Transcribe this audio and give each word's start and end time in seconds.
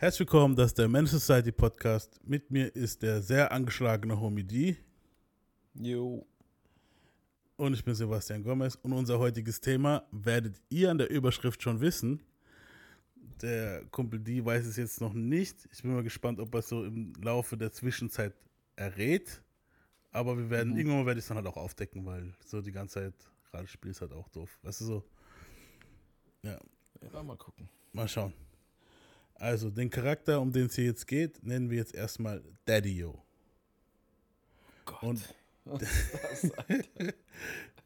Herzlich 0.00 0.20
willkommen, 0.20 0.54
das 0.54 0.66
ist 0.66 0.78
der 0.78 0.86
Men's 0.86 1.10
Society 1.10 1.50
Podcast. 1.50 2.20
Mit 2.22 2.52
mir 2.52 2.72
ist 2.76 3.02
der 3.02 3.20
sehr 3.20 3.50
angeschlagene 3.50 4.20
Homie 4.20 4.44
D. 4.44 4.76
Jo. 5.74 6.24
Und 7.56 7.74
ich 7.74 7.84
bin 7.84 7.96
Sebastian 7.96 8.44
Gomez. 8.44 8.76
Und 8.76 8.92
unser 8.92 9.18
heutiges 9.18 9.60
Thema 9.60 10.06
werdet 10.12 10.62
ihr 10.68 10.92
an 10.92 10.98
der 10.98 11.10
Überschrift 11.10 11.60
schon 11.60 11.80
wissen. 11.80 12.22
Der 13.42 13.86
Kumpel 13.86 14.20
D 14.20 14.44
weiß 14.44 14.66
es 14.66 14.76
jetzt 14.76 15.00
noch 15.00 15.14
nicht. 15.14 15.68
Ich 15.72 15.82
bin 15.82 15.92
mal 15.92 16.04
gespannt, 16.04 16.38
ob 16.38 16.54
er 16.54 16.60
es 16.60 16.68
so 16.68 16.84
im 16.84 17.12
Laufe 17.20 17.56
der 17.56 17.72
Zwischenzeit 17.72 18.34
errät. 18.76 19.42
Aber 20.12 20.38
wir 20.38 20.48
werden, 20.48 20.74
mhm. 20.74 20.78
irgendwann 20.78 21.06
werde 21.06 21.18
ich 21.18 21.24
es 21.24 21.28
dann 21.28 21.38
halt 21.38 21.48
auch 21.48 21.56
aufdecken, 21.56 22.06
weil 22.06 22.32
so 22.46 22.62
die 22.62 22.70
ganze 22.70 23.00
Zeit 23.00 23.14
Ratespiel 23.52 23.90
ist 23.90 24.00
halt 24.00 24.12
auch 24.12 24.28
doof. 24.28 24.60
Weißt 24.62 24.80
du 24.80 24.84
so? 24.84 25.04
Ja. 26.42 26.56
Ja, 27.12 27.22
mal 27.24 27.36
gucken. 27.36 27.68
Mal 27.92 28.06
schauen. 28.06 28.32
Also, 29.38 29.70
den 29.70 29.88
Charakter, 29.88 30.40
um 30.40 30.52
den 30.52 30.66
es 30.66 30.74
hier 30.74 30.86
jetzt 30.86 31.06
geht, 31.06 31.44
nennen 31.44 31.70
wir 31.70 31.78
jetzt 31.78 31.94
erstmal 31.94 32.42
Daddy-O. 32.64 33.22
Gott. 34.84 35.02
Und 35.02 35.34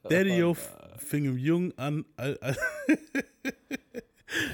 Daddy-O 0.09 0.57
fing 0.97 1.27
im 1.27 1.37
Jungen 1.37 1.77
an. 1.77 2.07
Al, 2.17 2.39
al 2.39 2.57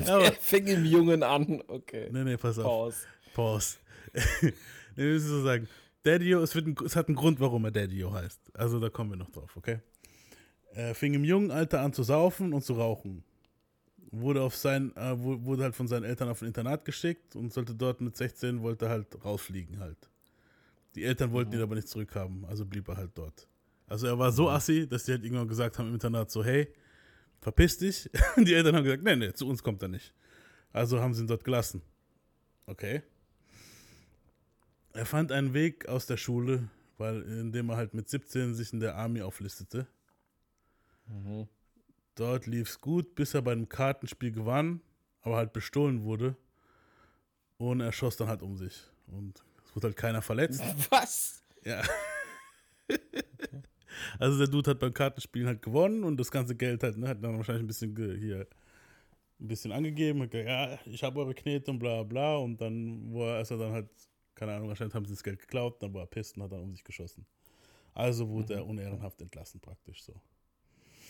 Aber, 0.09 0.33
fing 0.33 0.67
im 0.67 0.85
Jungen 0.85 1.23
an, 1.23 1.63
okay. 1.69 2.09
Nee, 2.11 2.25
nee, 2.25 2.37
pass 2.37 2.59
auf. 2.59 2.65
Pause. 2.65 3.07
Pause. 3.35 3.77
nee, 4.43 4.53
wir 4.97 5.13
müssen 5.13 5.29
so 5.29 5.45
sagen. 5.45 5.69
Daddy-O, 6.03 6.41
es, 6.41 6.57
es 6.57 6.97
hat 6.97 7.07
einen 7.07 7.17
Grund, 7.17 7.39
warum 7.39 7.65
er 7.65 7.71
Daddy-O 7.71 8.13
heißt. 8.13 8.41
Also, 8.55 8.81
da 8.81 8.91
kommen 8.91 9.11
wir 9.11 9.17
noch 9.17 9.31
drauf, 9.31 9.57
okay? 9.57 9.79
Er 10.73 10.97
fing 10.97 11.15
im 11.15 11.23
jungen 11.23 11.53
Alter 11.53 11.81
an 11.81 11.93
zu 11.93 12.03
saufen 12.03 12.53
und 12.53 12.65
zu 12.65 12.73
rauchen 12.73 13.23
wurde 14.11 14.43
auf 14.43 14.57
sein, 14.57 14.95
äh, 14.97 15.15
wurde 15.19 15.65
halt 15.65 15.75
von 15.75 15.89
seinen 15.89 16.05
Eltern 16.05 16.29
auf 16.29 16.43
ein 16.43 16.47
Internat 16.47 16.85
geschickt 16.85 17.37
und 17.37 17.53
sollte 17.53 17.75
dort 17.75 18.01
mit 18.01 18.17
16 18.17 18.63
wollte 18.63 18.89
halt 18.89 19.23
rausfliegen 19.25 19.79
halt. 19.79 19.99
Die 20.95 21.05
Eltern 21.05 21.33
wollten 21.33 21.51
mhm. 21.51 21.59
ihn 21.59 21.63
aber 21.63 21.75
nicht 21.75 21.89
zurückhaben, 21.89 22.45
also 22.47 22.65
blieb 22.65 22.89
er 22.89 22.97
halt 22.97 23.11
dort. 23.15 23.47
Also 23.87 24.07
er 24.07 24.19
war 24.19 24.33
so 24.33 24.45
mhm. 24.45 24.49
assi, 24.49 24.89
dass 24.89 25.05
die 25.05 25.13
halt 25.13 25.25
irgendwann 25.25 25.49
gesagt 25.49 25.79
haben 25.79 25.89
im 25.89 25.95
Internat 25.95 26.31
so, 26.31 26.45
hey, 26.45 26.73
verpiss 27.41 27.79
dich. 27.79 28.11
die 28.37 28.55
Eltern 28.55 28.77
haben 28.77 28.85
gesagt, 28.85 29.03
nee, 29.03 29.17
nee, 29.17 29.33
zu 29.33 29.47
uns 29.49 29.63
kommt 29.63 29.83
er 29.83 29.89
nicht. 29.89 30.15
Also 30.73 31.01
haben 31.01 31.15
sie 31.15 31.23
ihn 31.23 31.27
dort 31.27 31.45
gelassen. 31.45 31.83
Okay. 32.67 33.03
Er 34.93 35.07
fand 35.07 35.33
einen 35.33 35.55
Weg 35.55 35.89
aus 35.89 36.07
der 36.07 36.17
Schule, 36.17 36.69
weil 36.97 37.23
indem 37.23 37.71
er 37.71 37.77
halt 37.77 37.95
mit 37.95 38.09
17 38.09 38.55
sich 38.55 38.73
in 38.73 38.81
der 38.81 38.97
Army 38.97 39.23
auflistete. 39.23 39.87
Mhm. 41.07 41.49
Dort 42.19 42.47
lief 42.47 42.69
es 42.69 42.81
gut, 42.81 43.15
bis 43.15 43.35
er 43.35 43.43
bei 43.43 43.53
einem 43.53 43.69
Kartenspiel 43.69 44.33
gewann, 44.33 44.81
aber 45.21 45.37
halt 45.37 45.53
bestohlen 45.53 46.03
wurde. 46.03 46.37
Und 47.59 47.81
er 47.81 47.93
schoss 47.93 48.17
dann 48.17 48.27
halt 48.27 48.43
um 48.43 48.57
sich. 48.57 48.83
Und 49.07 49.41
es 49.65 49.77
wurde 49.77 49.87
halt 49.87 49.97
keiner 49.97 50.21
verletzt. 50.21 50.61
Was? 50.91 51.45
Ja. 51.65 51.83
Also 54.21 54.39
der 54.39 54.47
Dude 54.47 54.71
hat 54.71 54.79
beim 54.79 54.95
Kartenspielen 54.95 55.49
halt 55.49 55.61
gewonnen 55.61 56.05
und 56.05 56.19
das 56.19 56.31
ganze 56.31 56.55
Geld 56.55 56.85
halt, 56.85 56.97
ne, 56.97 57.09
hat 57.09 57.23
dann 57.23 57.37
wahrscheinlich 57.37 57.65
ein 57.65 57.67
bisschen 57.67 57.97
hier 58.17 58.47
ein 59.41 59.49
bisschen 59.49 59.73
angegeben, 59.73 60.23
hat 60.23 60.31
gesagt, 60.31 60.49
ja, 60.49 60.79
ich 60.93 61.03
habe 61.03 61.19
eure 61.19 61.35
Knete 61.35 61.71
und 61.71 61.81
bla 61.81 62.05
bla 62.05 62.37
und 62.37 62.61
dann, 62.61 63.11
wo 63.11 63.25
er, 63.25 63.41
ist 63.41 63.51
er 63.51 63.59
dann 63.59 63.73
halt, 63.73 63.89
keine 64.37 64.55
Ahnung, 64.55 64.69
wahrscheinlich 64.69 64.95
haben 64.95 65.05
sie 65.05 65.15
das 65.15 65.23
Geld 65.25 65.41
geklaut, 65.41 65.83
dann 65.83 65.93
war 65.95 66.03
er 66.03 66.07
pisst 66.07 66.37
und 66.37 66.45
hat 66.45 66.53
dann 66.53 66.61
um 66.61 66.73
sich 66.73 66.85
geschossen. 66.85 67.27
Also 67.93 68.29
wurde 68.29 68.55
mhm. 68.55 68.61
er 68.61 68.67
unehrenhaft 68.67 69.21
entlassen 69.21 69.59
praktisch 69.61 70.05
so. 70.05 70.15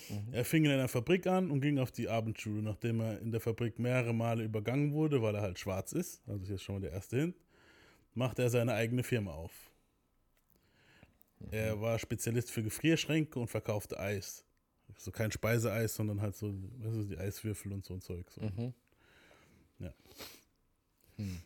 Mhm. 0.08 0.32
Er 0.32 0.44
fing 0.44 0.64
in 0.64 0.70
einer 0.70 0.88
Fabrik 0.88 1.26
an 1.26 1.50
und 1.50 1.60
ging 1.60 1.78
auf 1.78 1.92
die 1.92 2.08
Abendschule, 2.08 2.62
nachdem 2.62 3.00
er 3.00 3.20
in 3.20 3.30
der 3.30 3.40
Fabrik 3.40 3.78
mehrere 3.78 4.12
Male 4.12 4.44
übergangen 4.44 4.92
wurde, 4.92 5.22
weil 5.22 5.34
er 5.34 5.42
halt 5.42 5.58
schwarz 5.58 5.92
ist. 5.92 6.22
Also 6.26 6.44
hier 6.44 6.54
ist 6.56 6.62
schon 6.62 6.76
mal 6.76 6.80
der 6.80 6.92
erste 6.92 7.18
Hint. 7.18 7.36
Machte 8.14 8.42
er 8.42 8.50
seine 8.50 8.74
eigene 8.74 9.02
Firma 9.02 9.32
auf. 9.32 9.52
Mhm. 11.40 11.48
Er 11.50 11.80
war 11.80 11.98
Spezialist 11.98 12.50
für 12.50 12.62
Gefrierschränke 12.62 13.38
und 13.38 13.48
verkaufte 13.48 13.98
Eis. 13.98 14.44
So 14.96 15.10
kein 15.10 15.30
Speiseeis, 15.30 15.94
sondern 15.94 16.20
halt 16.20 16.34
so, 16.36 16.52
weißt 16.78 16.96
du, 16.96 17.04
die 17.04 17.18
Eiswürfel 17.18 17.72
und 17.72 17.84
so 17.84 17.94
ein 17.94 18.00
Zeug. 18.00 18.30
So. 18.30 18.40
Mhm. 18.40 18.72
Ja. 19.78 19.94
Hm. 21.16 21.40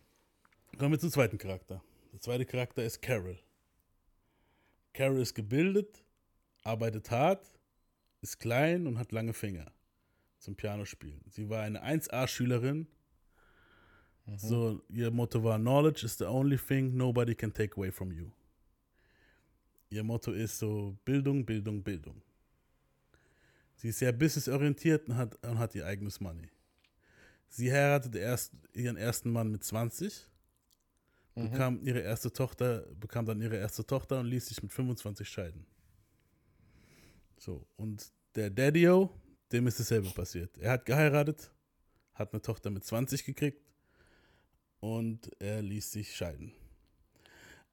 Kommen 0.78 0.92
wir 0.92 0.98
zum 0.98 1.10
zweiten 1.10 1.38
Charakter. 1.38 1.82
Der 2.12 2.20
zweite 2.20 2.44
Charakter 2.44 2.84
ist 2.84 3.02
Carol. 3.02 3.38
Carol 4.92 5.20
ist 5.20 5.34
gebildet, 5.34 6.02
arbeitet 6.62 7.10
hart, 7.10 7.46
ist 8.22 8.38
klein 8.38 8.86
und 8.86 8.98
hat 8.98 9.12
lange 9.12 9.32
Finger 9.32 9.70
zum 10.38 10.56
Pianospielen. 10.56 11.20
Sie 11.28 11.48
war 11.48 11.62
eine 11.62 11.84
1A-Schülerin. 11.84 12.86
Mhm. 14.26 14.38
So, 14.38 14.82
ihr 14.88 15.10
Motto 15.10 15.42
war: 15.42 15.58
Knowledge 15.58 16.06
is 16.06 16.16
the 16.16 16.24
only 16.24 16.56
thing 16.56 16.96
nobody 16.96 17.34
can 17.34 17.52
take 17.52 17.76
away 17.76 17.90
from 17.90 18.12
you. 18.12 18.30
Ihr 19.90 20.04
Motto 20.04 20.32
ist 20.32 20.58
so: 20.58 20.96
Bildung, 21.04 21.44
Bildung, 21.44 21.82
Bildung. 21.82 22.22
Sie 23.74 23.88
ist 23.88 23.98
sehr 23.98 24.12
businessorientiert 24.12 25.08
und 25.08 25.16
hat, 25.16 25.34
und 25.44 25.58
hat 25.58 25.74
ihr 25.74 25.84
eigenes 25.84 26.20
Money. 26.20 26.48
Sie 27.48 27.72
heiratete 27.72 28.18
erst 28.18 28.52
ihren 28.72 28.96
ersten 28.96 29.30
Mann 29.30 29.50
mit 29.50 29.64
20, 29.64 30.26
mhm. 31.34 31.50
bekam 31.50 31.80
ihre 31.82 31.98
erste 31.98 32.32
Tochter, 32.32 32.86
bekam 32.94 33.26
dann 33.26 33.40
ihre 33.40 33.56
erste 33.56 33.84
Tochter 33.84 34.20
und 34.20 34.26
ließ 34.26 34.46
sich 34.46 34.62
mit 34.62 34.72
25 34.72 35.28
scheiden. 35.28 35.66
So, 37.42 37.66
und 37.74 38.12
der 38.36 38.50
Daddy-O, 38.50 39.10
dem 39.50 39.66
ist 39.66 39.80
dasselbe 39.80 40.08
passiert. 40.10 40.56
Er 40.58 40.70
hat 40.70 40.86
geheiratet, 40.86 41.50
hat 42.14 42.32
eine 42.32 42.40
Tochter 42.40 42.70
mit 42.70 42.84
20 42.84 43.24
gekriegt 43.24 43.68
und 44.78 45.28
er 45.40 45.60
ließ 45.60 45.90
sich 45.90 46.14
scheiden. 46.14 46.52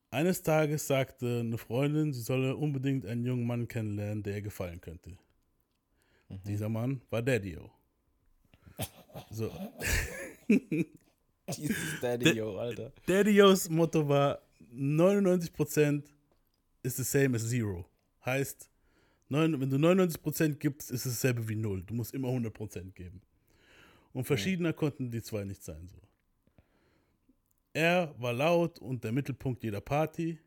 Eines 0.09 0.41
Tages 0.41 0.87
sagte 0.87 1.41
eine 1.41 1.59
Freundin, 1.59 2.13
sie 2.13 2.23
solle 2.23 2.55
unbedingt 2.55 3.05
einen 3.05 3.23
jungen 3.23 3.45
Mann 3.45 3.67
kennenlernen, 3.67 4.23
der 4.23 4.37
ihr 4.37 4.41
gefallen 4.41 4.81
könnte. 4.81 5.11
Mhm. 6.29 6.41
Dieser 6.47 6.69
Mann 6.69 7.03
war 7.11 7.21
Daddy-O. 7.21 7.69
So. 9.29 9.51
Dieses 10.47 11.99
Daddy-O, 12.01 12.57
Alter. 12.57 12.91
Daddy-O's 13.05 13.69
Motto 13.69 14.07
war 14.09 14.41
99% 14.73 16.03
ist 16.81 16.97
the 16.97 17.03
same 17.03 17.35
as 17.35 17.47
zero. 17.47 17.85
Heißt, 18.25 18.69
wenn 19.29 19.69
du 19.69 19.77
99% 19.77 20.55
gibst, 20.55 20.91
ist 20.91 21.05
es 21.05 21.13
dasselbe 21.13 21.47
wie 21.47 21.55
0. 21.55 21.83
Du 21.83 21.93
musst 21.93 22.13
immer 22.13 22.29
100% 22.29 22.93
geben. 22.93 23.21
Und 24.11 24.25
verschiedener 24.25 24.73
konnten 24.73 25.11
die 25.11 25.21
zwei 25.21 25.43
nicht 25.43 25.63
sein. 25.63 25.87
So. 25.87 25.99
Er 27.73 28.13
war 28.17 28.33
laut 28.33 28.79
und 28.79 29.03
der 29.03 29.11
Mittelpunkt 29.11 29.63
jeder 29.63 29.81
Party. 29.81 30.39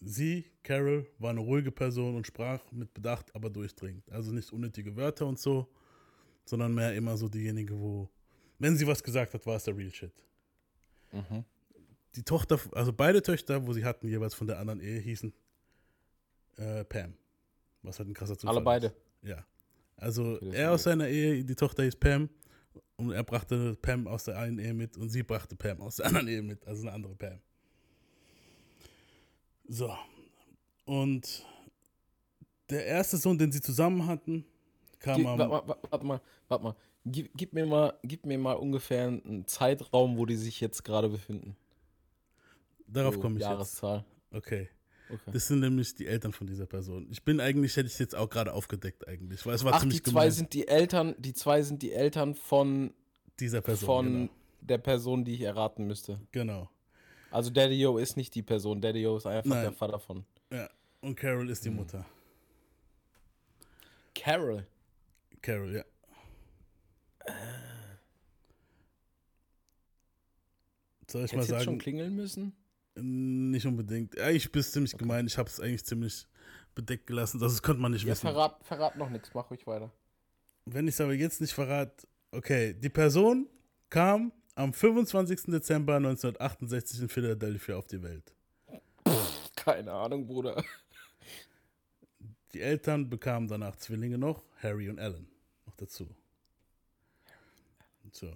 Sie, 0.00 0.46
Carol, 0.62 1.06
war 1.18 1.30
eine 1.30 1.40
ruhige 1.40 1.70
Person 1.72 2.16
und 2.16 2.26
sprach 2.26 2.70
mit 2.72 2.94
Bedacht, 2.94 3.34
aber 3.34 3.50
durchdringend. 3.50 4.10
Also 4.10 4.32
nicht 4.32 4.50
unnötige 4.52 4.96
Wörter 4.96 5.26
und 5.26 5.38
so, 5.38 5.68
sondern 6.44 6.74
mehr 6.74 6.94
immer 6.94 7.16
so 7.16 7.28
diejenige, 7.28 7.78
wo, 7.78 8.08
wenn 8.58 8.76
sie 8.76 8.86
was 8.86 9.02
gesagt 9.02 9.34
hat, 9.34 9.44
war 9.44 9.56
es 9.56 9.64
der 9.64 9.76
Real 9.76 9.92
Shit. 9.92 10.14
Mhm. 11.12 11.44
Die 12.16 12.22
Tochter, 12.22 12.58
also 12.72 12.92
beide 12.92 13.20
Töchter, 13.20 13.66
wo 13.66 13.72
sie 13.72 13.84
hatten, 13.84 14.08
jeweils 14.08 14.34
von 14.34 14.46
der 14.46 14.58
anderen 14.58 14.80
Ehe, 14.80 15.00
hießen 15.00 15.32
äh, 16.56 16.84
Pam. 16.84 17.14
Was 17.82 17.98
halt 17.98 18.08
ein 18.08 18.14
krasser 18.14 18.36
Zufall 18.36 18.56
Alle 18.56 18.64
beide. 18.64 18.86
Ist. 18.88 18.96
Ja. 19.22 19.44
Also 19.96 20.38
er 20.38 20.72
aus 20.72 20.84
seiner 20.84 21.08
Ehe, 21.08 21.44
die 21.44 21.54
Tochter 21.54 21.82
hieß 21.82 21.96
Pam 21.96 22.30
und 22.96 23.12
er 23.12 23.22
brachte 23.22 23.76
Pam 23.76 24.06
aus 24.06 24.24
der 24.24 24.38
einen 24.38 24.58
Ehe 24.58 24.72
mit 24.72 24.96
und 24.96 25.10
sie 25.10 25.22
brachte 25.22 25.56
Pam 25.56 25.80
aus 25.82 25.96
der 25.96 26.06
anderen 26.06 26.28
Ehe 26.28 26.42
mit, 26.42 26.66
also 26.66 26.82
eine 26.82 26.92
andere 26.92 27.14
Pam. 27.14 27.38
So. 29.68 29.94
Und 30.84 31.46
der 32.70 32.86
erste 32.86 33.16
Sohn, 33.16 33.38
den 33.38 33.52
sie 33.52 33.60
zusammen 33.60 34.06
hatten, 34.06 34.44
kam 34.98 35.26
am. 35.26 35.38
Warte, 35.38 35.76
warte 35.90 36.06
mal, 36.06 36.20
warte 36.48 36.64
mal. 36.64 36.76
Gib, 37.04 37.30
gib, 37.34 37.52
mir 37.52 37.66
mal. 37.66 37.94
gib 38.02 38.26
mir 38.26 38.38
mal 38.38 38.54
ungefähr 38.54 39.08
einen 39.08 39.46
Zeitraum, 39.46 40.18
wo 40.18 40.26
die 40.26 40.36
sich 40.36 40.60
jetzt 40.60 40.84
gerade 40.84 41.08
befinden. 41.08 41.56
Darauf 42.86 43.14
so, 43.14 43.20
komme 43.20 43.36
ich 43.36 43.42
Jahreszahl. 43.42 44.04
jetzt. 44.30 44.36
Okay. 44.36 44.68
Okay. 45.12 45.30
Das 45.32 45.48
sind 45.48 45.60
nämlich 45.60 45.94
die 45.94 46.06
Eltern 46.06 46.32
von 46.32 46.46
dieser 46.46 46.66
Person. 46.66 47.08
Ich 47.10 47.24
bin 47.24 47.40
eigentlich, 47.40 47.76
hätte 47.76 47.88
ich 47.88 47.98
jetzt 47.98 48.14
auch 48.14 48.30
gerade 48.30 48.52
aufgedeckt 48.52 49.08
eigentlich, 49.08 49.44
weil 49.44 49.54
es 49.54 49.64
war 49.64 49.74
Ach, 49.74 49.80
ziemlich 49.80 50.02
die 50.02 50.10
zwei 50.10 50.30
sind 50.30 50.52
die 50.54 50.68
Eltern, 50.68 51.14
die 51.18 51.34
zwei 51.34 51.62
sind 51.62 51.82
die 51.82 51.92
Eltern 51.92 52.34
von 52.34 52.94
dieser 53.40 53.60
Person. 53.60 53.86
Von 53.86 54.06
genau. 54.06 54.30
der 54.60 54.78
Person, 54.78 55.24
die 55.24 55.34
ich 55.34 55.40
erraten 55.40 55.86
müsste. 55.86 56.20
Genau. 56.32 56.70
Also 57.30 57.50
Daddy-O 57.50 57.98
ist 57.98 58.16
nicht 58.16 58.34
die 58.34 58.42
Person, 58.42 58.80
Daddy-O 58.80 59.16
ist 59.16 59.26
einfach 59.26 59.50
Nein. 59.50 59.62
der 59.62 59.72
Vater 59.72 59.98
von. 59.98 60.24
Ja, 60.52 60.68
und 61.00 61.16
Carol 61.16 61.48
ist 61.50 61.64
die 61.64 61.70
hm. 61.70 61.76
Mutter. 61.76 62.06
Carol? 64.14 64.66
Carol, 65.40 65.74
ja. 65.74 65.84
Soll 71.10 71.24
ich 71.24 71.32
Hätt 71.32 71.38
mal 71.38 71.44
sagen? 71.44 71.58
Jetzt 71.58 71.64
schon 71.64 71.78
klingeln 71.78 72.14
müssen? 72.14 72.52
Nicht 72.94 73.66
unbedingt. 73.66 74.18
Eigentlich 74.18 74.50
bist 74.50 74.72
ziemlich 74.72 74.94
okay. 74.94 75.04
gemein. 75.04 75.26
Ich 75.26 75.38
habe 75.38 75.48
es 75.48 75.60
eigentlich 75.60 75.84
ziemlich 75.84 76.26
bedeckt 76.74 77.06
gelassen. 77.06 77.40
Das 77.40 77.62
konnte 77.62 77.80
man 77.80 77.92
nicht 77.92 78.04
ja, 78.04 78.12
wissen. 78.12 78.22
Verrat, 78.22 78.64
verrat 78.64 78.96
noch 78.96 79.10
nichts. 79.10 79.30
Mach 79.34 79.50
ruhig 79.50 79.66
weiter. 79.66 79.90
Wenn 80.66 80.88
ich 80.88 80.94
es 80.94 81.00
aber 81.00 81.14
jetzt 81.14 81.40
nicht 81.40 81.52
verrate, 81.52 82.06
okay, 82.32 82.74
die 82.74 82.88
Person 82.88 83.48
kam 83.88 84.32
am 84.54 84.72
25. 84.72 85.42
Dezember 85.46 85.96
1968 85.96 87.02
in 87.02 87.08
Philadelphia 87.08 87.76
auf 87.76 87.86
die 87.86 88.02
Welt. 88.02 88.34
Keine 89.56 89.92
Ahnung, 89.92 90.26
Bruder. 90.26 90.62
Die 92.52 92.60
Eltern 92.60 93.08
bekamen 93.08 93.48
danach 93.48 93.76
Zwillinge 93.76 94.18
noch, 94.18 94.42
Harry 94.62 94.88
und 94.88 94.98
Alan, 94.98 95.28
noch 95.66 95.76
dazu. 95.76 96.08
So. 98.12 98.32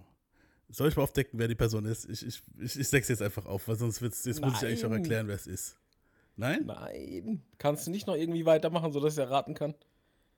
Soll 0.69 0.89
ich 0.89 0.97
mal 0.97 1.03
aufdecken, 1.03 1.39
wer 1.39 1.47
die 1.49 1.55
Person 1.55 1.85
ist? 1.85 2.09
Ich, 2.09 2.27
ich, 2.27 2.43
ich, 2.59 2.79
ich 2.81 2.91
deck's 2.91 3.09
jetzt 3.09 3.23
einfach 3.23 3.47
auf, 3.47 3.69
weil 3.69 3.77
sonst 3.77 4.01
wird's, 4.03 4.25
jetzt 4.25 4.41
muss 4.41 4.55
ich 4.63 4.67
eigentlich 4.67 4.85
auch 4.85 4.91
erklären, 4.91 5.29
wer 5.29 5.35
es 5.37 5.47
ist. 5.47 5.77
Nein? 6.37 6.65
Nein. 6.67 7.43
Kannst 7.59 7.87
du 7.87 7.91
nicht 7.91 8.07
noch 8.07 8.17
irgendwie 8.17 8.45
weitermachen, 8.47 8.91
sodass 8.93 9.13
ich 9.15 9.21
erraten 9.21 9.55
kann? 9.55 9.75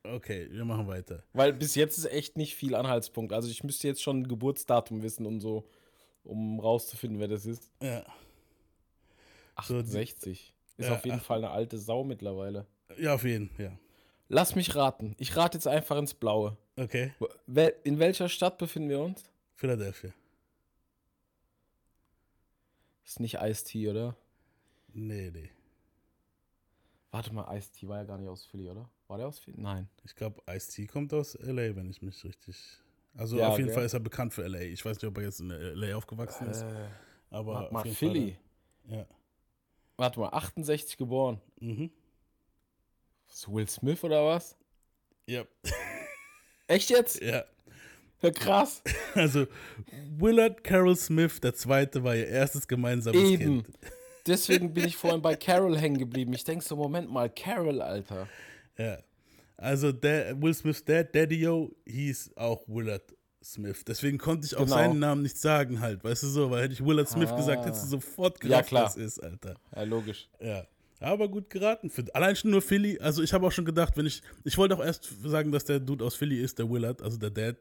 Okay, 0.04 0.48
wir 0.50 0.64
machen 0.64 0.86
weiter. 0.86 1.22
Weil 1.32 1.52
bis 1.52 1.74
jetzt 1.74 1.96
ist 1.98 2.04
echt 2.06 2.36
nicht 2.36 2.54
viel 2.54 2.74
Anhaltspunkt. 2.74 3.32
Also 3.32 3.48
ich 3.48 3.64
müsste 3.64 3.88
jetzt 3.88 4.02
schon 4.02 4.20
ein 4.20 4.28
Geburtsdatum 4.28 5.02
wissen 5.02 5.26
und 5.26 5.40
so, 5.40 5.68
um 6.22 6.60
rauszufinden, 6.60 7.18
wer 7.18 7.28
das 7.28 7.46
ist. 7.46 7.70
Ja. 7.82 8.04
So, 9.64 9.74
die- 9.80 9.88
68. 9.88 10.52
Ist 10.76 10.86
Ja, 10.88 10.94
auf 10.96 11.04
jeden 11.06 11.18
ach- 11.20 11.24
Fall 11.24 11.38
eine 11.38 11.50
alte 11.50 11.78
Sau 11.78 12.04
mittlerweile. 12.04 12.66
Ja, 12.98 13.14
auf 13.14 13.24
jeden, 13.24 13.50
ja. 13.58 13.72
Lass 14.28 14.54
mich 14.54 14.74
raten. 14.74 15.14
Ich 15.18 15.34
rate 15.36 15.56
jetzt 15.56 15.66
einfach 15.66 15.96
ins 15.96 16.12
Blaue. 16.14 16.56
Okay, 16.76 17.12
In 17.84 17.98
welcher 17.98 18.28
Stadt 18.28 18.58
befinden 18.58 18.90
wir 18.90 19.00
uns? 19.00 19.24
Philadelphia. 19.56 20.12
Ist 23.04 23.20
nicht 23.20 23.34
Ice-T, 23.40 23.88
oder? 23.88 24.16
Nee, 24.92 25.30
nee. 25.30 25.50
Warte 27.10 27.32
mal, 27.32 27.56
Ice-T 27.56 27.86
war 27.88 27.98
ja 27.98 28.04
gar 28.04 28.18
nicht 28.18 28.28
aus 28.28 28.44
Philly, 28.44 28.68
oder? 28.68 28.88
War 29.08 29.18
der 29.18 29.28
aus 29.28 29.38
Philly? 29.38 29.56
Nein. 29.60 29.88
Ich 30.04 30.14
glaube, 30.14 30.42
Ice-T 30.50 30.86
kommt 30.86 31.14
aus 31.14 31.34
L.A., 31.36 31.74
wenn 31.76 31.88
ich 31.88 32.02
mich 32.02 32.22
richtig. 32.24 32.56
Also 33.14 33.38
Ja, 33.38 33.48
auf 33.48 33.56
jeden 33.56 33.68
gell? 33.68 33.74
Fall 33.74 33.84
ist 33.86 33.94
er 33.94 34.00
bekannt 34.00 34.34
für 34.34 34.44
L.A. 34.44 34.60
Ich 34.60 34.84
weiß 34.84 34.96
nicht, 34.96 35.06
ob 35.08 35.16
er 35.16 35.24
jetzt 35.24 35.40
in 35.40 35.50
L.A. 35.50 35.96
aufgewachsen 35.96 36.48
ist, 36.48 36.62
Äh, 36.62 36.88
aber 37.30 37.54
warte 37.54 37.66
auf 37.66 37.72
mal, 37.72 37.84
Philly. 37.86 38.36
Fall. 38.86 38.98
Ja. 38.98 39.06
Warte 39.96 40.20
mal, 40.20 40.28
68 40.30 40.96
geboren. 40.98 41.40
Mhm. 41.60 41.90
Ist 43.28 43.50
Will 43.50 43.66
Smith 43.68 44.02
oder 44.04 44.26
was? 44.26 44.56
Ja. 45.26 45.44
Echt 46.66 46.90
jetzt? 46.90 47.22
ja. 47.22 47.44
Ja, 48.22 48.30
krass. 48.30 48.82
Also 49.14 49.46
Willard 50.18 50.64
Carroll 50.64 50.96
Smith, 50.96 51.40
der 51.40 51.54
Zweite, 51.54 52.02
war 52.04 52.16
ihr 52.16 52.26
erstes 52.28 52.66
gemeinsames 52.66 53.20
Eben. 53.20 53.62
Kind. 53.64 53.78
Deswegen 54.26 54.72
bin 54.74 54.84
ich 54.86 54.96
vorhin 54.96 55.22
bei 55.22 55.36
Carol 55.36 55.78
hängen 55.78 55.98
geblieben. 55.98 56.32
Ich 56.32 56.44
denke 56.44 56.64
so, 56.64 56.76
Moment 56.76 57.10
mal, 57.10 57.30
Carol, 57.30 57.80
Alter. 57.80 58.28
Ja. 58.76 58.98
Also 59.56 59.92
der 59.92 60.40
Will 60.42 60.52
Smiths 60.52 60.84
Dad, 60.84 61.14
Daddy-O, 61.14 61.70
hieß 61.86 62.32
auch 62.36 62.66
Willard 62.68 63.14
Smith. 63.42 63.84
Deswegen 63.86 64.18
konnte 64.18 64.46
ich 64.46 64.54
auch 64.56 64.64
Genau. 64.64 64.74
seinen 64.76 64.98
Namen 64.98 65.22
nicht 65.22 65.38
sagen 65.38 65.80
halt, 65.80 66.02
weißt 66.04 66.24
du 66.24 66.26
so, 66.28 66.50
weil 66.50 66.64
hätte 66.64 66.74
ich 66.74 66.84
Willard 66.84 67.08
Smith 67.08 67.30
Ah. 67.30 67.36
gesagt, 67.36 67.64
hättest 67.64 67.84
du 67.84 67.88
sofort 67.88 68.42
Ja, 68.42 68.48
gerafft, 68.48 68.68
klar. 68.68 68.84
was 68.86 68.96
es 68.96 69.16
ist, 69.18 69.20
Alter. 69.22 69.54
Ja, 69.74 69.82
logisch. 69.84 70.28
Ja. 70.40 70.66
Aber 70.98 71.28
gut 71.28 71.48
geraten. 71.50 71.90
Für, 71.90 72.02
allein 72.14 72.34
schon 72.36 72.50
nur 72.50 72.62
Philly. 72.62 72.98
Also 72.98 73.22
ich 73.22 73.32
habe 73.32 73.46
auch 73.46 73.52
schon 73.52 73.66
gedacht, 73.66 73.96
wenn 73.96 74.06
ich. 74.06 74.22
Ich 74.44 74.56
wollte 74.58 74.74
auch 74.76 74.84
erst 74.84 75.08
sagen, 75.22 75.52
dass 75.52 75.64
der 75.64 75.78
Dude 75.78 76.02
aus 76.04 76.16
Philly 76.16 76.40
ist, 76.40 76.58
der 76.58 76.68
Willard, 76.70 77.00
also 77.02 77.16
der 77.18 77.30
Dad. 77.30 77.56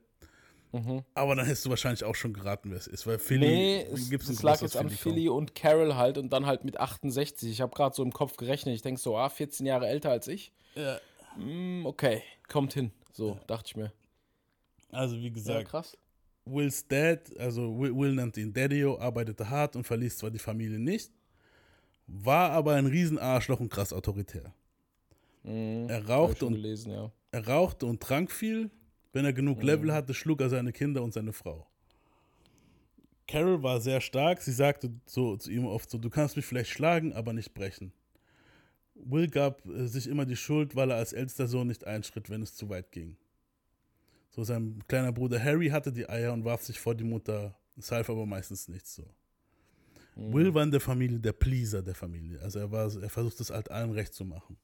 Aber 1.14 1.36
dann 1.36 1.46
hättest 1.46 1.66
du 1.66 1.70
wahrscheinlich 1.70 2.04
auch 2.04 2.16
schon 2.16 2.34
geraten, 2.34 2.70
wer 2.70 2.78
es 2.78 2.88
ist. 2.88 3.08
Weil 3.08 3.18
Philly 3.20 3.46
Mhm. 3.48 3.54
Nee, 3.54 3.88
es, 3.94 4.10
gibt's 4.10 4.30
es 4.30 4.44
lag 4.44 4.62
jetzt 4.62 4.76
an 4.76 4.88
kaum. 4.88 4.98
Philly 4.98 5.30
und 5.30 5.56
Carol 5.56 5.96
halt 5.96 6.18
und 6.18 6.32
dann 6.34 6.46
halt 6.46 6.66
mit 6.66 6.80
68. 6.80 7.50
Ich 7.50 7.62
habe 7.62 7.74
gerade 7.74 7.96
so 7.96 8.04
im 8.04 8.12
Kopf 8.12 8.36
gerechnet. 8.36 8.76
Ich 8.76 8.82
denke 8.82 9.00
so, 9.00 9.18
ah, 9.18 9.30
14 9.30 9.66
Jahre 9.66 9.88
älter 9.88 10.12
als 10.12 10.28
ich. 10.28 10.52
Ja. 10.76 11.00
Hm, 11.36 11.86
okay, 11.86 12.24
kommt 12.50 12.74
hin. 12.74 12.92
So, 13.14 13.40
dachte 13.48 13.68
ich 13.68 13.76
mir. 13.78 13.94
Also 14.92 15.16
wie 15.18 15.28
Ja, 15.28 15.34
gesagt, 15.34 15.70
krass. 15.70 15.98
Wills 16.46 16.88
Dad, 16.88 17.22
also 17.40 17.78
Will, 17.80 17.96
Will 17.96 18.14
nannte 18.14 18.42
ihn 18.42 18.54
Daddy-O, 18.54 19.00
arbeitete 19.00 19.50
hart 19.50 19.76
und 19.76 19.84
verließ 19.86 20.18
zwar 20.18 20.30
die 20.30 20.40
Familie 20.40 20.78
nicht, 20.80 21.12
war 22.08 22.52
aber 22.52 22.74
ein 22.76 22.86
Riesenarschloch 22.86 23.60
und 23.60 23.70
krass 23.70 23.92
autoritär. 23.94 24.54
Mhm, 25.44 25.88
Er 25.90 26.08
rauchte 26.08 26.46
und 26.46 26.54
gelesen, 26.54 26.92
ja. 26.92 27.12
Er 27.32 27.48
rauchte 27.48 27.86
und 27.86 28.02
trank 28.02 28.32
viel. 28.32 28.70
Wenn 29.16 29.24
er 29.24 29.32
genug 29.32 29.64
Level 29.64 29.94
hatte, 29.94 30.14
schlug 30.14 30.42
er 30.42 30.50
seine 30.50 30.74
Kinder 30.74 31.02
und 31.02 31.14
seine 31.14 31.32
Frau. 31.32 31.66
Carol 33.30 33.64
war 33.64 33.80
sehr 33.80 34.02
stark. 34.02 34.42
Sie 34.42 34.52
sagte 34.52 34.92
so 35.06 35.38
zu 35.38 35.50
ihm 35.52 35.66
oft 35.66 35.90
so: 35.90 35.98
Du 35.98 36.10
kannst 36.10 36.36
mich 36.36 36.46
vielleicht 36.46 36.70
schlagen, 36.70 37.14
aber 37.14 37.32
nicht 37.32 37.54
brechen. 37.54 37.94
Will 38.94 39.30
gab 39.30 39.66
äh, 39.68 39.88
sich 39.88 40.08
immer 40.08 40.26
die 40.26 40.36
Schuld, 40.36 40.76
weil 40.76 40.92
er 40.92 40.98
als 40.98 41.14
ältester 41.14 41.48
Sohn 41.48 41.68
nicht 41.68 41.88
einschritt, 41.88 42.30
wenn 42.30 42.42
es 42.42 42.56
zu 42.56 42.68
weit 42.68 42.92
ging. 42.92 43.16
So 44.32 44.44
sein 44.44 44.84
kleiner 44.86 45.14
Bruder 45.14 45.42
Harry 45.42 45.70
hatte 45.70 45.94
die 45.94 46.10
Eier 46.10 46.34
und 46.34 46.44
warf 46.44 46.64
sich 46.64 46.78
vor 46.78 46.94
die 46.94 47.06
Mutter. 47.06 47.58
Es 47.78 47.94
half 47.94 48.10
aber 48.10 48.26
meistens 48.26 48.68
nichts 48.68 48.96
so. 48.96 49.06
Will 50.18 50.54
war 50.54 50.64
in 50.64 50.72
der 50.72 50.82
Familie 50.82 51.20
der 51.20 51.32
Pleaser 51.32 51.82
der 51.82 51.96
Familie. 51.96 52.42
Also 52.42 52.60
er 52.60 52.70
war, 52.70 52.94
er 53.02 53.10
versucht 53.10 53.40
es 53.40 53.50
halt 53.50 53.72
allen 53.72 53.92
recht 53.92 54.14
zu 54.14 54.26
machen. 54.26 54.58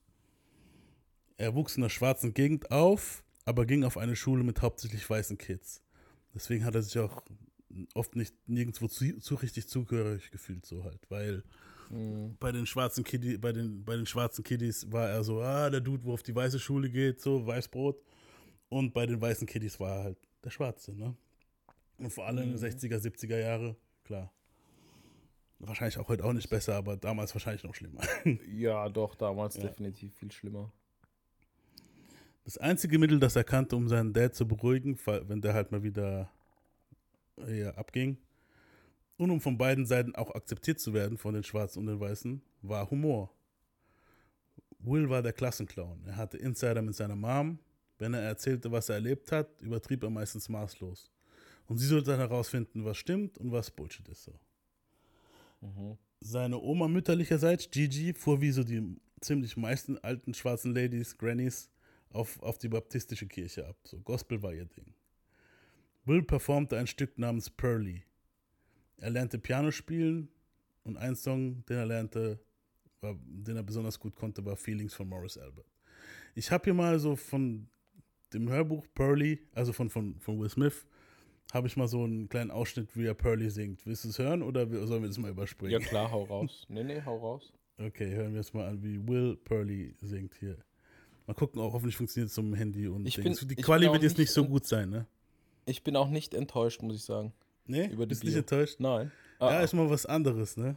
Er 1.38 1.56
wuchs 1.56 1.77
in 1.77 1.83
einer 1.83 1.89
schwarzen 1.89 2.33
Gegend 2.33 2.69
auf, 2.69 3.24
aber 3.51 3.65
ging 3.65 3.83
auf 3.83 3.98
eine 3.98 4.15
Schule 4.15 4.44
mit 4.44 4.62
hauptsächlich 4.62 5.07
weißen 5.09 5.38
Kids. 5.38 5.83
Deswegen 6.33 6.63
hat 6.63 6.74
er 6.75 6.81
sich 6.81 6.98
auch 6.98 7.21
oft 7.94 8.15
nicht 8.15 8.33
nirgendwo 8.48 8.88
zu, 8.88 9.19
zu 9.19 9.36
richtig 9.36 9.68
zugehörig 9.68 10.31
gefühlt, 10.31 10.65
so 10.65 10.83
halt, 10.86 11.00
weil 11.09 11.44
Mhm. 11.89 12.38
bei 12.39 12.53
den 12.53 12.65
schwarzen 12.65 13.03
Kiddies, 13.03 13.42
bei 13.42 13.51
den, 13.51 13.83
bei 13.83 13.98
den 13.98 14.06
schwarzen 14.06 14.45
Kiddies 14.45 14.89
war 14.94 15.09
er 15.09 15.25
so, 15.25 15.42
ah, 15.42 15.69
der 15.69 15.81
Dude, 15.81 16.06
wo 16.06 16.13
auf 16.13 16.24
die 16.24 16.33
weiße 16.33 16.57
Schule 16.57 16.89
geht, 16.89 17.19
so 17.19 17.45
Weißbrot. 17.45 18.01
Und 18.69 18.94
bei 18.94 19.06
den 19.06 19.19
weißen 19.19 19.45
Kiddies 19.45 19.77
war 19.81 19.97
er 19.97 20.04
halt 20.06 20.18
der 20.42 20.51
Schwarze, 20.51 20.95
ne? 20.95 21.13
Und 21.97 22.09
vor 22.13 22.25
allem 22.27 22.44
in 22.44 22.50
den 22.51 22.57
60er, 22.57 22.97
70er 22.97 23.38
Jahre, 23.38 23.75
klar. 24.06 24.31
Wahrscheinlich 25.59 25.97
auch 25.97 26.07
heute 26.07 26.24
auch 26.24 26.31
nicht 26.33 26.50
besser, 26.50 26.75
aber 26.75 26.95
damals 26.95 27.36
wahrscheinlich 27.36 27.63
noch 27.63 27.75
schlimmer. 27.75 28.01
Ja, 28.50 28.88
doch, 28.88 29.13
damals 29.15 29.57
Ja. 29.57 29.63
definitiv 29.63 30.15
viel 30.15 30.31
schlimmer. 30.31 30.71
Das 32.43 32.57
einzige 32.57 32.97
Mittel, 32.97 33.19
das 33.19 33.35
er 33.35 33.43
kannte, 33.43 33.75
um 33.75 33.88
seinen 33.88 34.13
Dad 34.13 34.33
zu 34.35 34.47
beruhigen, 34.47 34.97
wenn 35.05 35.41
der 35.41 35.53
halt 35.53 35.71
mal 35.71 35.83
wieder 35.83 36.31
ja, 37.47 37.71
abging, 37.75 38.17
und 39.17 39.29
um 39.29 39.39
von 39.39 39.57
beiden 39.57 39.85
Seiten 39.85 40.15
auch 40.15 40.33
akzeptiert 40.33 40.79
zu 40.79 40.93
werden, 40.93 41.17
von 41.17 41.35
den 41.35 41.43
Schwarzen 41.43 41.79
und 41.79 41.85
den 41.85 41.99
Weißen, 41.99 42.41
war 42.63 42.89
Humor. 42.89 43.31
Will 44.79 45.09
war 45.09 45.21
der 45.21 45.33
Klassenclown. 45.33 46.03
Er 46.07 46.15
hatte 46.15 46.38
Insider 46.38 46.81
mit 46.81 46.95
seiner 46.95 47.15
Mom. 47.15 47.59
Wenn 47.99 48.15
er 48.15 48.21
erzählte, 48.21 48.71
was 48.71 48.89
er 48.89 48.95
erlebt 48.95 49.31
hat, 49.31 49.47
übertrieb 49.61 50.01
er 50.01 50.09
meistens 50.09 50.49
maßlos. 50.49 51.11
Und 51.67 51.77
sie 51.77 51.85
sollte 51.85 52.09
dann 52.09 52.19
herausfinden, 52.19 52.83
was 52.83 52.97
stimmt 52.97 53.37
und 53.37 53.51
was 53.51 53.69
Bullshit 53.69 54.07
ist. 54.09 54.23
So. 54.23 54.39
Mhm. 55.61 55.97
Seine 56.19 56.59
Oma 56.59 56.87
mütterlicherseits, 56.87 57.69
Gigi, 57.69 58.16
fuhr 58.16 58.42
wie 58.42 58.49
so 58.51 58.63
die 58.63 58.99
ziemlich 59.19 59.56
meisten 59.56 59.99
alten 59.99 60.33
schwarzen 60.33 60.73
Ladies, 60.73 61.16
Grannies, 61.16 61.69
auf, 62.13 62.41
auf 62.41 62.57
die 62.57 62.69
baptistische 62.69 63.27
Kirche 63.27 63.68
ab. 63.68 63.77
So, 63.83 63.99
Gospel 63.99 64.41
war 64.41 64.53
ihr 64.53 64.65
Ding. 64.65 64.94
Will 66.06 66.23
performte 66.23 66.77
ein 66.77 66.87
Stück 66.87 67.18
namens 67.18 67.49
Pearly. 67.49 68.03
Er 68.97 69.11
lernte 69.11 69.37
Piano 69.37 69.71
spielen 69.71 70.30
und 70.83 70.97
ein 70.97 71.15
Song, 71.15 71.63
den 71.65 71.77
er 71.77 71.85
lernte, 71.85 72.39
war, 73.01 73.15
den 73.25 73.56
er 73.56 73.63
besonders 73.63 73.99
gut 73.99 74.15
konnte, 74.15 74.45
war 74.45 74.56
Feelings 74.56 74.94
von 74.94 75.07
Morris 75.07 75.37
Albert. 75.37 75.65
Ich 76.35 76.51
habe 76.51 76.63
hier 76.65 76.73
mal 76.73 76.99
so 76.99 77.15
von 77.15 77.68
dem 78.33 78.49
Hörbuch 78.49 78.85
Pearly, 78.95 79.39
also 79.53 79.73
von, 79.73 79.89
von, 79.89 80.19
von 80.19 80.39
Will 80.39 80.49
Smith, 80.49 80.85
habe 81.53 81.68
ich 81.68 81.75
mal 81.75 81.87
so 81.87 82.03
einen 82.03 82.30
kleinen 82.30 82.51
Ausschnitt, 82.51 82.95
wie 82.95 83.06
er 83.06 83.13
Pearly 83.13 83.49
singt. 83.49 83.85
Willst 83.85 84.06
du 84.06 84.09
es 84.09 84.19
hören 84.19 84.41
oder 84.41 84.68
sollen 84.87 85.03
wir 85.03 85.09
das 85.09 85.18
mal 85.18 85.31
überspringen? 85.31 85.73
Ja, 85.73 85.80
klar, 85.80 86.09
hau 86.11 86.23
raus. 86.23 86.65
Nee, 86.69 86.83
nee, 86.83 87.01
hau 87.03 87.18
raus. 87.18 87.51
Okay, 87.77 88.13
hören 88.13 88.31
wir 88.31 88.39
jetzt 88.39 88.53
mal 88.53 88.68
an, 88.68 88.81
wie 88.83 89.06
Will 89.07 89.35
Pearly 89.35 89.95
singt 90.01 90.35
hier. 90.35 90.57
Mal 91.31 91.35
gucken, 91.35 91.61
auch 91.61 91.73
hoffentlich 91.73 91.95
funktioniert 91.95 92.28
es 92.30 92.35
zum 92.35 92.54
Handy 92.54 92.88
und 92.88 93.06
Ich 93.07 93.16
bin- 93.16 93.33
die 93.33 93.56
Quali 93.56 93.85
wird 93.92 94.04
jetzt 94.04 94.11
nicht 94.18 94.19
nicht 94.28 94.31
so 94.31 94.45
gut 94.45 94.66
sein, 94.68 94.90
ne? 94.90 95.06
Ich 95.66 95.83
bin 95.83 95.95
auch 95.95 96.09
nicht 96.09 96.33
enttäuscht, 96.33 96.81
muss 96.81 96.95
ich 96.95 97.04
sagen. 97.04 97.33
Nee, 97.68 97.85
Über 97.88 98.06
die 98.06 98.09
bist 98.09 98.23
nicht 98.23 98.33
Bio. 98.33 98.40
enttäuscht? 98.40 98.76
Nein. 98.80 99.11
Ja, 99.40 99.47
Ah, 99.47 99.61
ist 99.61 99.73
mal 99.73 99.90
was 99.90 100.06
anderes, 100.06 100.57
ne? 100.57 100.76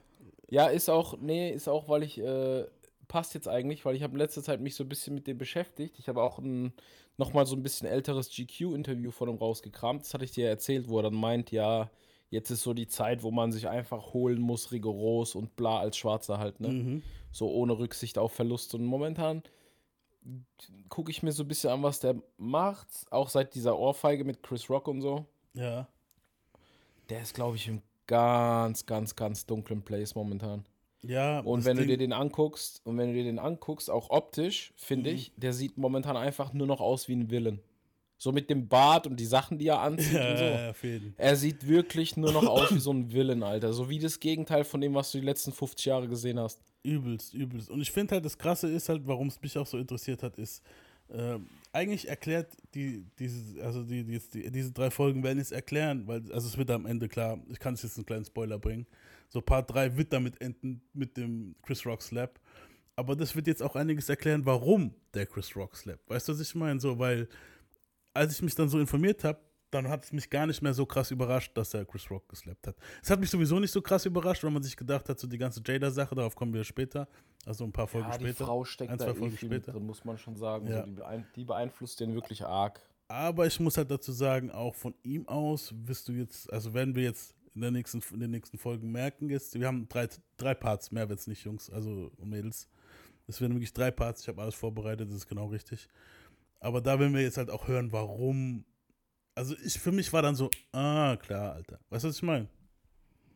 Ja, 0.49 0.69
ist 0.69 0.89
auch, 0.89 1.19
nee, 1.21 1.51
ist 1.51 1.69
auch, 1.69 1.89
weil 1.89 2.03
ich, 2.05 2.19
äh, 2.21 2.65
passt 3.09 3.35
jetzt 3.35 3.49
eigentlich, 3.49 3.85
weil 3.85 3.97
ich 3.97 4.03
habe 4.03 4.13
in 4.13 4.19
letzter 4.19 4.43
Zeit 4.43 4.61
mich 4.61 4.75
so 4.77 4.85
ein 4.85 4.89
bisschen 4.89 5.15
mit 5.15 5.27
dem 5.27 5.39
beschäftigt. 5.39 5.99
Ich 5.99 6.09
habe 6.09 6.23
auch 6.23 6.39
ein, 6.39 6.73
nochmal 7.19 7.47
so 7.47 7.57
ein 7.57 7.63
bisschen 7.63 7.89
älteres 7.89 8.31
GQ-Interview 8.31 9.11
von 9.11 9.29
ihm 9.29 9.37
rausgekramt. 9.37 10.03
Das 10.03 10.15
hatte 10.15 10.25
ich 10.25 10.33
dir 10.33 10.45
ja 10.45 10.51
erzählt, 10.51 10.89
wo 10.89 10.99
er 10.99 11.05
dann 11.05 11.15
meint, 11.15 11.51
ja, 11.51 11.91
jetzt 12.31 12.51
ist 12.51 12.63
so 12.63 12.75
die 12.75 12.87
Zeit, 12.87 13.23
wo 13.23 13.31
man 13.31 13.51
sich 13.53 13.69
einfach 13.69 14.13
holen 14.15 14.41
muss, 14.41 14.71
rigoros 14.73 15.35
und 15.35 15.57
bla 15.57 15.81
als 15.81 15.97
Schwarzer 15.97 16.39
halt, 16.39 16.61
ne? 16.61 16.69
Mhm. 16.69 17.03
So 17.33 17.51
ohne 17.51 17.77
Rücksicht 17.79 18.19
auf 18.19 18.33
Verlust. 18.33 18.75
Und 18.75 18.85
momentan 18.85 19.43
gucke 20.89 21.11
ich 21.11 21.23
mir 21.23 21.33
so 21.33 21.43
ein 21.45 21.49
bisschen 21.49 21.71
an, 21.71 21.83
was 21.83 22.01
der 22.01 22.17
macht. 22.39 22.89
Auch 23.11 23.29
seit 23.29 23.55
dieser 23.55 23.79
Ohrfeige 23.79 24.25
mit 24.25 24.43
Chris 24.43 24.69
Rock 24.71 24.89
und 24.89 25.01
so. 25.03 25.27
Ja. 25.55 25.87
Der 27.11 27.21
ist, 27.23 27.35
glaube 27.35 27.57
ich, 27.57 27.69
im 27.69 27.83
ganz, 28.07 28.87
ganz, 28.87 29.15
ganz 29.17 29.47
dunklen 29.47 29.83
Place 29.83 30.15
momentan. 30.15 30.65
Ja, 31.03 31.41
Und 31.41 31.67
wenn 31.67 31.77
du 31.77 31.83
Ding- 31.83 31.91
dir 31.91 31.99
den 31.99 32.13
anguckst, 32.15 32.81
und 32.87 32.97
wenn 32.97 33.09
du 33.09 33.15
dir 33.15 33.25
den 33.25 33.39
anguckst, 33.39 33.91
auch 33.91 34.09
optisch, 34.09 34.73
finde 34.77 35.11
Mhm. 35.11 35.17
ich, 35.17 35.33
der 35.37 35.53
sieht 35.53 35.77
momentan 35.77 36.17
einfach 36.17 36.55
nur 36.55 36.67
noch 36.67 36.81
aus 36.81 37.09
wie 37.09 37.17
ein 37.17 37.31
Villain. 37.31 37.61
So 38.17 38.33
mit 38.33 38.49
dem 38.49 38.69
Bart 38.69 39.07
und 39.07 39.19
die 39.19 39.27
Sachen, 39.27 39.59
die 39.59 39.67
er 39.67 39.81
anzieht 39.81 40.13
Ja, 40.13 40.31
und 40.31 40.39
so. 40.39 41.13
Er 41.17 41.37
sieht 41.37 41.67
wirklich 41.67 42.17
nur 42.17 42.33
noch 42.33 42.47
aus 42.47 42.75
wie 42.75 42.79
so 42.79 42.93
ein 42.93 43.13
Villain, 43.13 43.43
Alter. 43.43 43.73
So 43.73 43.89
wie 43.89 43.99
das 43.99 44.21
Gegenteil 44.21 44.65
von 44.65 44.81
dem, 44.81 44.95
was 44.95 45.13
du 45.13 45.19
die 45.19 45.27
letzten 45.27 45.53
50 45.53 45.87
Jahre 45.87 46.09
gesehen 46.09 46.39
hast. 46.39 46.61
Übelst, 46.83 47.35
übelst. 47.35 47.71
Und 47.71 47.81
ich 47.81 47.91
finde 47.91 48.15
halt, 48.15 48.25
das 48.25 48.39
Krasse 48.39 48.69
ist 48.69 48.89
halt, 48.89 49.07
warum 49.07 49.29
es 49.29 49.41
mich 49.41 49.57
auch 49.59 49.67
so 49.67 49.79
interessiert 49.79 50.23
hat, 50.23 50.39
ist, 50.39 50.63
ähm, 51.11 51.47
eigentlich 51.73 52.09
erklärt 52.09 52.53
die, 52.75 53.05
diese, 53.19 53.63
also 53.63 53.83
die, 53.83 54.05
die, 54.05 54.19
die, 54.19 54.51
diese 54.51 54.73
drei 54.73 54.91
Folgen 54.91 55.23
werden 55.23 55.39
es 55.39 55.51
erklären, 55.51 56.07
weil, 56.07 56.23
also 56.33 56.49
es 56.49 56.57
wird 56.57 56.71
am 56.71 56.87
Ende 56.87 57.09
klar, 57.09 57.39
ich 57.49 57.59
kann 57.59 57.75
es 57.75 57.83
jetzt 57.83 57.97
einen 57.97 58.07
kleinen 58.07 58.25
Spoiler 58.25 58.59
bringen. 58.59 58.87
So 59.29 59.41
Part 59.41 59.73
3 59.73 59.97
wird 59.97 60.13
damit 60.13 60.41
enden 60.41 60.81
mit 60.93 61.17
dem 61.17 61.57
Chris 61.63 61.85
Rock 61.85 62.03
Slap. 62.03 62.39
Aber 62.97 63.17
das 63.17 63.35
wird 63.35 63.49
jetzt 63.49 63.63
auch 63.63 63.75
einiges 63.75 64.09
erklären, 64.09 64.47
warum 64.47 64.95
der 65.13 65.27
Chris 65.27 65.57
Rock 65.57 65.77
Slap. 65.77 65.99
Weißt 66.07 66.29
du, 66.29 66.33
was 66.33 66.41
ich 66.41 66.55
meine? 66.55 66.79
So, 66.79 66.99
weil, 66.99 67.29
als 68.15 68.33
ich 68.33 68.43
mich 68.43 68.55
dann 68.55 68.69
so 68.69 68.79
informiert 68.79 69.25
habe, 69.25 69.39
dann 69.75 69.89
hat 69.89 70.05
es 70.05 70.13
mich 70.13 70.31
gar 70.31 70.47
nicht 70.47 70.63
mehr 70.63 70.73
so 70.73 70.87
krass 70.87 71.11
überrascht, 71.11 71.51
dass 71.57 71.75
er 71.75 71.85
Chris 71.85 72.09
Rock 72.09 72.29
geslappt 72.29 72.69
hat. 72.69 72.77
Es 73.03 73.11
hat 73.11 73.19
mich 73.19 73.29
sowieso 73.29 73.59
nicht 73.59 73.73
so 73.73 73.83
krass 73.83 74.07
überrascht, 74.07 74.45
weil 74.45 74.53
man 74.53 74.63
sich 74.63 74.77
gedacht 74.77 75.09
hat, 75.09 75.19
so 75.19 75.27
die 75.27 75.37
ganze 75.37 75.61
Jada-Sache, 75.65 76.15
darauf 76.15 76.37
kommen 76.37 76.55
wir 76.55 76.63
später, 76.63 77.09
also 77.45 77.65
ein 77.65 77.73
paar 77.73 77.89
Folgen 77.89 78.09
ja, 78.09 78.17
die 78.17 78.25
später. 78.27 78.45
Frau 78.45 78.65
steckt 78.65 78.93
ein, 78.93 78.99
da 78.99 79.05
zwei 79.05 79.11
eh 79.11 79.15
Folgen 79.15 79.33
mit 79.33 79.41
später. 79.41 79.73
drin, 79.73 79.87
muss 79.87 80.05
man 80.05 80.17
schon 80.17 80.37
sagen. 80.37 80.69
Ja. 80.69 80.81
So, 80.81 80.87
die, 80.87 80.93
beein 80.93 81.27
die 81.35 81.45
beeinflusst 81.45 81.99
den 81.99 82.15
wirklich 82.15 82.45
arg. 82.45 82.81
Aber 83.09 83.47
ich 83.47 83.59
muss 83.59 83.77
halt 83.77 83.91
dazu 83.91 84.13
sagen, 84.13 84.51
auch 84.51 84.75
von 84.75 84.95
ihm 85.03 85.27
aus 85.29 85.75
wirst 85.77 86.09
du 86.09 86.13
jetzt, 86.13 86.51
also 86.53 86.73
werden 86.73 86.95
wir 86.95 87.03
jetzt 87.03 87.35
in, 87.55 87.61
der 87.61 87.73
nächsten, 87.73 88.01
in 88.13 88.21
den 88.21 88.31
nächsten 88.31 88.59
Folgen 88.59 88.93
merken, 88.93 89.29
jetzt, 89.29 89.59
wir 89.59 89.67
haben 89.67 89.89
drei, 89.89 90.09
drei 90.37 90.55
Parts, 90.55 90.93
mehr 90.93 91.09
wird 91.09 91.19
es 91.19 91.27
nicht, 91.27 91.45
Jungs, 91.45 91.69
also 91.69 92.13
Mädels. 92.23 92.69
Es 93.27 93.41
werden 93.41 93.55
wirklich 93.55 93.73
drei 93.73 93.91
Parts, 93.91 94.23
ich 94.23 94.29
habe 94.29 94.41
alles 94.41 94.55
vorbereitet, 94.55 95.09
das 95.09 95.17
ist 95.17 95.29
genau 95.29 95.47
richtig. 95.47 95.89
Aber 96.65 96.81
da 96.81 96.99
werden 96.99 97.13
wir 97.15 97.21
jetzt 97.21 97.37
halt 97.37 97.51
auch 97.51 97.69
hören, 97.69 97.93
warum. 97.93 98.65
Also 99.35 99.55
ich, 99.65 99.79
für 99.79 99.93
mich 99.93 100.13
war 100.15 100.23
dann 100.23 100.35
so, 100.35 100.49
ah, 100.73 101.17
klar, 101.21 101.55
Alter. 101.55 101.79
Weißt 101.91 102.05
du, 102.05 102.09
was 102.09 102.17
ich 102.17 102.23
meine? 102.23 102.49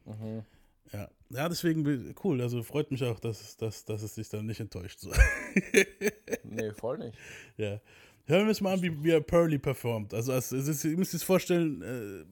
Mhm. 0.06 0.44
Ja. 0.92 1.10
Ja, 1.28 1.48
deswegen 1.50 1.84
will- 1.84 2.14
cool. 2.24 2.40
Also 2.40 2.62
freut 2.62 2.90
mich 2.90 3.04
auch, 3.04 3.20
dass, 3.20 3.56
dass, 3.58 3.84
dass 3.84 4.00
es 4.02 4.14
sich 4.14 4.30
dann 4.30 4.46
nicht 4.46 4.60
enttäuscht. 4.60 5.00
So. 5.00 5.12
Nee, 6.44 6.72
voll 6.72 6.96
nicht. 6.98 7.18
Ja. 7.58 7.80
Hören 8.24 8.44
wir 8.44 8.48
uns 8.48 8.62
mal 8.62 8.72
an, 8.72 8.82
wie, 8.82 9.04
wie 9.04 9.10
er 9.10 9.20
Pearly 9.20 9.58
performt. 9.58 10.14
Also, 10.14 10.32
es, 10.32 10.50
es 10.52 10.66
ist, 10.66 10.84
ihr 10.84 10.96
müsst 10.96 11.12
es 11.12 11.22
vorstellen, 11.22 11.82
äh, 11.82 12.24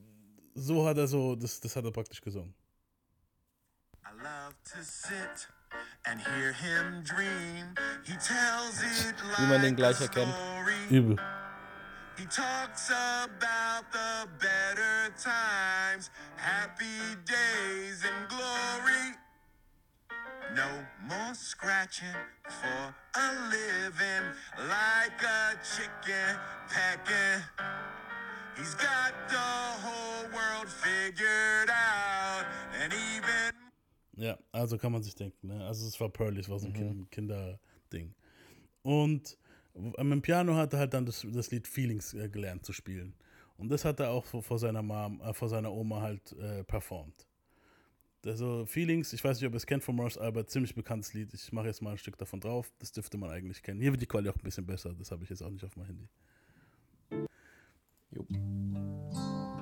so 0.55 0.87
hat 0.87 0.97
er 0.97 1.07
so, 1.07 1.37
das, 1.37 1.61
das 1.61 1.77
hat 1.77 1.85
er 1.85 1.91
praktisch 1.93 2.23
gesungen. 2.23 2.55
I 4.03 4.09
love 4.17 4.55
to 4.65 4.81
sit 4.83 5.49
Wie 9.39 9.47
man 9.47 9.61
den 9.61 9.71
like 9.71 9.77
gleich 9.77 10.01
a 10.01 10.05
erkennt. 10.05 10.33
story. 10.33 10.75
Übel. 10.91 11.17
He 12.17 12.25
talks 12.27 12.91
about 12.91 13.85
the 13.93 14.27
better 14.39 15.13
times, 15.19 16.11
happy 16.37 17.17
days 17.27 18.05
and 18.05 18.29
glory. 18.29 19.17
No 20.55 20.69
more 21.07 21.35
scratching 21.35 22.17
for 22.49 22.95
a 23.21 23.29
living 23.51 24.25
like 24.69 25.23
a 25.23 25.57
chicken 25.61 26.39
pecking. 26.71 27.43
He's 28.57 28.75
got 28.75 29.13
the 29.29 29.83
whole 29.85 30.25
world 30.33 30.69
figured 30.69 31.69
out, 31.69 32.47
and 32.81 32.93
even 32.95 33.46
Ja, 34.17 34.39
also 34.51 34.79
kann 34.79 34.93
man 34.93 35.03
sich 35.03 35.15
denken. 35.15 35.49
Ne? 35.49 35.65
Also 35.67 35.87
es 35.87 36.01
war 36.01 36.09
Pearly, 36.09 36.41
es 36.41 36.49
war 36.49 36.59
so 36.59 36.67
ein 36.67 36.73
kind, 36.73 37.11
Kinderding. 37.11 38.15
Und 38.83 39.39
am 39.97 40.13
am 40.13 40.23
Piano 40.23 40.55
hat 40.55 40.73
er 40.73 40.81
halt 40.81 40.95
dann 40.95 41.05
das, 41.05 41.27
das 41.31 41.51
Lied 41.51 41.69
Feelings 41.69 42.15
äh, 42.15 42.29
gelernt 42.29 42.65
zu 42.65 42.73
spielen. 42.73 43.15
Und 43.59 43.69
das 43.69 43.85
hat 43.85 44.01
er 44.01 44.11
auch 44.11 44.25
vor, 44.25 44.43
vor 44.43 44.59
seiner 44.59 44.83
Mom, 44.83 45.21
äh, 45.21 45.33
vor 45.35 45.49
seiner 45.49 45.73
Oma 45.73 46.01
halt 46.01 46.33
äh, 46.33 46.65
performt. 46.65 47.27
Also 48.25 48.67
Feelings, 48.67 49.13
ich 49.13 49.23
weiß 49.23 49.39
nicht, 49.39 49.47
ob 49.47 49.53
ihr 49.53 49.59
es 49.59 49.67
kennt 49.67 49.85
von 49.85 49.95
Morris 49.95 50.19
Albert, 50.19 50.51
ziemlich 50.51 50.75
bekanntes 50.75 51.15
Lied. 51.15 51.33
Ich 51.33 51.53
mache 51.53 51.67
jetzt 51.67 51.81
mal 51.81 51.93
ein 51.93 51.99
Stück 51.99 52.19
davon 52.19 52.41
drauf. 52.41 52.73
Das 52.81 52.91
dürfte 52.91 53.19
man 53.19 53.31
eigentlich 53.31 53.63
kennen. 53.63 53.81
Hier 53.81 53.93
wird 53.93 54.03
die 54.03 54.07
Quali 54.07 54.29
auch 54.29 54.35
ein 54.35 54.43
bisschen 54.43 54.67
besser. 54.67 54.95
Das 54.95 55.13
habe 55.13 55.23
ich 55.23 55.31
jetzt 55.31 55.43
auch 55.43 55.51
nicht 55.51 55.65
auf 55.65 55.77
meinem 55.77 55.87
Handy. 55.87 56.09
Jupp. 58.11 59.56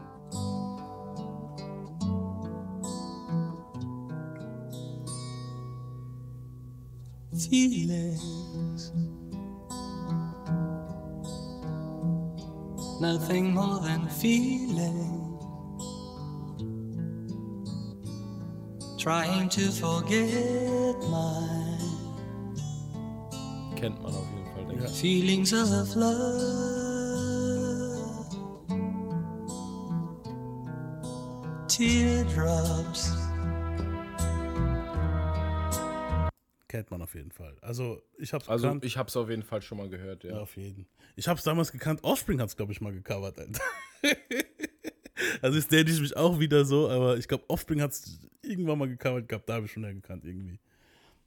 Feelings. 7.35 8.93
Nothing 13.00 13.53
more 13.53 13.81
than 13.81 14.09
feeling. 14.09 15.21
Trying 18.99 19.49
to 19.50 19.71
forget 19.71 20.97
my 21.11 21.75
Kennt 23.76 24.00
man 24.03 24.14
auf 24.14 24.25
jeden 24.33 24.47
Fall, 24.55 24.64
denke 24.67 24.85
ich. 24.87 24.91
feelings 24.93 25.53
of 25.53 25.95
love. 25.95 27.05
Teardrops. 31.69 33.24
Kennt 36.75 36.90
man 36.90 37.02
auf 37.02 37.14
jeden 37.14 37.31
Fall. 37.31 37.57
Also 37.61 38.02
ich 38.19 38.33
habe 38.33 38.43
es 38.43 38.49
Also, 38.50 38.66
gekannt. 38.66 38.85
ich 38.85 38.97
hab's 38.97 39.16
auf 39.16 39.31
jeden 39.31 39.45
Fall 39.45 39.62
schon 39.62 39.78
mal 39.78 39.88
gehört, 39.88 40.25
Ja, 40.25 40.31
ja. 40.33 40.40
auf 40.40 40.57
jeden. 40.57 40.88
Ich 41.14 41.28
habe 41.28 41.38
es 41.38 41.45
damals 41.45 41.71
gekannt. 41.71 42.00
Offspring 42.02 42.40
hat 42.40 42.49
es, 42.49 42.57
glaube 42.57 42.73
ich, 42.73 42.81
mal 42.81 42.93
gecovert. 42.93 43.38
Alter. 43.38 43.61
also 45.40 45.57
jetzt 45.57 45.71
date 45.71 45.88
ich 45.88 46.00
mich 46.00 46.16
auch 46.16 46.40
wieder 46.40 46.64
so, 46.64 46.88
aber 46.90 47.16
ich 47.16 47.28
glaube, 47.28 47.45
Offspring 47.47 47.81
hat 47.81 47.93
es 47.93 48.19
irgendwann 48.43 48.76
mal 48.78 48.88
gecovert 48.88 49.28
gehabt. 49.28 49.49
Da 49.49 49.54
habe 49.54 49.66
ich 49.66 49.71
schon 49.71 49.85
hergekannt 49.85 50.25
irgendwie. 50.25 50.59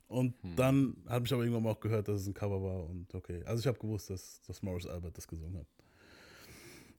Und 0.10 0.34
dann 0.58 0.98
habe 1.08 1.26
ich 1.26 1.32
aber 1.32 1.44
irgendwann 1.44 1.64
mal 1.64 1.70
auch 1.72 1.80
gehört, 1.80 2.10
dass 2.10 2.20
es 2.20 2.28
ein 2.28 2.34
Cover 2.34 2.62
war. 2.62 2.84
Und 2.90 3.16
okay. 3.16 3.42
Also 3.46 3.62
ich 3.62 3.68
habe 3.68 3.80
gewusst, 3.80 4.10
dass, 4.10 4.42
dass 4.42 4.62
Morris 4.62 4.86
Albert 4.86 5.18
das 5.18 5.30
gesungen 5.30 5.60
hat. 5.60 5.68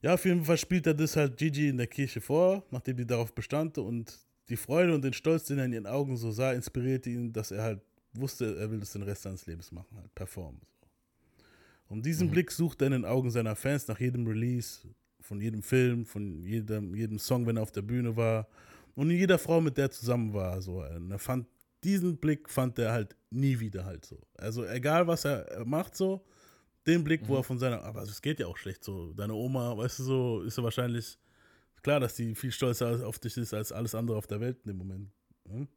Ja, 0.01 0.15
auf 0.15 0.25
jeden 0.25 0.43
Fall 0.43 0.57
spielt 0.57 0.87
er 0.87 0.95
das 0.95 1.15
halt 1.15 1.37
Gigi 1.37 1.69
in 1.69 1.77
der 1.77 1.85
Kirche 1.85 2.19
vor, 2.19 2.63
nachdem 2.71 2.97
die 2.97 3.05
darauf 3.05 3.31
bestand. 3.31 3.77
Und 3.77 4.17
die 4.49 4.57
Freude 4.57 4.95
und 4.95 5.03
den 5.03 5.13
Stolz, 5.13 5.43
den 5.45 5.59
er 5.59 5.65
in 5.65 5.73
ihren 5.73 5.85
Augen 5.85 6.17
so 6.17 6.31
sah, 6.31 6.53
inspirierte 6.53 7.11
ihn, 7.11 7.31
dass 7.31 7.51
er 7.51 7.61
halt 7.61 7.81
wusste, 8.13 8.57
er 8.57 8.71
will 8.71 8.79
das 8.79 8.91
den 8.91 9.03
Rest 9.03 9.23
seines 9.23 9.45
Lebens 9.45 9.71
machen, 9.71 9.97
halt 9.97 10.13
performen. 10.15 10.61
So. 10.79 10.87
Und 11.89 12.05
diesen 12.05 12.29
Blick 12.29 12.51
sucht 12.51 12.81
er 12.81 12.87
in 12.87 12.93
den 12.93 13.05
Augen 13.05 13.31
seiner 13.31 13.55
Fans 13.55 13.87
nach 13.87 13.99
jedem 13.99 14.27
Release, 14.27 14.87
von 15.21 15.41
jedem 15.41 15.63
Film, 15.63 16.05
von 16.05 16.45
jedem, 16.45 16.95
jedem 16.95 17.19
Song, 17.19 17.45
wenn 17.45 17.57
er 17.57 17.63
auf 17.63 17.71
der 17.71 17.81
Bühne 17.81 18.15
war 18.15 18.47
und 18.95 19.09
in 19.09 19.17
jeder 19.17 19.39
Frau, 19.39 19.61
mit 19.61 19.77
der 19.77 19.85
er 19.85 19.91
zusammen 19.91 20.33
war. 20.33 20.61
So. 20.61 20.83
Und 20.83 21.11
er 21.11 21.19
fand, 21.19 21.47
diesen 21.83 22.17
Blick 22.17 22.49
fand 22.49 22.77
er 22.79 22.91
halt 22.91 23.15
nie 23.29 23.59
wieder 23.59 23.85
halt 23.85 24.05
so. 24.05 24.19
Also 24.37 24.65
egal, 24.65 25.07
was 25.07 25.25
er 25.25 25.63
macht 25.65 25.95
so, 25.95 26.25
den 26.85 27.03
Blick, 27.03 27.27
wo 27.27 27.35
er 27.37 27.43
von 27.43 27.59
seiner, 27.59 27.83
aber 27.83 28.03
es 28.03 28.21
geht 28.21 28.39
ja 28.39 28.47
auch 28.47 28.57
schlecht 28.57 28.83
so. 28.83 29.13
Deine 29.13 29.33
Oma, 29.33 29.77
weißt 29.77 29.99
du 29.99 30.03
so, 30.03 30.41
ist 30.41 30.57
ja 30.57 30.63
wahrscheinlich 30.63 31.17
klar, 31.81 31.99
dass 31.99 32.15
die 32.15 32.35
viel 32.35 32.51
stolzer 32.51 33.05
auf 33.07 33.19
dich 33.19 33.37
ist 33.37 33.53
als 33.53 33.71
alles 33.71 33.95
andere 33.95 34.17
auf 34.17 34.27
der 34.27 34.39
Welt 34.39 34.57
in 34.63 34.71
dem 34.71 34.77
Moment. 34.77 35.09
Hm? 35.47 35.67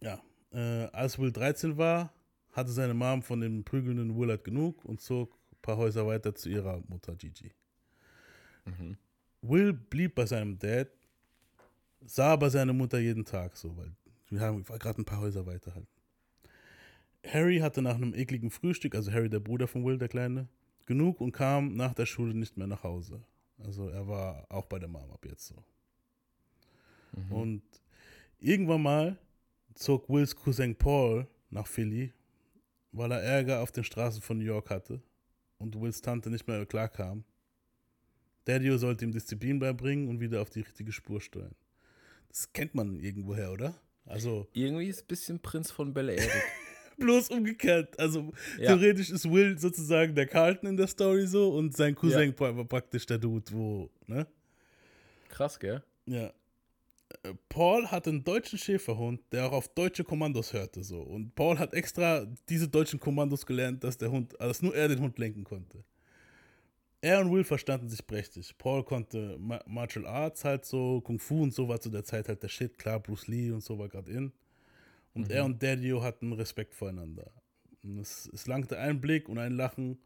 Ja, 0.00 0.20
äh, 0.54 0.86
als 0.92 1.18
Will 1.18 1.32
13 1.32 1.76
war, 1.76 2.12
hatte 2.52 2.70
seine 2.70 2.94
Mom 2.94 3.22
von 3.22 3.40
dem 3.40 3.64
prügelnden 3.64 4.16
Willard 4.16 4.44
genug 4.44 4.84
und 4.84 5.00
zog 5.00 5.32
ein 5.52 5.58
paar 5.60 5.76
Häuser 5.76 6.06
weiter 6.06 6.34
zu 6.34 6.48
ihrer 6.48 6.82
Mutter 6.88 7.16
Gigi. 7.16 7.52
Will 9.42 9.72
blieb 9.72 10.14
bei 10.14 10.26
seinem 10.26 10.58
Dad, 10.58 10.88
sah 12.04 12.32
aber 12.32 12.50
seine 12.50 12.72
Mutter 12.72 12.98
jeden 12.98 13.24
Tag 13.24 13.56
so, 13.56 13.76
weil 13.76 13.92
wir 14.28 14.40
haben 14.40 14.64
gerade 14.64 15.02
ein 15.02 15.04
paar 15.04 15.20
Häuser 15.20 15.44
weiter 15.46 15.74
halt. 15.74 15.88
Harry 17.26 17.58
hatte 17.58 17.82
nach 17.82 17.96
einem 17.96 18.14
ekligen 18.14 18.50
Frühstück, 18.50 18.94
also 18.94 19.10
Harry, 19.12 19.28
der 19.28 19.40
Bruder 19.40 19.66
von 19.66 19.84
Will, 19.84 19.98
der 19.98 20.08
Kleine, 20.08 20.48
genug 20.86 21.20
und 21.20 21.32
kam 21.32 21.74
nach 21.74 21.94
der 21.94 22.06
Schule 22.06 22.34
nicht 22.34 22.56
mehr 22.56 22.66
nach 22.66 22.84
Hause. 22.84 23.22
Also 23.58 23.88
er 23.88 24.06
war 24.06 24.46
auch 24.50 24.66
bei 24.66 24.78
der 24.78 24.88
Mom 24.88 25.10
ab 25.10 25.24
jetzt 25.26 25.46
so. 25.46 25.54
Und 27.30 27.62
irgendwann 28.40 28.82
mal 28.82 29.18
zog 29.74 30.08
Wills 30.08 30.34
Cousin 30.34 30.74
Paul 30.74 31.26
nach 31.50 31.66
Philly, 31.66 32.12
weil 32.92 33.12
er 33.12 33.22
Ärger 33.22 33.60
auf 33.60 33.72
den 33.72 33.84
Straßen 33.84 34.22
von 34.22 34.38
New 34.38 34.44
York 34.44 34.70
hatte 34.70 35.02
und 35.58 35.80
Wills 35.80 36.00
Tante 36.00 36.30
nicht 36.30 36.46
mehr 36.46 36.64
klarkam. 36.66 37.24
Daddy 38.44 38.76
sollte 38.78 39.04
ihm 39.04 39.12
Disziplin 39.12 39.58
beibringen 39.58 40.08
und 40.08 40.20
wieder 40.20 40.42
auf 40.42 40.50
die 40.50 40.60
richtige 40.60 40.92
Spur 40.92 41.20
steuern. 41.20 41.54
Das 42.28 42.52
kennt 42.52 42.74
man 42.74 43.00
irgendwoher, 43.00 43.52
oder? 43.52 43.74
Also 44.06 44.46
Irgendwie 44.52 44.88
ist 44.88 45.02
ein 45.02 45.06
bisschen 45.06 45.40
Prinz 45.40 45.70
von 45.70 45.94
Bel 45.94 46.10
Air. 46.10 46.28
bloß 46.98 47.30
umgekehrt. 47.30 47.98
Also 47.98 48.32
Ja. 48.58 48.76
theoretisch 48.76 49.10
ist 49.10 49.30
Will 49.30 49.58
sozusagen 49.58 50.14
der 50.14 50.26
Carlton 50.26 50.70
in 50.70 50.76
der 50.76 50.86
Story 50.86 51.26
so 51.26 51.50
und 51.54 51.76
sein 51.76 51.94
Cousin 51.94 52.34
war 52.38 52.64
praktisch 52.64 53.06
der 53.06 53.18
Dude, 53.18 53.50
wo, 53.52 53.90
ne? 54.06 54.26
Krass, 55.28 55.58
gell? 55.58 55.82
Ja. 56.06 56.32
Äh, 57.22 57.34
Paul 57.48 57.86
hatte 57.90 58.10
einen 58.10 58.24
deutschen 58.24 58.58
Schäferhund, 58.58 59.20
der 59.32 59.46
auch 59.46 59.52
auf 59.52 59.68
deutsche 59.68 60.04
Kommandos 60.04 60.52
hörte 60.52 60.82
so. 60.82 61.00
Und 61.00 61.34
Paul 61.34 61.58
hat 61.58 61.74
extra 61.74 62.26
diese 62.48 62.68
deutschen 62.68 63.00
Kommandos 63.00 63.46
gelernt, 63.46 63.84
dass 63.84 63.98
der 63.98 64.10
Hund, 64.10 64.34
dass 64.38 64.62
nur 64.62 64.74
er 64.74 64.88
den 64.88 65.00
Hund 65.00 65.18
lenken 65.18 65.44
konnte. 65.44 65.84
er 67.00 67.20
und 67.20 67.32
Will 67.32 67.44
verstanden 67.44 67.88
sich 67.88 68.06
prächtig. 68.06 68.56
Paul 68.58 68.84
konnte 68.84 69.36
Ma 69.38 69.60
Martial 69.66 70.06
Arts 70.06 70.44
halt 70.44 70.64
so, 70.64 71.00
Kung 71.02 71.18
Fu 71.18 71.42
und 71.42 71.52
so 71.54 71.68
war 71.68 71.80
zu 71.80 71.90
der 71.90 72.04
Zeit 72.04 72.28
halt 72.28 72.42
der 72.42 72.48
Shit. 72.48 72.78
Klar, 72.78 73.00
Bruce 73.00 73.28
Lee 73.28 73.50
und 73.50 73.62
so 73.62 73.78
war 73.78 73.88
gerade 73.88 74.10
in. 74.10 74.32
Und 75.14 75.30
er 75.30 75.44
und 75.44 75.62
Daddio 75.62 76.02
hatten 76.02 76.32
Respekt 76.32 76.74
voreinander. 76.74 77.30
Und 77.82 77.98
es, 77.98 78.28
es 78.32 78.46
langte 78.46 78.78
ein 78.78 79.00
Blick 79.00 79.28
und 79.28 79.38
ein 79.38 79.52
Lachen 79.52 79.98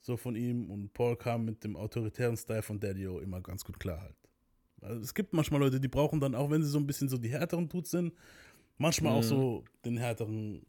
so 0.00 0.16
von 0.16 0.36
ihm 0.36 0.70
und 0.70 0.92
Paul 0.92 1.16
kam 1.16 1.46
mit 1.46 1.64
dem 1.64 1.76
autoritären 1.76 2.36
Style 2.36 2.62
von 2.62 2.78
Daddio 2.78 3.20
immer 3.20 3.40
ganz 3.40 3.64
gut 3.64 3.80
klar 3.80 4.00
halt. 4.02 4.23
Also 4.84 5.00
es 5.00 5.14
gibt 5.14 5.32
manchmal 5.32 5.60
Leute, 5.60 5.80
die 5.80 5.88
brauchen 5.88 6.20
dann, 6.20 6.34
auch 6.34 6.50
wenn 6.50 6.62
sie 6.62 6.68
so 6.68 6.78
ein 6.78 6.86
bisschen 6.86 7.08
so 7.08 7.16
die 7.16 7.30
härteren 7.30 7.68
Dudes 7.68 7.90
sind, 7.90 8.12
manchmal 8.76 9.14
auch 9.14 9.22
so 9.22 9.64
den 9.84 9.96
härteren, 9.96 10.64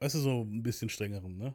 weißt 0.00 0.16
du, 0.16 0.18
so 0.18 0.42
ein 0.42 0.62
bisschen 0.62 0.88
strengeren, 0.88 1.38
ne? 1.38 1.54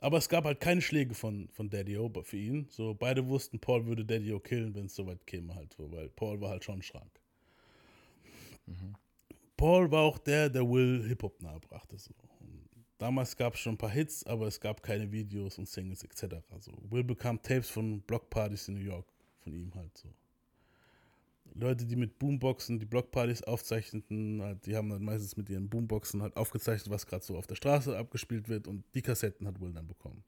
Aber 0.00 0.18
es 0.18 0.28
gab 0.28 0.44
halt 0.44 0.58
keine 0.58 0.80
Schläge 0.80 1.14
von, 1.14 1.48
von 1.50 1.70
Daddy-O 1.70 2.10
für 2.24 2.36
ihn. 2.36 2.66
So, 2.70 2.92
beide 2.92 3.28
wussten, 3.28 3.60
Paul 3.60 3.86
würde 3.86 4.04
Daddy-O 4.04 4.40
killen, 4.40 4.74
wenn 4.74 4.86
es 4.86 4.96
soweit 4.96 5.24
käme 5.28 5.54
halt, 5.54 5.76
weil 5.78 6.08
Paul 6.08 6.40
war 6.40 6.50
halt 6.50 6.64
schon 6.64 6.80
ein 6.80 6.82
Schrank. 6.82 7.20
Paul 9.56 9.90
war 9.92 10.02
auch 10.02 10.18
der, 10.18 10.48
der 10.48 10.68
Will 10.68 11.04
Hip-Hop 11.06 11.40
nahebrachte. 11.40 11.96
So. 11.98 12.12
Und 12.40 12.68
damals 12.98 13.36
gab 13.36 13.54
es 13.54 13.60
schon 13.60 13.74
ein 13.74 13.78
paar 13.78 13.90
Hits, 13.90 14.26
aber 14.26 14.48
es 14.48 14.58
gab 14.58 14.82
keine 14.82 15.12
Videos 15.12 15.58
und 15.58 15.68
Singles 15.68 16.02
etc. 16.02 16.36
So. 16.58 16.72
Will 16.90 17.04
bekam 17.04 17.40
Tapes 17.40 17.70
von 17.70 18.00
Blockpartys 18.00 18.66
in 18.66 18.74
New 18.74 18.80
York, 18.80 19.06
von 19.38 19.52
ihm 19.52 19.72
halt 19.76 19.96
so. 19.96 20.08
Leute, 21.54 21.84
die 21.84 21.96
mit 21.96 22.18
Boomboxen 22.18 22.78
die 22.78 22.86
Blockpartys 22.86 23.42
aufzeichneten, 23.42 24.40
halt, 24.42 24.66
die 24.66 24.76
haben 24.76 24.88
dann 24.88 25.04
meistens 25.04 25.36
mit 25.36 25.50
ihren 25.50 25.68
Boomboxen 25.68 26.22
halt 26.22 26.36
aufgezeichnet, 26.36 26.90
was 26.90 27.06
gerade 27.06 27.24
so 27.24 27.36
auf 27.36 27.46
der 27.46 27.56
Straße 27.56 27.96
abgespielt 27.96 28.48
wird 28.48 28.66
und 28.68 28.84
die 28.94 29.02
Kassetten 29.02 29.46
hat 29.46 29.60
Will 29.60 29.72
dann 29.72 29.86
bekommen. 29.86 30.24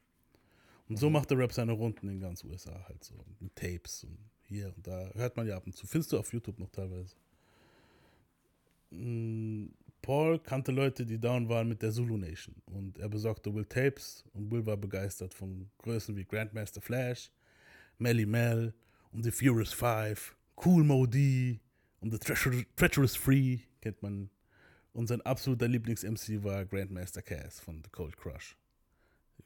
Und 0.88 0.98
so 0.98 1.08
macht 1.08 1.30
der 1.30 1.38
Rap 1.38 1.52
seine 1.52 1.72
Runden 1.72 2.08
in 2.08 2.20
ganz 2.20 2.44
USA 2.44 2.84
halt 2.88 3.02
so, 3.02 3.14
mit 3.40 3.56
Tapes 3.56 4.04
und 4.04 4.18
hier 4.42 4.72
und 4.76 4.86
da. 4.86 5.10
Hört 5.14 5.36
man 5.36 5.46
ja 5.46 5.56
ab 5.56 5.66
und 5.66 5.74
zu. 5.74 5.86
Findest 5.86 6.12
du 6.12 6.18
auf 6.18 6.32
YouTube 6.32 6.58
noch 6.58 6.70
teilweise. 6.70 7.16
Mm, 8.90 9.68
Paul 10.02 10.38
kannte 10.38 10.72
Leute, 10.72 11.06
die 11.06 11.18
down 11.18 11.48
waren 11.48 11.68
mit 11.68 11.80
der 11.80 11.90
Zulu 11.90 12.18
Nation 12.18 12.54
und 12.66 12.98
er 12.98 13.08
besorgte 13.08 13.54
Will 13.54 13.64
Tapes 13.64 14.24
und 14.34 14.50
Will 14.50 14.66
war 14.66 14.76
begeistert 14.76 15.32
von 15.32 15.70
Größen 15.78 16.14
wie 16.14 16.26
Grandmaster 16.26 16.82
Flash, 16.82 17.30
Melly 17.96 18.26
Mel 18.26 18.74
und 19.12 19.22
The 19.22 19.30
Furious 19.30 19.72
Five, 19.72 20.36
Cool 20.56 20.84
Mo 20.84 21.06
D 21.06 21.60
und 22.00 22.12
The 22.12 22.18
Treacher 22.18 22.52
Treacherous 22.76 23.16
Free 23.16 23.60
kennt 23.80 24.02
man. 24.02 24.30
Und 24.92 25.08
sein 25.08 25.22
absoluter 25.22 25.66
Lieblings-MC 25.66 26.44
war 26.44 26.64
Grandmaster 26.64 27.22
Cass 27.22 27.58
von 27.58 27.82
The 27.82 27.90
Cold 27.90 28.16
Crush. 28.16 28.56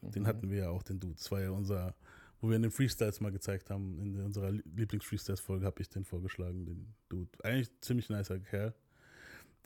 Den 0.03 0.27
hatten 0.27 0.51
wir 0.51 0.59
ja 0.59 0.69
auch, 0.69 0.83
den 0.83 1.01
Dude. 1.01 1.15
Das 1.15 1.31
war 1.31 1.41
ja 1.41 1.51
unser, 1.51 1.95
wo 2.41 2.49
wir 2.49 2.57
in 2.57 2.63
den 2.63 2.71
Freestyles 2.71 3.21
mal 3.21 3.33
gezeigt 3.33 3.71
haben, 3.71 3.99
in 3.99 4.21
unserer 4.21 4.51
Lieblings-Freestyles-Folge 4.51 5.65
habe 5.65 5.81
ich 5.81 5.89
den 5.89 6.05
vorgeschlagen, 6.05 6.67
den 6.67 6.95
Dude. 7.09 7.31
Eigentlich 7.43 7.71
ziemlich 7.81 8.11
nicer 8.11 8.39
Kerl. 8.39 8.75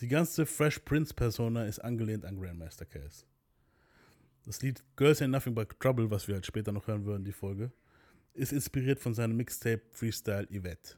Die 0.00 0.08
ganze 0.08 0.46
Fresh 0.46 0.80
Prince 0.80 1.12
Persona 1.12 1.64
ist 1.64 1.80
angelehnt 1.80 2.24
an 2.24 2.38
Grandmaster 2.40 2.86
Cass. 2.86 3.26
Das 4.44 4.62
Lied 4.62 4.82
Girls 4.96 5.20
Ain't 5.20 5.28
Nothing 5.28 5.54
But 5.54 5.78
Trouble, 5.78 6.10
was 6.10 6.28
wir 6.28 6.34
halt 6.34 6.46
später 6.46 6.72
noch 6.72 6.86
hören 6.86 7.04
würden, 7.04 7.24
die 7.24 7.32
Folge, 7.32 7.72
ist 8.34 8.52
inspiriert 8.52 8.98
von 8.98 9.14
seinem 9.14 9.36
Mixtape 9.36 9.82
Freestyle 9.90 10.48
Yvette. 10.50 10.96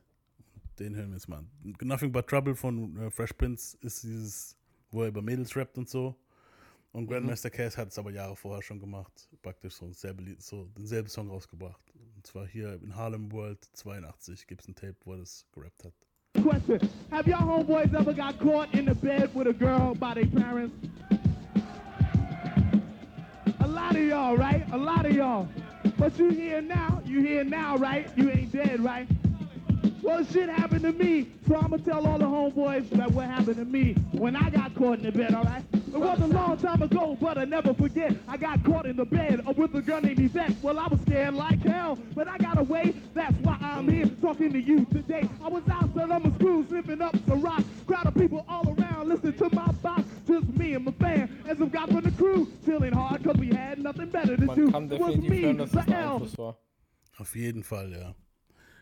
Den 0.78 0.97
hören 0.97 1.11
wir 1.11 1.16
jetzt 1.16 1.28
mal 1.28 1.38
an. 1.38 1.49
Nothing 1.83 2.11
But 2.11 2.26
Trouble 2.26 2.54
von 2.54 2.97
äh, 2.97 3.11
Fresh 3.11 3.33
Prince 3.35 3.76
ist 3.81 4.02
dieses, 4.02 4.57
wo 4.90 5.02
er 5.02 5.09
über 5.09 5.23
Mädels 5.23 5.54
rappt 5.57 5.78
und 5.78 5.88
so. 5.88 6.16
Und 6.93 7.09
Grandmaster 7.09 7.50
Cass 7.50 7.76
hat 7.76 7.88
es 7.88 7.99
aber 7.99 8.12
Jahre 8.12 8.37
vorher 8.37 8.62
schon 8.62 8.78
gemacht. 8.78 9.28
Praktisch 9.43 9.75
so, 9.75 9.93
selbe 9.93 10.23
so 10.38 10.66
denselben 10.78 11.09
Song 11.09 11.28
rausgebracht. 11.28 11.83
Und 12.16 12.26
zwar 12.26 12.47
hier 12.47 12.81
in 12.83 12.95
Harlem 12.95 13.33
World 13.33 13.59
82 13.73 14.47
gibt 14.47 14.62
es 14.62 14.69
ein 14.69 14.75
Tape, 14.76 14.97
wo 15.04 15.12
er 15.12 15.19
das 15.19 15.45
gerappt 15.52 15.85
hat. 15.85 15.93
Question. 16.43 16.78
Have 17.11 17.26
y'all 17.28 17.47
homeboys 17.47 17.93
ever 17.95 18.12
got 18.12 18.38
caught 18.38 18.73
in 18.75 18.87
the 18.87 18.95
bed 18.95 19.31
with 19.35 19.47
a 19.47 19.52
girl 19.52 19.95
by 19.95 20.14
their 20.14 20.26
parents? 20.26 20.75
A 23.61 23.66
lot 23.66 23.96
of 23.96 24.03
y'all, 24.03 24.37
right? 24.37 24.64
A 24.72 24.77
lot 24.77 25.05
of 25.05 25.12
y'all. 25.12 25.48
But 25.96 26.18
you 26.18 26.31
here 26.31 26.61
now, 26.61 27.03
you 27.05 27.20
here 27.20 27.44
now, 27.44 27.77
right? 27.77 28.09
You 28.16 28.31
ain't 28.31 28.53
dead, 28.53 28.81
right? 28.81 29.09
Well, 30.05 30.23
shit 30.27 30.51
happened 30.51 30.83
to 30.83 30.93
me, 30.93 31.29
so 31.49 31.57
I'ma 31.57 31.79
tell 31.79 32.07
all 32.07 32.19
the 32.19 32.27
homeboys 32.27 32.90
that 32.90 33.11
what 33.12 33.27
happened 33.27 33.57
to 33.57 33.64
me 33.64 33.95
when 34.12 34.37
I 34.37 34.51
got 34.51 34.75
caught 34.75 34.99
in 34.99 35.05
the 35.05 35.12
bed, 35.12 35.33
all 35.35 35.45
right? 35.45 35.64
It 35.73 35.99
was 35.99 36.21
a 36.21 36.27
long 36.27 36.59
time 36.59 36.83
ago, 36.83 37.17
but 37.19 37.38
I 37.38 37.45
never 37.47 37.73
forget. 37.73 38.14
I 38.29 38.37
got 38.37 38.62
caught 38.64 38.85
in 38.85 38.97
the 38.97 39.07
bed 39.07 39.40
with 39.57 39.75
a 39.75 39.81
girl 39.81 40.03
named 40.03 40.21
Yvette. 40.21 40.53
Well, 40.61 40.79
I 40.79 40.88
was 40.88 41.01
scared 41.07 41.33
like 41.33 41.62
hell, 41.62 41.99
but 42.14 42.29
I 42.29 42.37
got 42.37 42.59
away. 42.59 42.95
That's 43.14 43.35
why 43.38 43.57
I'm 43.62 43.88
here 43.88 44.05
talking 44.21 44.53
to 44.53 44.61
you 44.61 44.85
today. 44.93 45.27
I 45.43 45.49
was 45.49 45.62
outside 45.71 46.11
on 46.11 46.23
my 46.23 46.31
screw, 46.33 46.67
slipping 46.69 47.01
up 47.01 47.17
the 47.25 47.37
rock. 47.37 47.62
Crowd 47.87 48.07
of 48.07 48.14
people 48.14 48.45
all 48.47 48.75
around, 48.77 49.09
listen 49.09 49.33
to 49.38 49.55
my 49.55 49.69
box. 49.83 50.03
Just 50.27 50.49
me 50.49 50.75
and 50.75 50.85
my 50.85 50.93
fan, 50.93 51.31
and 51.49 51.59
some 51.59 51.71
guys 51.71 51.88
from 51.88 52.03
the 52.03 52.11
crew, 52.11 52.47
chilling 52.67 52.93
hard, 52.93 53.25
cause 53.25 53.37
we 53.37 53.49
had 53.55 53.79
nothing 53.79 54.11
better 54.11 54.37
to 54.37 54.47
do. 54.55 54.71
Man 54.71 54.73
kann 54.73 54.93
It 54.93 55.01
was 55.01 55.14
definitiv 55.14 55.31
me, 55.31 55.43
hören, 55.43 55.59
dass 55.59 55.71
the 55.71 55.79
es 55.79 55.87
ein 55.87 55.93
L, 55.95 56.12
Einfluss 56.12 56.37
war. 56.38 56.59
Auf 57.19 57.35
jeden 57.37 57.62
Fall, 57.62 57.90
ja. 57.93 58.14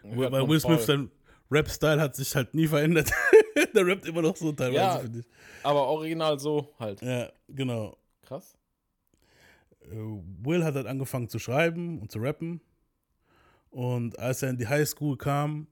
Weil 0.04 0.48
Will 0.48 0.60
Smith, 0.60 0.84
sein 0.86 1.10
Rap-Style 1.50 2.00
hat 2.00 2.16
sich 2.16 2.34
halt 2.34 2.54
nie 2.54 2.66
verändert. 2.66 3.10
Der 3.74 3.86
rappt 3.86 4.06
immer 4.06 4.22
noch 4.22 4.36
so 4.36 4.52
teilweise, 4.52 4.76
Ja. 4.80 4.98
finde 4.98 5.18
ich. 5.20 5.26
Aber 5.62 5.86
original 5.86 6.38
so 6.38 6.72
halt. 6.78 7.00
Ja, 7.02 7.30
genau. 7.48 7.96
Krass. 8.22 8.56
Äh, 9.82 9.96
Will 10.42 10.64
hat 10.64 10.74
halt 10.74 10.86
angefangen 10.86 11.28
zu 11.28 11.38
schreiben 11.38 11.98
und 12.00 12.10
zu 12.10 12.18
rappen. 12.18 12.60
Und 13.70 14.18
als 14.18 14.42
er 14.42 14.50
in 14.50 14.56
die 14.58 14.66
Highschool 14.68 15.16
kam, 15.16 15.66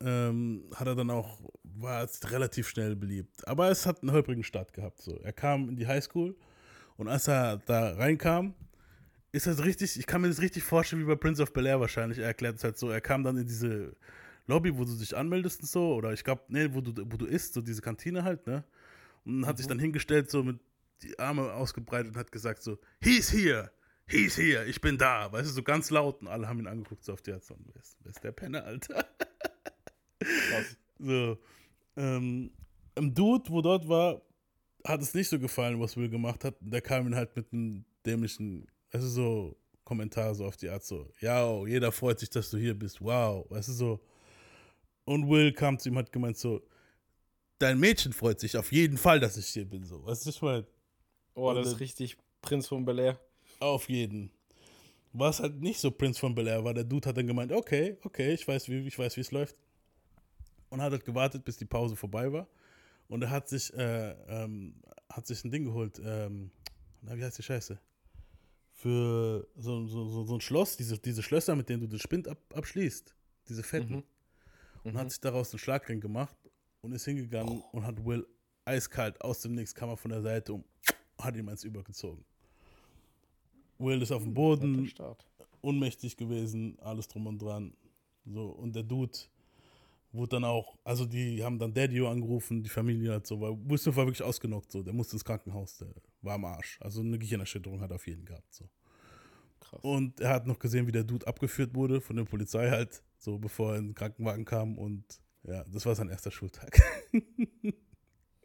ähm, 0.00 0.64
hat 0.74 0.86
er 0.86 0.94
dann 0.94 1.10
auch, 1.10 1.40
war 1.62 2.02
es 2.04 2.20
relativ 2.30 2.68
schnell 2.68 2.94
beliebt. 2.96 3.46
Aber 3.48 3.70
es 3.70 3.86
hat 3.86 4.02
einen 4.02 4.12
holprigen 4.12 4.44
Start 4.44 4.72
gehabt. 4.72 5.00
So. 5.00 5.16
Er 5.20 5.32
kam 5.32 5.68
in 5.68 5.76
die 5.76 5.86
Highschool 5.86 6.36
und 6.96 7.08
als 7.08 7.26
er 7.28 7.58
da 7.58 7.94
reinkam, 7.94 8.54
ist 9.34 9.48
das 9.48 9.64
richtig, 9.64 9.98
ich 9.98 10.06
kann 10.06 10.20
mir 10.20 10.28
das 10.28 10.40
richtig 10.40 10.62
vorstellen, 10.62 11.02
wie 11.02 11.06
bei 11.06 11.16
Prince 11.16 11.42
of 11.42 11.52
Bel 11.52 11.66
Air 11.66 11.80
wahrscheinlich. 11.80 12.18
Er 12.18 12.26
erklärt 12.26 12.56
es 12.56 12.64
halt 12.64 12.78
so, 12.78 12.90
er 12.90 13.00
kam 13.00 13.24
dann 13.24 13.36
in 13.36 13.46
diese 13.46 13.96
Lobby, 14.46 14.76
wo 14.76 14.84
du 14.84 14.96
dich 14.96 15.16
anmeldest 15.16 15.60
und 15.62 15.68
so, 15.68 15.94
oder 15.94 16.12
ich 16.12 16.22
glaube, 16.22 16.42
nee, 16.48 16.68
wo 16.72 16.80
du, 16.80 16.92
wo 17.10 17.16
du 17.16 17.26
isst, 17.26 17.54
so 17.54 17.60
diese 17.60 17.82
Kantine 17.82 18.22
halt, 18.22 18.46
ne? 18.46 18.62
Und 19.24 19.44
hat 19.44 19.58
sich 19.58 19.66
dann 19.66 19.80
hingestellt, 19.80 20.30
so 20.30 20.44
mit 20.44 20.60
die 21.02 21.18
Arme 21.18 21.52
ausgebreitet 21.52 22.12
und 22.12 22.16
hat 22.16 22.30
gesagt 22.30 22.62
so, 22.62 22.78
he's 23.02 23.32
here, 23.32 23.72
he's 24.06 24.36
here, 24.36 24.64
ich 24.66 24.80
bin 24.80 24.98
da, 24.98 25.32
weißt 25.32 25.48
du, 25.48 25.52
so 25.52 25.62
ganz 25.64 25.90
laut 25.90 26.20
und 26.20 26.28
alle 26.28 26.46
haben 26.46 26.60
ihn 26.60 26.68
angeguckt, 26.68 27.02
so 27.02 27.12
auf 27.14 27.22
die 27.22 27.32
so, 27.40 27.56
wer 27.58 27.82
ist, 27.82 27.96
wer 28.02 28.10
ist 28.10 28.22
der 28.22 28.32
Penner, 28.32 28.64
Alter? 28.64 29.04
Krass. 30.20 30.76
So, 30.96 31.36
ähm, 31.96 32.52
im 32.94 33.14
Dude, 33.14 33.50
wo 33.50 33.60
dort 33.60 33.88
war, 33.88 34.22
hat 34.84 35.02
es 35.02 35.12
nicht 35.12 35.28
so 35.28 35.40
gefallen, 35.40 35.80
was 35.80 35.96
Will 35.96 36.08
gemacht 36.08 36.44
hat. 36.44 36.54
Der 36.60 36.80
kam 36.80 37.08
ihn 37.08 37.16
halt 37.16 37.34
mit 37.34 37.52
einem 37.52 37.84
dämlichen, 38.06 38.68
also 38.94 39.08
so 39.08 39.56
Kommentar 39.84 40.34
so 40.34 40.46
auf 40.46 40.56
die 40.56 40.68
Art 40.70 40.84
so, 40.84 41.10
ja, 41.20 41.66
jeder 41.66 41.92
freut 41.92 42.20
sich, 42.20 42.30
dass 42.30 42.48
du 42.50 42.56
hier 42.56 42.78
bist, 42.78 43.00
wow, 43.00 43.44
weißt 43.50 43.68
du 43.68 43.72
so. 43.72 44.00
Und 45.04 45.28
Will 45.28 45.52
kam 45.52 45.78
zu 45.78 45.90
ihm, 45.90 45.98
hat 45.98 46.10
gemeint 46.12 46.38
so, 46.38 46.62
dein 47.58 47.78
Mädchen 47.78 48.12
freut 48.12 48.40
sich 48.40 48.56
auf 48.56 48.72
jeden 48.72 48.96
Fall, 48.96 49.20
dass 49.20 49.36
ich 49.36 49.48
hier 49.48 49.68
bin, 49.68 49.84
so. 49.84 50.06
Weißt 50.06 50.24
du, 50.24 50.30
ich 50.30 50.40
meine, 50.40 50.66
Oh, 51.34 51.52
das 51.52 51.66
ist 51.66 51.80
richtig 51.80 52.16
Prinz 52.40 52.68
von 52.68 52.84
Bel 52.84 52.98
Air. 53.00 53.20
auf 53.58 53.88
jeden. 53.88 54.30
Was 55.12 55.40
halt 55.40 55.60
nicht 55.60 55.80
so 55.80 55.90
Prince 55.90 56.20
von 56.20 56.34
Bel 56.34 56.46
Air 56.46 56.64
war, 56.64 56.72
der 56.72 56.84
Dude 56.84 57.08
hat 57.08 57.16
dann 57.16 57.26
gemeint, 57.26 57.50
okay, 57.52 57.96
okay, 58.04 58.32
ich 58.32 58.46
weiß, 58.46 58.68
wie 58.68 58.86
ich 58.86 58.98
weiß, 58.98 59.16
wie 59.16 59.20
es 59.22 59.32
läuft. 59.32 59.56
Und 60.70 60.80
hat 60.80 60.92
halt 60.92 61.04
gewartet, 61.04 61.44
bis 61.44 61.56
die 61.56 61.64
Pause 61.64 61.96
vorbei 61.96 62.32
war. 62.32 62.46
Und 63.08 63.22
er 63.22 63.30
hat 63.30 63.48
sich, 63.48 63.72
äh, 63.74 64.10
ähm, 64.28 64.76
hat 65.10 65.26
sich 65.26 65.44
ein 65.44 65.50
Ding 65.50 65.64
geholt, 65.64 66.00
ähm, 66.04 66.50
na, 67.02 67.16
wie 67.16 67.24
heißt 67.24 67.38
die 67.38 67.42
Scheiße? 67.42 67.78
Für 68.84 69.48
so, 69.56 69.86
so, 69.86 70.10
so, 70.10 70.24
so 70.24 70.34
ein 70.34 70.42
Schloss, 70.42 70.76
diese, 70.76 70.98
diese 70.98 71.22
Schlösser, 71.22 71.56
mit 71.56 71.70
denen 71.70 71.80
du 71.80 71.86
den 71.86 71.98
Spind 71.98 72.28
ab, 72.28 72.36
abschließt, 72.52 73.16
diese 73.48 73.62
fetten. 73.62 74.04
Und 74.82 74.98
hat 74.98 75.10
sich 75.10 75.20
daraus 75.20 75.50
einen 75.52 75.58
Schlagring 75.58 76.00
gemacht 76.00 76.36
und 76.82 76.92
ist 76.92 77.06
hingegangen 77.06 77.62
und 77.72 77.86
hat 77.86 78.04
Will 78.04 78.26
eiskalt 78.66 79.18
aus 79.22 79.40
dem 79.40 79.54
Nix, 79.54 79.74
kam 79.74 79.88
er 79.88 79.96
von 79.96 80.10
der 80.10 80.20
Seite 80.20 80.52
und 80.52 80.66
hat 81.18 81.34
ihm 81.34 81.48
eins 81.48 81.64
übergezogen. 81.64 82.26
Will 83.78 84.02
ist 84.02 84.12
auf 84.12 84.22
dem 84.22 84.34
Boden, 84.34 84.72
Netter 84.72 84.90
Start. 84.90 85.26
ohnmächtig 85.62 86.18
gewesen, 86.18 86.78
alles 86.80 87.08
drum 87.08 87.26
und 87.26 87.40
dran. 87.40 87.74
So, 88.26 88.48
und 88.50 88.76
der 88.76 88.82
Dude 88.82 89.18
wurde 90.12 90.36
dann 90.36 90.44
auch, 90.44 90.76
also 90.84 91.06
die 91.06 91.42
haben 91.42 91.58
dann 91.58 91.72
Daddy 91.72 92.04
angerufen, 92.04 92.62
die 92.62 92.68
Familie 92.68 93.14
hat 93.14 93.26
so, 93.26 93.40
weil 93.40 93.56
Smith 93.78 93.96
war 93.96 94.04
wirklich 94.04 94.22
ausgenockt, 94.22 94.70
so, 94.70 94.82
der 94.82 94.92
musste 94.92 95.16
ins 95.16 95.24
Krankenhaus, 95.24 95.78
der 95.78 95.88
war 96.24 96.34
am 96.34 96.44
Arsch. 96.44 96.78
Also 96.80 97.00
eine 97.00 97.18
Gehirnerschütterung 97.18 97.80
hat 97.80 97.90
er 97.90 97.96
auf 97.96 98.06
jeden 98.06 98.24
gehabt, 98.24 98.54
so. 98.54 98.68
Krass. 99.60 99.80
Und 99.82 100.20
er 100.20 100.30
hat 100.30 100.46
noch 100.46 100.58
gesehen, 100.58 100.86
wie 100.86 100.92
der 100.92 101.04
Dude 101.04 101.26
abgeführt 101.26 101.74
wurde 101.74 102.00
von 102.00 102.16
der 102.16 102.24
Polizei 102.24 102.70
halt, 102.70 103.02
so 103.18 103.38
bevor 103.38 103.72
er 103.72 103.78
in 103.78 103.88
den 103.88 103.94
Krankenwagen 103.94 104.44
kam 104.44 104.78
und 104.78 105.04
ja, 105.44 105.64
das 105.64 105.84
war 105.86 105.94
sein 105.94 106.08
erster 106.08 106.30
Schultag. 106.30 106.80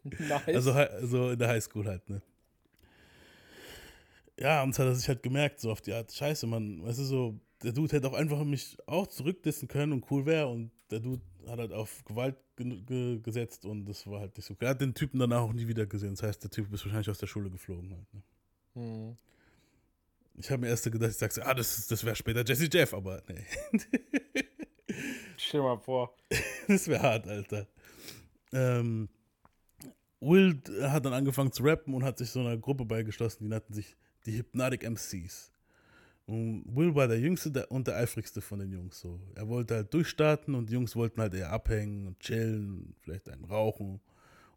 nice. 0.04 0.48
Also, 0.48 0.72
also 0.72 1.30
in 1.30 1.38
der 1.38 1.48
Highschool 1.48 1.86
halt, 1.86 2.08
ne? 2.08 2.22
Ja, 4.38 4.62
und 4.62 4.78
hat 4.78 4.86
er 4.86 4.94
sich 4.94 5.08
halt 5.08 5.22
gemerkt, 5.22 5.60
so 5.60 5.70
auf 5.70 5.82
die 5.82 5.92
Art, 5.92 6.12
scheiße, 6.12 6.46
man, 6.46 6.82
weißt 6.82 6.98
du, 7.00 7.04
so, 7.04 7.40
der 7.62 7.72
Dude 7.72 7.94
hätte 7.94 8.08
auch 8.08 8.14
einfach 8.14 8.42
mich 8.44 8.76
auch 8.86 9.06
zurückdissen 9.06 9.68
können 9.68 9.92
und 9.92 10.10
cool 10.10 10.24
wäre 10.24 10.48
und 10.48 10.70
der 10.90 11.00
Dude 11.00 11.22
hat 11.48 11.58
halt 11.58 11.72
auf 11.72 12.04
Gewalt 12.04 12.36
ge 12.56 12.80
ge 12.82 13.18
gesetzt 13.20 13.64
und 13.64 13.84
das 13.86 14.06
war 14.06 14.20
halt 14.20 14.36
nicht 14.36 14.46
so. 14.46 14.54
Er 14.60 14.70
hat 14.70 14.80
den 14.80 14.94
Typen 14.94 15.18
danach 15.18 15.40
auch 15.42 15.52
nie 15.52 15.66
wieder 15.68 15.86
gesehen. 15.86 16.10
Das 16.14 16.22
heißt, 16.22 16.42
der 16.42 16.50
Typ 16.50 16.72
ist 16.72 16.84
wahrscheinlich 16.84 17.10
aus 17.10 17.18
der 17.18 17.26
Schule 17.26 17.50
geflogen 17.50 17.92
halt. 17.94 18.14
Ne? 18.14 18.22
Mhm. 18.74 19.16
Ich 20.36 20.50
habe 20.50 20.62
mir 20.62 20.68
erst 20.68 20.84
gedacht, 20.90 21.10
ich 21.10 21.16
sag 21.16 21.32
so, 21.32 21.42
ah, 21.42 21.52
das, 21.54 21.78
ist- 21.78 21.90
das 21.90 22.04
wäre 22.04 22.16
später 22.16 22.44
Jesse 22.46 22.68
Jeff, 22.72 22.94
aber 22.94 23.22
nee. 23.28 23.44
Stell 25.36 25.60
dir 25.60 25.64
mal 25.66 25.78
vor. 25.78 26.14
das 26.68 26.86
wäre 26.88 27.02
hart, 27.02 27.26
Alter. 27.26 27.66
Ähm, 28.52 29.08
Will 30.20 30.60
hat 30.82 31.04
dann 31.04 31.12
angefangen 31.14 31.52
zu 31.52 31.62
rappen 31.62 31.94
und 31.94 32.04
hat 32.04 32.18
sich 32.18 32.30
so 32.30 32.40
einer 32.40 32.56
Gruppe 32.58 32.84
beigeschlossen, 32.84 33.44
die 33.44 33.48
nannten 33.48 33.72
sich 33.72 33.96
die 34.26 34.36
Hypnotic 34.36 34.82
MCs. 34.82 35.50
Und 36.30 36.62
Will 36.76 36.94
war 36.94 37.08
der 37.08 37.18
Jüngste 37.18 37.50
der, 37.50 37.72
und 37.72 37.88
der 37.88 37.96
eifrigste 37.96 38.40
von 38.40 38.60
den 38.60 38.70
Jungs. 38.70 39.00
So. 39.00 39.18
Er 39.34 39.48
wollte 39.48 39.74
halt 39.74 39.92
durchstarten 39.92 40.54
und 40.54 40.70
die 40.70 40.74
Jungs 40.74 40.94
wollten 40.94 41.20
halt 41.20 41.34
eher 41.34 41.50
abhängen 41.50 42.06
und 42.06 42.20
chillen, 42.20 42.94
vielleicht 43.00 43.28
einen 43.28 43.44
rauchen 43.44 44.00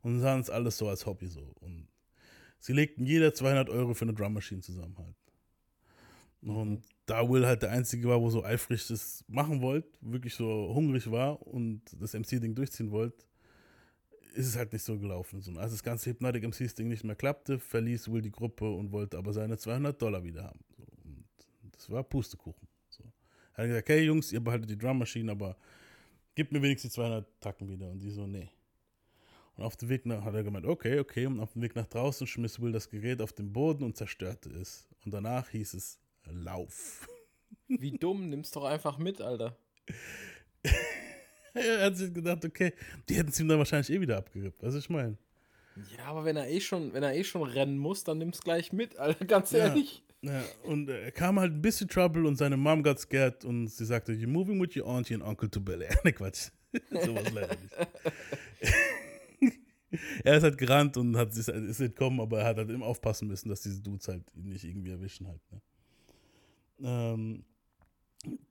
und 0.03 0.19
sahen 0.19 0.41
es 0.41 0.51
alles 0.51 0.77
so 0.77 0.87
als 0.87 1.07
Hobby 1.07 1.25
so. 1.25 1.55
Und 1.61 1.87
sie 2.59 2.73
legten 2.73 3.07
jeder 3.07 3.33
200 3.33 3.71
Euro 3.71 3.95
für 3.95 4.05
eine 4.05 4.13
Drum 4.13 4.33
Machine 4.33 4.61
zusammen 4.61 4.95
halt. 4.99 5.15
Und 6.43 6.83
da 7.07 7.27
Will 7.27 7.43
halt 7.43 7.63
der 7.63 7.71
Einzige 7.71 8.07
war, 8.07 8.21
wo 8.21 8.29
so 8.29 8.43
eifrig 8.43 8.85
das 8.87 9.25
machen 9.27 9.59
wollte, 9.63 9.89
wirklich 10.01 10.35
so 10.35 10.71
hungrig 10.75 11.09
war 11.09 11.41
und 11.41 11.81
das 11.99 12.13
MC-Ding 12.13 12.53
durchziehen 12.53 12.91
wollte, 12.91 13.25
ist 14.35 14.45
es 14.45 14.55
halt 14.55 14.73
nicht 14.73 14.83
so 14.83 14.99
gelaufen. 14.99 15.41
So, 15.41 15.51
als 15.53 15.71
das 15.71 15.81
ganze 15.81 16.11
Hypnotic 16.11 16.43
MCs-Ding 16.43 16.87
nicht 16.87 17.03
mehr 17.03 17.15
klappte, 17.15 17.57
verließ 17.57 18.11
Will 18.11 18.21
die 18.21 18.31
Gruppe 18.31 18.69
und 18.69 18.91
wollte 18.91 19.17
aber 19.17 19.33
seine 19.33 19.57
200 19.57 19.99
Dollar 19.99 20.23
wieder 20.23 20.43
haben. 20.43 20.59
Das 21.73 21.89
war 21.89 22.03
Pustekuchen. 22.03 22.67
So. 22.89 23.03
Er 23.55 23.63
hat 23.63 23.67
gesagt, 23.69 23.89
hey 23.89 24.03
Jungs, 24.03 24.31
ihr 24.31 24.39
behaltet 24.39 24.69
die 24.69 24.77
Drummaschine, 24.77 25.31
aber 25.31 25.57
gebt 26.35 26.51
mir 26.51 26.61
wenigstens 26.61 26.93
die 26.93 26.95
200 26.95 27.25
Tacken 27.41 27.69
wieder. 27.69 27.89
Und 27.89 27.99
die 27.99 28.09
so, 28.09 28.25
nee. 28.25 28.49
Und 29.55 29.63
auf 29.63 29.75
dem 29.77 29.89
Weg 29.89 30.05
nach, 30.05 30.23
hat 30.23 30.33
er 30.33 30.43
gemeint, 30.43 30.65
okay, 30.65 30.99
okay. 30.99 31.25
Und 31.25 31.39
auf 31.39 31.53
dem 31.53 31.61
Weg 31.61 31.75
nach 31.75 31.85
draußen 31.87 32.25
schmiss 32.25 32.59
Will 32.59 32.71
das 32.71 32.89
Gerät 32.89 33.21
auf 33.21 33.33
den 33.33 33.53
Boden 33.53 33.83
und 33.83 33.95
zerstörte 33.97 34.49
es. 34.49 34.87
Und 35.05 35.13
danach 35.13 35.49
hieß 35.49 35.73
es, 35.75 35.99
Lauf. 36.25 37.07
Wie 37.67 37.91
dumm, 37.91 38.29
nimm's 38.29 38.51
doch 38.51 38.63
einfach 38.63 38.97
mit, 38.97 39.21
Alter. 39.21 39.57
er 41.53 41.85
hat 41.85 41.97
sich 41.97 42.13
gedacht, 42.13 42.43
okay, 42.45 42.73
die 43.09 43.15
hätten 43.15 43.29
es 43.29 43.39
ihm 43.39 43.47
dann 43.47 43.57
wahrscheinlich 43.59 43.89
eh 43.91 43.99
wieder 44.01 44.17
abgerippt. 44.17 44.63
Was 44.63 44.75
ich 44.75 44.89
meine. 44.89 45.17
Ja, 45.97 46.05
aber 46.05 46.23
wenn 46.25 46.37
er 46.37 46.47
eh 46.49 46.59
schon, 46.61 46.93
wenn 46.93 47.03
er 47.03 47.15
eh 47.15 47.23
schon 47.23 47.43
rennen 47.43 47.77
muss, 47.77 48.03
dann 48.03 48.19
nimm's 48.19 48.41
gleich 48.41 48.71
mit, 48.71 48.97
Alter, 48.97 49.25
ganz 49.25 49.51
Ja. 49.51 49.59
ehrlich. 49.67 50.03
Ja, 50.23 50.41
und 50.63 50.89
äh, 50.89 51.03
er 51.03 51.11
kam 51.11 51.37
halt 51.39 51.51
ein 51.53 51.61
bisschen 51.61 51.89
Trouble 51.89 52.25
und 52.25 52.37
seine 52.37 52.55
Mom 52.55 52.81
got 52.81 52.97
scared 52.97 53.43
und 53.43 53.67
sie 53.67 53.85
sagte, 53.85 54.13
you're 54.13 54.27
moving 54.27 54.59
with 54.61 54.75
your 54.75 54.87
auntie 54.87 55.13
and 55.13 55.23
uncle 55.23 55.49
to 55.49 55.59
Bel 55.59 55.81
Air. 55.81 55.97
Ne, 56.03 56.13
Quatsch. 56.13 56.49
Sowas 56.89 57.31
leider 57.33 57.55
nicht. 57.55 57.75
er 60.23 60.37
ist 60.37 60.43
halt 60.43 60.57
gerannt 60.57 60.95
und 60.95 61.17
hat, 61.17 61.35
ist, 61.35 61.49
entkommen, 61.79 62.21
aber 62.21 62.39
er 62.39 62.45
hat 62.45 62.57
halt 62.57 62.69
immer 62.69 62.85
aufpassen 62.85 63.27
müssen, 63.27 63.49
dass 63.49 63.61
diese 63.61 63.81
Dudes 63.81 64.07
halt 64.07 64.23
ihn 64.33 64.47
nicht 64.49 64.63
irgendwie 64.63 64.91
erwischen 64.91 65.27
halt. 65.27 65.41
Ne? 65.51 65.61
Ähm, 66.81 67.43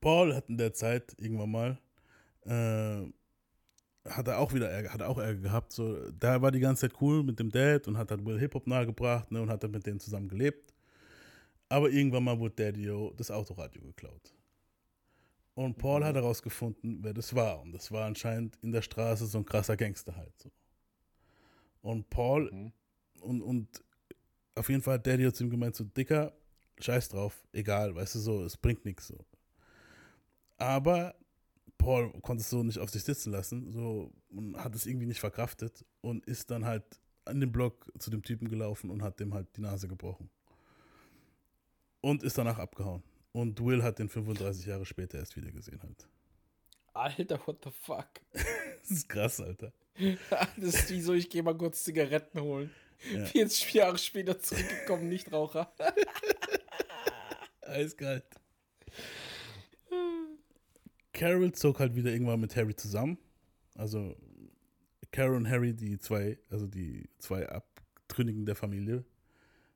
Paul 0.00 0.34
hat 0.34 0.50
in 0.50 0.58
der 0.58 0.74
Zeit 0.74 1.14
irgendwann 1.18 1.50
mal 1.50 1.78
äh, 2.44 3.06
hat 4.08 4.26
er 4.28 4.38
auch 4.38 4.52
wieder 4.52 4.68
Ärger, 4.68 4.92
hat 4.92 5.02
auch 5.02 5.18
Ärger 5.18 5.40
gehabt. 5.40 5.72
So, 5.72 6.10
da 6.12 6.42
war 6.42 6.50
die 6.50 6.60
ganze 6.60 6.82
Zeit 6.88 7.00
cool 7.00 7.22
mit 7.22 7.38
dem 7.38 7.50
Dad 7.50 7.86
und 7.88 7.96
hat 7.96 8.10
halt 8.10 8.24
Will 8.24 8.38
Hip-Hop 8.38 8.66
nahegebracht 8.66 9.30
ne, 9.30 9.40
und 9.40 9.50
hat 9.50 9.62
dann 9.62 9.70
mit 9.70 9.86
denen 9.86 10.00
zusammen 10.00 10.28
gelebt. 10.28 10.71
Aber 11.72 11.88
irgendwann 11.88 12.24
mal 12.24 12.38
wurde 12.38 12.54
Daddy 12.54 12.86
das 13.16 13.30
Autoradio 13.30 13.80
geklaut. 13.82 14.34
Und 15.54 15.78
Paul 15.78 16.04
hat 16.04 16.16
herausgefunden, 16.16 16.98
wer 17.02 17.14
das 17.14 17.34
war. 17.34 17.62
Und 17.62 17.72
das 17.72 17.90
war 17.90 18.04
anscheinend 18.04 18.58
in 18.60 18.72
der 18.72 18.82
Straße 18.82 19.24
so 19.24 19.38
ein 19.38 19.46
krasser 19.46 19.74
Gangster 19.74 20.14
halt. 20.14 20.38
So. 20.38 20.50
Und 21.80 22.10
Paul 22.10 22.52
Mhm. 22.52 22.72
und, 23.22 23.40
und 23.40 23.84
auf 24.54 24.68
jeden 24.68 24.82
Fall 24.82 24.96
hat 24.96 25.06
Daddy 25.06 25.32
zu 25.32 25.44
ihm 25.44 25.50
gemeint, 25.50 25.74
so 25.74 25.84
Dicker, 25.84 26.34
scheiß 26.78 27.08
drauf, 27.08 27.42
egal, 27.52 27.94
weißt 27.94 28.16
du 28.16 28.18
so, 28.18 28.44
es 28.44 28.58
bringt 28.58 28.84
nichts 28.84 29.06
so. 29.06 29.24
Aber 30.58 31.14
Paul 31.78 32.12
konnte 32.20 32.42
es 32.42 32.50
so 32.50 32.62
nicht 32.62 32.80
auf 32.80 32.90
sich 32.90 33.02
sitzen 33.02 33.32
lassen, 33.32 33.72
so 33.72 34.12
und 34.28 34.62
hat 34.62 34.74
es 34.74 34.84
irgendwie 34.84 35.06
nicht 35.06 35.20
verkraftet 35.20 35.86
und 36.02 36.26
ist 36.26 36.50
dann 36.50 36.66
halt 36.66 36.84
an 37.24 37.40
den 37.40 37.50
Block 37.50 37.90
zu 37.98 38.10
dem 38.10 38.22
Typen 38.22 38.48
gelaufen 38.48 38.90
und 38.90 39.00
hat 39.02 39.20
dem 39.20 39.32
halt 39.32 39.56
die 39.56 39.62
Nase 39.62 39.88
gebrochen. 39.88 40.28
Und 42.02 42.22
ist 42.22 42.36
danach 42.36 42.58
abgehauen. 42.58 43.02
Und 43.32 43.64
Will 43.64 43.82
hat 43.82 43.98
den 43.98 44.10
35 44.10 44.66
Jahre 44.66 44.84
später 44.84 45.18
erst 45.18 45.34
wieder 45.36 45.50
gesehen 45.50 45.80
halt. 45.82 46.06
Alter, 46.92 47.40
what 47.46 47.64
the 47.64 47.70
fuck? 47.70 48.08
Das 48.82 48.90
ist 48.90 49.08
krass, 49.08 49.40
Alter. 49.40 49.72
das 50.56 50.74
ist 50.74 50.90
wie 50.90 51.00
so, 51.00 51.14
ich 51.14 51.30
gehe 51.30 51.42
mal 51.44 51.56
kurz 51.56 51.84
Zigaretten 51.84 52.40
holen. 52.40 52.70
Ja. 53.14 53.24
40 53.26 53.74
Jahre 53.74 53.96
später 53.96 54.38
zurückgekommen, 54.40 55.08
Nichtraucher. 55.08 55.72
Eiskalt. 57.60 58.24
Carol 61.12 61.52
zog 61.52 61.78
halt 61.78 61.94
wieder 61.94 62.10
irgendwann 62.10 62.40
mit 62.40 62.56
Harry 62.56 62.74
zusammen. 62.74 63.18
Also 63.76 64.16
Carol 65.12 65.36
und 65.36 65.48
Harry, 65.48 65.74
die 65.74 65.98
zwei, 65.98 66.38
also 66.50 66.66
die 66.66 67.08
zwei 67.18 67.48
Abtrünnigen 67.48 68.46
der 68.46 68.56
Familie, 68.56 69.04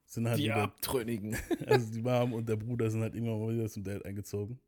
sind 0.07 0.29
halt 0.29 0.39
Die 0.39 0.45
wieder, 0.45 0.63
Abtrünnigen. 0.63 1.37
also 1.67 1.93
die 1.93 2.03
Mom 2.03 2.33
und 2.33 2.49
der 2.49 2.57
Bruder 2.57 2.91
sind 2.91 3.03
halt 3.03 3.15
irgendwann 3.15 3.41
mal 3.41 3.55
wieder 3.55 3.69
zum 3.69 3.85
Dad 3.85 4.05
eingezogen. 4.05 4.59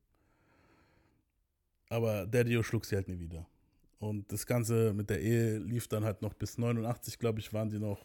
Aber 1.89 2.27
Daddy 2.27 2.63
schlug 2.63 2.85
sie 2.85 2.97
halt 2.97 3.09
nie 3.09 3.19
wieder. 3.19 3.47
Und 3.99 4.31
das 4.31 4.47
Ganze 4.47 4.93
mit 4.93 5.11
der 5.11 5.21
Ehe 5.21 5.59
lief 5.59 5.89
dann 5.89 6.05
halt 6.05 6.23
noch 6.23 6.35
bis 6.35 6.59
89, 6.59 7.19
glaube 7.19 7.41
ich, 7.41 7.53
waren 7.53 7.71
die 7.71 7.79
noch 7.79 8.05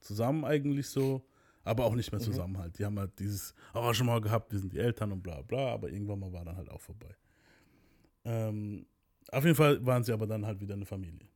zusammen 0.00 0.44
eigentlich 0.44 0.88
so, 0.88 1.22
aber 1.62 1.84
auch 1.84 1.94
nicht 1.94 2.10
mehr 2.10 2.20
zusammen 2.20 2.58
halt. 2.58 2.78
Die 2.78 2.84
haben 2.84 2.98
halt 2.98 3.18
dieses 3.18 3.54
Arrangement 3.72 4.22
gehabt, 4.22 4.50
wir 4.50 4.58
sind 4.58 4.72
die 4.72 4.78
Eltern 4.78 5.12
und 5.12 5.22
bla 5.22 5.42
bla, 5.42 5.72
aber 5.72 5.90
irgendwann 5.90 6.20
mal 6.20 6.32
war 6.32 6.44
dann 6.44 6.56
halt 6.56 6.70
auch 6.70 6.80
vorbei. 6.80 7.14
Ähm, 8.24 8.86
auf 9.30 9.44
jeden 9.44 9.56
Fall 9.56 9.84
waren 9.84 10.02
sie 10.02 10.12
aber 10.12 10.26
dann 10.26 10.46
halt 10.46 10.60
wieder 10.60 10.74
eine 10.74 10.86
Familie. 10.86 11.28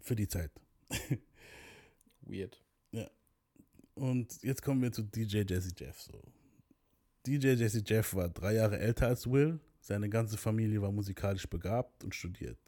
Für 0.00 0.14
die 0.14 0.28
Zeit. 0.28 0.52
Weird. 2.20 2.62
Und 3.96 4.42
jetzt 4.42 4.62
kommen 4.62 4.82
wir 4.82 4.92
zu 4.92 5.02
DJ 5.02 5.38
Jesse 5.48 5.72
Jeff. 5.76 6.00
So. 6.00 6.22
DJ 7.26 7.54
Jesse 7.54 7.82
Jeff 7.84 8.14
war 8.14 8.28
drei 8.28 8.54
Jahre 8.54 8.78
älter 8.78 9.08
als 9.08 9.28
Will. 9.30 9.58
Seine 9.80 10.08
ganze 10.08 10.36
Familie 10.36 10.82
war 10.82 10.92
musikalisch 10.92 11.48
begabt 11.48 12.04
und 12.04 12.14
studiert. 12.14 12.58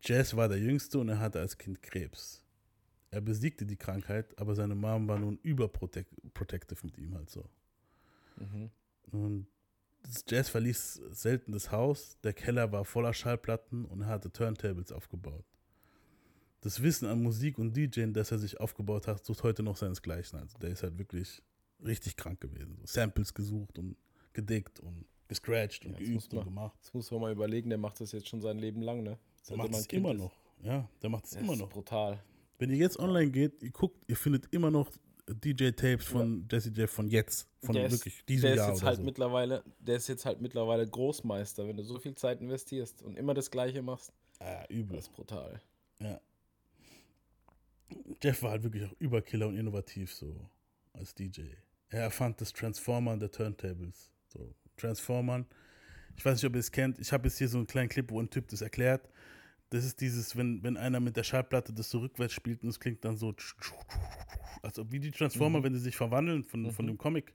Jess 0.00 0.34
war 0.34 0.48
der 0.48 0.58
Jüngste 0.58 0.98
und 0.98 1.08
er 1.08 1.20
hatte 1.20 1.38
als 1.38 1.58
Kind 1.58 1.82
Krebs. 1.82 2.42
Er 3.10 3.20
besiegte 3.20 3.66
die 3.66 3.76
Krankheit, 3.76 4.36
aber 4.38 4.54
seine 4.54 4.74
Mom 4.74 5.06
war 5.06 5.18
nun 5.18 5.38
überprotective 5.42 6.86
mit 6.86 6.96
ihm 6.96 7.14
halt 7.14 7.28
so. 7.28 7.48
Mhm. 8.36 8.70
Und 9.10 9.46
Jazz 10.26 10.48
verließ 10.48 10.94
selten 11.10 11.52
das 11.52 11.70
Haus. 11.70 12.18
Der 12.24 12.32
Keller 12.32 12.72
war 12.72 12.84
voller 12.84 13.12
Schallplatten 13.12 13.84
und 13.84 14.00
er 14.00 14.08
hatte 14.08 14.32
Turntables 14.32 14.90
aufgebaut. 14.92 15.44
Das 16.62 16.82
Wissen 16.82 17.06
an 17.06 17.22
Musik 17.22 17.58
und 17.58 17.76
DJing, 17.76 18.12
das 18.14 18.30
er 18.30 18.38
sich 18.38 18.58
aufgebaut 18.60 19.06
hat, 19.06 19.24
sucht 19.24 19.42
heute 19.42 19.62
noch 19.62 19.76
seinesgleichen. 19.76 20.38
Also 20.38 20.56
der 20.58 20.70
ist 20.70 20.82
halt 20.82 20.96
wirklich 20.98 21.42
richtig 21.84 22.16
krank 22.16 22.40
gewesen. 22.40 22.76
So 22.80 22.86
Samples 22.86 23.34
gesucht 23.34 23.78
und 23.78 23.96
gedickt 24.32 24.80
und 24.80 25.04
gescratcht 25.28 25.84
und 25.84 25.92
Ja, 25.92 25.98
geübt 25.98 26.24
und 26.24 26.34
man- 26.34 26.44
gemacht. 26.44 26.78
Das 26.80 26.94
muss 26.94 27.10
man 27.10 27.20
mal 27.20 27.32
überlegen, 27.32 27.68
der 27.68 27.78
macht 27.78 28.00
das 28.00 28.12
jetzt 28.12 28.28
schon 28.28 28.40
sein 28.40 28.58
Leben 28.58 28.80
lang, 28.80 29.02
ne? 29.02 29.18
Der 29.48 29.56
macht 29.56 29.74
es 29.74 29.86
immer 29.86 30.12
ist. 30.12 30.18
noch. 30.18 30.32
Ja, 30.62 30.88
der 31.02 31.10
macht 31.10 31.24
es 31.24 31.30
Das 31.30 31.40
immer 31.42 31.52
ist 31.54 31.58
noch. 31.58 31.68
brutal. 31.68 32.22
Wenn 32.58 32.70
ihr 32.70 32.76
jetzt 32.76 32.98
online 32.98 33.30
geht, 33.32 33.60
ihr 33.62 33.70
guckt, 33.70 34.04
ihr 34.06 34.16
findet 34.16 34.46
immer 34.54 34.70
noch 34.70 34.88
DJ-Tapes 35.28 36.04
von 36.06 36.46
Jesse 36.50 36.70
Jeff 36.70 36.90
von 36.92 37.08
jetzt. 37.08 37.48
Von 37.62 37.74
der 37.74 37.86
ist, 37.86 37.92
wirklich 37.92 38.24
diesem 38.26 38.42
der 38.42 38.50
ist 38.52 38.58
Jahr 38.58 38.68
jetzt 38.70 38.78
oder 38.78 38.86
halt 38.86 38.96
so. 38.98 39.02
mittlerweile, 39.04 39.64
der 39.80 39.96
ist 39.96 40.08
jetzt 40.08 40.24
halt 40.26 40.40
mittlerweile 40.40 40.86
Großmeister, 40.86 41.66
wenn 41.66 41.76
du 41.76 41.82
so 41.82 41.98
viel 41.98 42.14
Zeit 42.14 42.40
investierst 42.40 43.02
und 43.02 43.16
immer 43.16 43.34
das 43.34 43.50
Gleiche 43.50 43.82
machst. 43.82 44.12
Ah, 44.38 44.64
übel. 44.68 44.96
Das 44.96 45.06
ist 45.06 45.12
brutal. 45.12 45.60
Ja. 46.00 46.20
Jeff 48.22 48.42
war 48.42 48.52
halt 48.52 48.62
wirklich 48.62 48.84
auch 48.84 48.94
Überkiller 48.98 49.48
und 49.48 49.56
innovativ 49.56 50.14
so 50.14 50.48
als 50.92 51.14
DJ. 51.14 51.42
Er 51.88 52.02
erfand 52.02 52.40
das 52.40 52.52
Transformern 52.52 53.18
der 53.18 53.30
Turntables. 53.30 54.12
So, 54.28 54.54
Transformern. 54.76 55.46
Ich 56.16 56.24
weiß 56.24 56.34
nicht, 56.34 56.44
ob 56.46 56.54
ihr 56.54 56.60
es 56.60 56.70
kennt. 56.70 56.98
Ich 56.98 57.12
habe 57.12 57.28
jetzt 57.28 57.38
hier 57.38 57.48
so 57.48 57.58
einen 57.58 57.66
kleinen 57.66 57.88
Clip, 57.88 58.10
wo 58.10 58.20
ein 58.20 58.30
Typ 58.30 58.48
das 58.48 58.60
erklärt. 58.60 59.08
Das 59.70 59.84
ist 59.84 60.00
dieses, 60.00 60.36
wenn, 60.36 60.62
wenn 60.62 60.76
einer 60.76 61.00
mit 61.00 61.16
der 61.16 61.24
Schallplatte 61.24 61.72
das 61.72 61.90
so 61.90 61.98
rückwärts 62.00 62.34
spielt 62.34 62.62
und 62.62 62.68
es 62.68 62.78
klingt 62.78 63.04
dann 63.04 63.16
so, 63.16 63.34
also 64.62 64.90
wie 64.92 65.00
die 65.00 65.10
Transformer, 65.10 65.62
wenn 65.62 65.74
sie 65.74 65.80
sich 65.80 65.96
verwandeln 65.96 66.44
von, 66.44 66.70
von 66.70 66.86
dem 66.86 66.98
Comic. 66.98 67.34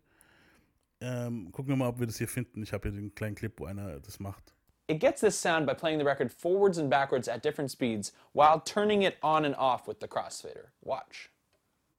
Ähm, 1.02 1.52
gucken 1.52 1.70
wir 1.70 1.76
mal, 1.76 1.88
ob 1.90 2.00
wir 2.00 2.08
das 2.08 2.18
hier 2.18 2.28
finden. 2.28 2.64
Ich 2.64 2.74
habe 2.74 2.90
hier 2.90 3.00
den 3.00 3.14
kleinen 3.14 3.36
Clip, 3.36 3.54
wo 3.60 3.66
einer 3.66 4.00
das 4.00 4.20
macht. 4.20 4.54
It 4.88 5.00
gets 5.00 5.20
this 5.20 5.38
sound 5.38 5.66
by 5.66 5.74
playing 5.74 5.98
the 5.98 6.06
record 6.06 6.32
forwards 6.32 6.78
and 6.78 6.90
backwards 6.90 7.28
at 7.28 7.44
different 7.44 7.72
speeds 7.72 8.14
while 8.32 8.62
turning 8.62 9.02
it 9.02 9.18
on 9.22 9.44
and 9.44 9.54
off 9.56 9.86
with 9.86 10.00
the 10.00 10.08
crossfader. 10.08 10.68
Watch. 10.82 11.30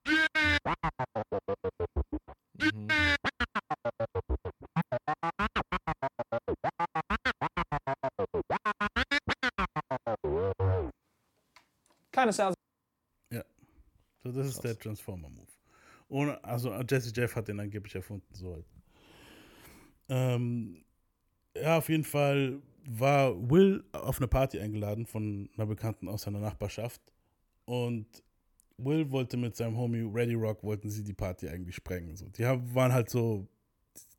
Mm-hmm. 0.07 0.55
Kind 12.11 12.31
of 12.31 12.35
sounds. 12.35 12.57
Yeah. 13.31 13.43
So, 14.23 14.31
this 14.31 14.47
is 14.47 14.57
the 14.57 14.75
Transformer-Move. 14.75 15.55
Ohne, 16.11 16.39
also 16.43 16.83
Jesse 16.85 17.13
Jeff 17.13 17.37
hat 17.37 17.49
den 17.49 17.61
angeblich 17.61 17.95
erfunden, 17.95 18.27
so. 18.33 18.65
Ähm, 20.09 20.35
um, 20.35 20.85
ja, 21.55 21.77
auf 21.77 21.91
jeden 21.91 22.05
Fall 22.05 22.63
war 22.89 23.51
Will 23.51 23.85
auf 23.93 24.19
eine 24.19 24.29
Party 24.29 24.59
eingeladen 24.59 25.05
von 25.05 25.51
einer 25.57 25.67
Bekannten 25.67 26.09
aus 26.09 26.23
seiner 26.23 26.41
Nachbarschaft. 26.41 27.03
Und 27.67 28.07
Will 28.79 29.11
wollte 29.11 29.37
mit 29.37 29.57
seinem 29.57 29.77
Homie 29.77 30.11
Ready 30.11 30.35
Rock, 30.35 30.63
wollten 30.63 30.89
sie 30.89 31.05
die 31.05 31.13
Party 31.13 31.49
eigentlich 31.49 31.77
sprengen. 31.77 32.17
So. 32.17 32.29
Die 32.31 32.47
haben, 32.47 32.75
waren 32.75 32.93
halt 32.93 33.11
so, 33.11 33.47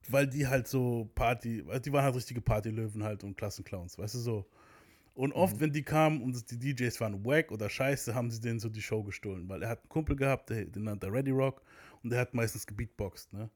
weil 0.07 0.27
die 0.27 0.45
halt 0.45 0.67
so 0.67 1.09
Party, 1.15 1.63
die 1.83 1.91
waren 1.91 2.03
halt 2.03 2.15
richtige 2.15 2.41
Partylöwen 2.41 3.03
halt 3.03 3.23
und 3.23 3.35
Klassenclowns, 3.37 3.97
weißt 3.97 4.15
du 4.15 4.19
so. 4.19 4.45
Und 5.15 5.33
oft, 5.33 5.59
wenn 5.59 5.73
die 5.73 5.83
kamen 5.83 6.21
und 6.21 6.49
die 6.51 6.59
DJs 6.59 7.01
waren 7.01 7.25
wack 7.25 7.51
oder 7.51 7.69
scheiße, 7.69 8.13
haben 8.13 8.29
sie 8.29 8.39
denen 8.39 8.59
so 8.59 8.69
die 8.69 8.81
Show 8.81 9.03
gestohlen. 9.03 9.49
Weil 9.49 9.63
er 9.63 9.69
hat 9.69 9.79
einen 9.79 9.89
Kumpel 9.89 10.15
gehabt, 10.15 10.49
der, 10.51 10.65
den 10.65 10.83
nannte 10.83 11.07
er 11.07 11.13
Ready 11.13 11.31
Rock 11.31 11.63
und 12.03 12.11
der 12.11 12.19
hat 12.21 12.33
meistens 12.33 12.67
gebeatboxt, 12.67 13.33
ne? 13.33 13.49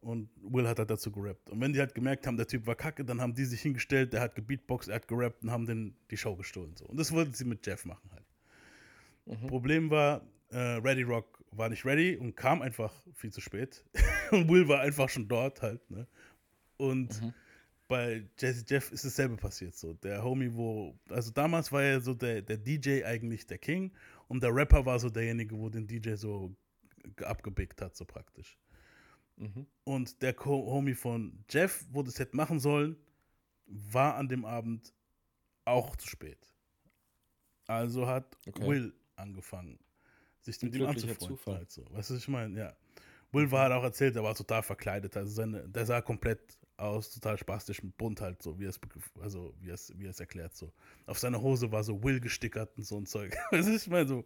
Und 0.00 0.30
Will 0.42 0.68
hat 0.68 0.78
halt 0.78 0.90
dazu 0.90 1.10
gerappt. 1.10 1.50
Und 1.50 1.60
wenn 1.60 1.72
die 1.72 1.80
halt 1.80 1.94
gemerkt 1.94 2.26
haben, 2.26 2.36
der 2.36 2.46
Typ 2.46 2.66
war 2.66 2.76
kacke, 2.76 3.04
dann 3.04 3.20
haben 3.20 3.34
die 3.34 3.44
sich 3.44 3.60
hingestellt, 3.60 4.12
der 4.12 4.20
hat 4.20 4.36
gebeatboxt, 4.36 4.88
er 4.88 4.96
hat 4.96 5.08
gerappt 5.08 5.42
und 5.42 5.50
haben 5.50 5.66
den 5.66 5.96
die 6.10 6.16
Show 6.16 6.36
gestohlen. 6.36 6.76
So. 6.76 6.86
Und 6.86 6.98
das 6.98 7.12
wollten 7.12 7.34
sie 7.34 7.44
mit 7.44 7.66
Jeff 7.66 7.84
machen 7.84 8.10
halt. 8.12 9.48
Problem 9.48 9.90
war, 9.90 10.22
äh, 10.50 10.56
Ready 10.56 11.02
Rock 11.02 11.44
war 11.50 11.68
nicht 11.68 11.84
ready 11.84 12.16
und 12.16 12.36
kam 12.36 12.62
einfach 12.62 12.92
viel 13.14 13.32
zu 13.32 13.40
spät. 13.40 13.84
und 14.30 14.48
Will 14.48 14.68
war 14.68 14.80
einfach 14.80 15.08
schon 15.08 15.28
dort 15.28 15.62
halt, 15.62 15.90
ne? 15.90 16.06
Und 16.76 17.20
bei 17.88 18.28
Jazzy 18.38 18.64
Jeff 18.68 18.92
ist 18.92 19.04
dasselbe 19.04 19.36
passiert. 19.36 19.74
So, 19.74 19.94
der 19.94 20.22
Homie, 20.22 20.54
wo, 20.54 20.98
also 21.08 21.32
damals 21.32 21.72
war 21.72 21.82
er 21.82 22.00
so 22.00 22.14
der, 22.14 22.42
der 22.42 22.58
DJ 22.58 23.04
eigentlich 23.04 23.46
der 23.46 23.58
King 23.58 23.92
und 24.28 24.42
der 24.42 24.54
Rapper 24.54 24.86
war 24.86 24.98
so 24.98 25.10
derjenige, 25.10 25.58
wo 25.58 25.68
den 25.68 25.86
DJ 25.86 26.14
so 26.14 26.54
abgebickt 27.22 27.80
hat, 27.80 27.96
so 27.96 28.04
praktisch. 28.04 28.58
Und 29.84 30.22
der 30.22 30.36
Homie 30.44 30.94
von 30.94 31.44
Jeff, 31.48 31.84
wo 31.92 32.02
das 32.02 32.18
hätte 32.18 32.36
machen 32.36 32.58
sollen, 32.58 32.96
war 33.66 34.16
an 34.16 34.28
dem 34.28 34.44
Abend 34.44 34.92
auch 35.64 35.96
zu 35.96 36.08
spät. 36.08 36.50
Also 37.66 38.06
hat 38.06 38.36
Okay. 38.46 38.66
Will 38.66 38.94
angefangen, 39.16 39.78
sich 40.40 40.60
mit 40.62 40.74
ihm 40.74 40.86
anzufreunden. 40.86 41.38
Halt 41.46 41.70
so. 41.70 41.82
Weißt 41.92 42.10
du, 42.10 42.14
was 42.14 42.22
ich 42.22 42.28
meine? 42.28 42.58
Ja. 42.58 42.76
Will 43.32 43.50
war 43.50 43.64
halt 43.64 43.72
auch 43.72 43.82
erzählt, 43.82 44.16
er 44.16 44.22
war 44.22 44.34
total 44.34 44.62
verkleidet. 44.62 45.16
Also 45.16 45.30
seine, 45.30 45.68
der 45.68 45.84
sah 45.84 46.00
komplett 46.00 46.40
aus, 46.78 47.10
total 47.10 47.36
spastisch 47.36 47.82
mit 47.82 47.96
bunt 47.98 48.20
halt, 48.20 48.42
so 48.42 48.58
wie 48.58 48.64
er 48.64 48.70
es 48.70 48.80
also 49.20 49.54
wie 49.60 49.68
es, 49.70 49.92
wie 49.98 50.06
es 50.06 50.20
erklärt. 50.20 50.56
So. 50.56 50.72
Auf 51.06 51.18
seiner 51.18 51.42
Hose 51.42 51.70
war 51.70 51.84
so 51.84 52.02
Will 52.02 52.20
gestickert 52.20 52.76
und 52.78 52.84
so 52.84 52.96
ein 52.96 53.06
Zeug. 53.06 53.36
Weißt 53.50 53.68
du, 53.68 53.74
ich 53.74 53.88
meine 53.88 54.08
so, 54.08 54.24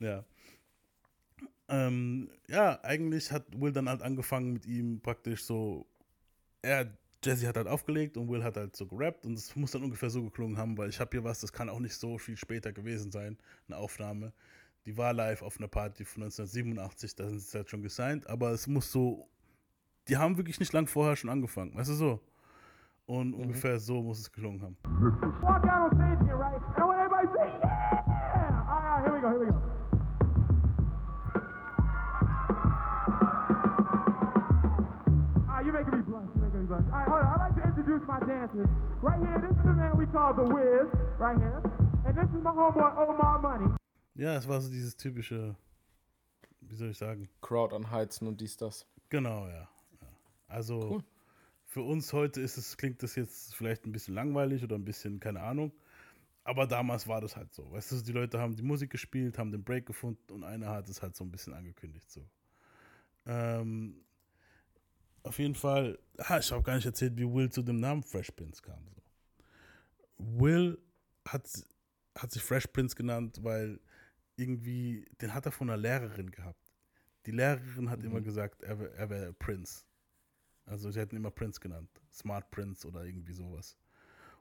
ja. 0.00 0.24
Ähm, 1.68 2.30
ja, 2.48 2.78
eigentlich 2.82 3.32
hat 3.32 3.44
Will 3.58 3.72
dann 3.72 3.88
halt 3.88 4.02
angefangen 4.02 4.52
mit 4.52 4.66
ihm 4.66 5.00
praktisch 5.00 5.44
so, 5.44 5.86
er, 6.62 6.86
Jesse 7.24 7.48
hat 7.48 7.56
halt 7.56 7.68
aufgelegt 7.68 8.16
und 8.16 8.28
Will 8.28 8.44
hat 8.44 8.56
halt 8.56 8.76
so 8.76 8.86
gerappt 8.86 9.24
und 9.24 9.34
es 9.34 9.56
muss 9.56 9.70
dann 9.70 9.82
ungefähr 9.82 10.10
so 10.10 10.22
geklungen 10.22 10.58
haben, 10.58 10.76
weil 10.76 10.90
ich 10.90 11.00
habe 11.00 11.10
hier 11.12 11.24
was, 11.24 11.40
das 11.40 11.52
kann 11.52 11.70
auch 11.70 11.80
nicht 11.80 11.94
so 11.94 12.18
viel 12.18 12.36
später 12.36 12.72
gewesen 12.72 13.10
sein, 13.10 13.38
eine 13.68 13.78
Aufnahme. 13.78 14.32
Die 14.84 14.96
war 14.98 15.14
live 15.14 15.40
auf 15.40 15.56
einer 15.58 15.68
Party 15.68 16.04
von 16.04 16.24
1987, 16.24 17.16
da 17.16 17.28
sind 17.30 17.40
sie 17.40 17.56
halt 17.56 17.70
schon 17.70 17.82
gesigned, 17.82 18.28
aber 18.28 18.50
es 18.50 18.66
muss 18.66 18.92
so, 18.92 19.26
die 20.08 20.18
haben 20.18 20.36
wirklich 20.36 20.60
nicht 20.60 20.74
lang 20.74 20.86
vorher 20.86 21.16
schon 21.16 21.30
angefangen, 21.30 21.74
weißt 21.74 21.90
du 21.90 21.94
so? 21.94 22.20
Und 23.06 23.34
ungefähr 23.34 23.78
so 23.78 24.02
muss 24.02 24.20
es 24.20 24.32
gelungen 24.32 24.62
haben. 24.62 24.76
Blush. 36.74 36.92
All 36.92 36.98
right, 36.98 37.08
hold 37.08 37.20
on, 37.20 37.26
I'd 37.26 37.40
like 37.40 37.62
to 37.62 37.68
introduce 37.68 38.06
my 38.06 38.20
dancers. 38.20 38.68
Right 39.02 39.20
here, 39.20 39.38
this 39.40 39.56
is 39.56 39.64
the 39.64 39.72
man 39.72 39.96
we 39.96 40.06
call 40.06 40.34
The 40.34 40.42
Wiz, 40.42 40.88
right 41.18 41.36
here. 41.36 41.62
And 42.06 42.16
this 42.16 42.28
is 42.30 42.42
my 42.42 42.50
homeboy 42.50 42.96
Omar 42.96 43.40
Money. 43.40 43.74
Ja, 44.16 44.34
es 44.36 44.46
war 44.48 44.60
so 44.60 44.70
dieses 44.70 44.96
typische, 44.96 45.56
wie 46.60 46.76
soll 46.76 46.90
ich 46.90 46.98
sagen? 46.98 47.28
Crowd 47.40 47.74
anheizen 47.74 48.28
und 48.28 48.40
dies, 48.40 48.56
das. 48.56 48.86
Genau, 49.08 49.46
ja. 49.46 49.52
ja. 49.52 49.68
Also 50.48 51.02
für 51.66 51.82
uns 51.82 52.12
heute 52.12 52.40
ist 52.40 52.56
es, 52.56 52.76
klingt 52.76 53.02
das 53.02 53.16
jetzt 53.16 53.54
vielleicht 53.56 53.86
ein 53.86 53.92
bisschen 53.92 54.14
langweilig 54.14 54.62
oder 54.62 54.76
ein 54.76 54.84
bisschen, 54.84 55.20
keine 55.20 55.40
Ahnung. 55.40 55.72
Aber 56.44 56.66
damals 56.66 57.08
war 57.08 57.20
das 57.22 57.36
halt 57.36 57.52
so. 57.54 57.72
Weißt 57.72 57.90
du, 57.90 58.02
die 58.02 58.12
Leute 58.12 58.38
haben 58.38 58.54
die 58.54 58.62
Musik 58.62 58.90
gespielt, 58.90 59.38
haben 59.38 59.50
den 59.50 59.64
Break 59.64 59.86
gefunden 59.86 60.30
und 60.30 60.44
einer 60.44 60.68
hat 60.68 60.88
es 60.88 61.00
halt 61.00 61.16
so 61.16 61.24
ein 61.24 61.30
bisschen 61.30 61.54
angekündigt. 61.54 62.10
So. 62.10 62.20
Ähm, 63.26 64.04
auf 65.24 65.38
jeden 65.38 65.54
Fall, 65.54 65.98
ah, 66.18 66.38
ich 66.38 66.52
habe 66.52 66.62
gar 66.62 66.76
nicht 66.76 66.86
erzählt, 66.86 67.16
wie 67.16 67.24
Will 67.24 67.50
zu 67.50 67.62
dem 67.62 67.80
Namen 67.80 68.02
Fresh 68.02 68.30
Prince 68.30 68.62
kam. 68.62 68.86
So. 68.88 69.02
Will 70.18 70.78
hat, 71.26 71.48
hat 72.16 72.30
sich 72.30 72.42
Fresh 72.42 72.68
Prince 72.68 72.94
genannt, 72.94 73.38
weil 73.42 73.80
irgendwie, 74.36 75.06
den 75.20 75.32
hat 75.34 75.46
er 75.46 75.52
von 75.52 75.70
einer 75.70 75.78
Lehrerin 75.78 76.30
gehabt. 76.30 76.72
Die 77.26 77.30
Lehrerin 77.30 77.88
hat 77.88 78.02
immer 78.02 78.20
gesagt, 78.20 78.62
er 78.62 78.78
wäre 78.78 78.94
er 78.94 79.10
wär 79.10 79.32
Prince. 79.32 79.84
Also 80.66 80.90
sie 80.90 81.00
hatten 81.00 81.16
immer 81.16 81.30
Prince 81.30 81.58
genannt. 81.58 81.88
Smart 82.12 82.50
Prince 82.50 82.86
oder 82.86 83.04
irgendwie 83.04 83.32
sowas. 83.32 83.78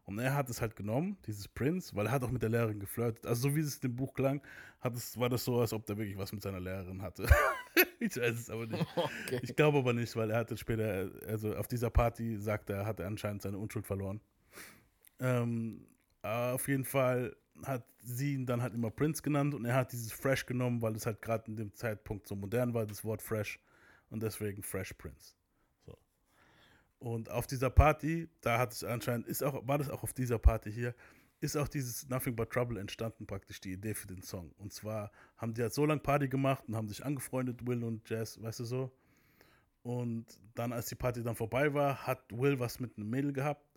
Und 0.06 0.20
er 0.20 0.36
hat 0.36 0.50
es 0.50 0.60
halt 0.60 0.76
genommen, 0.76 1.18
dieses 1.26 1.48
Prince, 1.48 1.96
weil 1.96 2.08
er 2.08 2.12
hat 2.12 2.24
auch 2.24 2.32
mit 2.32 2.42
der 2.42 2.50
Lehrerin 2.50 2.80
geflirtet. 2.80 3.26
Also 3.26 3.50
so 3.50 3.56
wie 3.56 3.62
es 3.62 3.76
in 3.76 3.82
dem 3.82 3.96
Buch 3.96 4.14
klang, 4.14 4.42
hat 4.82 4.96
es, 4.96 5.18
war 5.18 5.30
das 5.30 5.46
so, 5.46 5.62
als 5.62 5.72
ob 5.72 5.86
der 5.86 5.98
wirklich 5.98 6.18
was 6.18 6.34
mit 6.34 6.42
seiner 6.42 6.60
Lehrerin 6.60 7.02
hatte. 7.02 7.26
ich 8.06 8.18
weiß 8.18 8.40
es 8.40 8.50
aber 8.50 8.66
nicht. 8.66 8.86
Okay. 8.96 9.40
Ich 9.42 9.56
glaube 9.56 9.80
aber 9.80 9.94
nicht, 9.94 10.16
weil 10.16 10.32
er 10.32 10.38
hatte 10.38 10.58
später, 10.58 11.10
also 11.28 11.56
auf 11.56 11.68
dieser 11.68 11.90
Party, 11.90 12.38
sagt 12.38 12.70
er, 12.70 12.86
hat 12.86 13.00
er 13.00 13.08
anscheinend 13.08 13.42
seine 13.42 13.58
Unschuld 13.58 13.86
verloren. 13.86 14.22
Ähm, 15.20 15.88
aber 16.22 16.54
auf 16.54 16.68
jeden 16.68 16.86
Fall 16.86 17.36
hat 17.66 17.86
sie 18.00 18.34
ihn 18.34 18.46
dann 18.46 18.62
halt 18.62 18.74
immer 18.74 18.92
Prince 18.92 19.22
genannt 19.22 19.54
und 19.54 19.66
er 19.66 19.76
hat 19.76 19.92
dieses 19.92 20.12
Fresh 20.12 20.46
genommen, 20.46 20.82
weil 20.82 20.96
es 20.96 21.06
halt 21.06 21.22
gerade 21.22 21.46
in 21.48 21.56
dem 21.56 21.74
Zeitpunkt 21.74 22.28
so 22.28 22.36
modern 22.36 22.74
war, 22.74 22.86
das 22.86 23.04
Wort 23.04 23.22
Fresh. 23.22 23.60
Und 24.10 24.22
deswegen 24.22 24.62
Fresh 24.62 24.94
Prince. 24.94 25.36
So. 25.86 25.98
Und 27.00 27.30
auf 27.30 27.48
dieser 27.48 27.70
Party, 27.70 28.30
da 28.42 28.60
hat 28.60 28.74
es 28.74 28.84
anscheinend, 28.84 29.28
ist 29.28 29.44
auch, 29.44 29.68
war 29.68 29.78
das 29.78 29.90
auch 29.90 30.04
auf 30.04 30.14
dieser 30.14 30.38
Party 30.38 30.72
hier, 30.72 30.94
ist 31.44 31.58
auch 31.58 31.68
dieses 31.68 32.08
Nothing 32.08 32.36
But 32.38 32.52
Trouble 32.52 32.80
entstanden, 32.80 33.28
praktisch 33.28 33.60
die 33.60 33.74
Idee 33.74 33.94
für 33.94 34.08
den 34.08 34.22
Song. 34.22 34.54
Und 34.58 34.72
zwar 34.72 35.12
haben 35.36 35.54
die 35.54 35.62
halt 35.62 35.74
so 35.74 35.86
lange 35.86 36.00
Party 36.00 36.30
gemacht 36.30 36.64
und 36.68 36.76
haben 36.76 36.88
sich 36.88 37.04
angefreundet, 37.06 37.68
Will 37.68 37.84
und 37.84 38.10
Jazz, 38.10 38.42
weißt 38.42 38.62
du 38.62 38.66
so. 38.66 38.92
Und 39.84 40.26
dann, 40.56 40.72
als 40.72 40.88
die 40.88 40.96
Party 40.96 41.22
dann 41.22 41.36
vorbei 41.36 41.74
war, 41.74 42.08
hat 42.08 42.32
Will 42.32 42.60
was 42.60 42.80
mit 42.80 42.98
einem 42.98 43.10
Mädel 43.10 43.34
gehabt, 43.34 43.68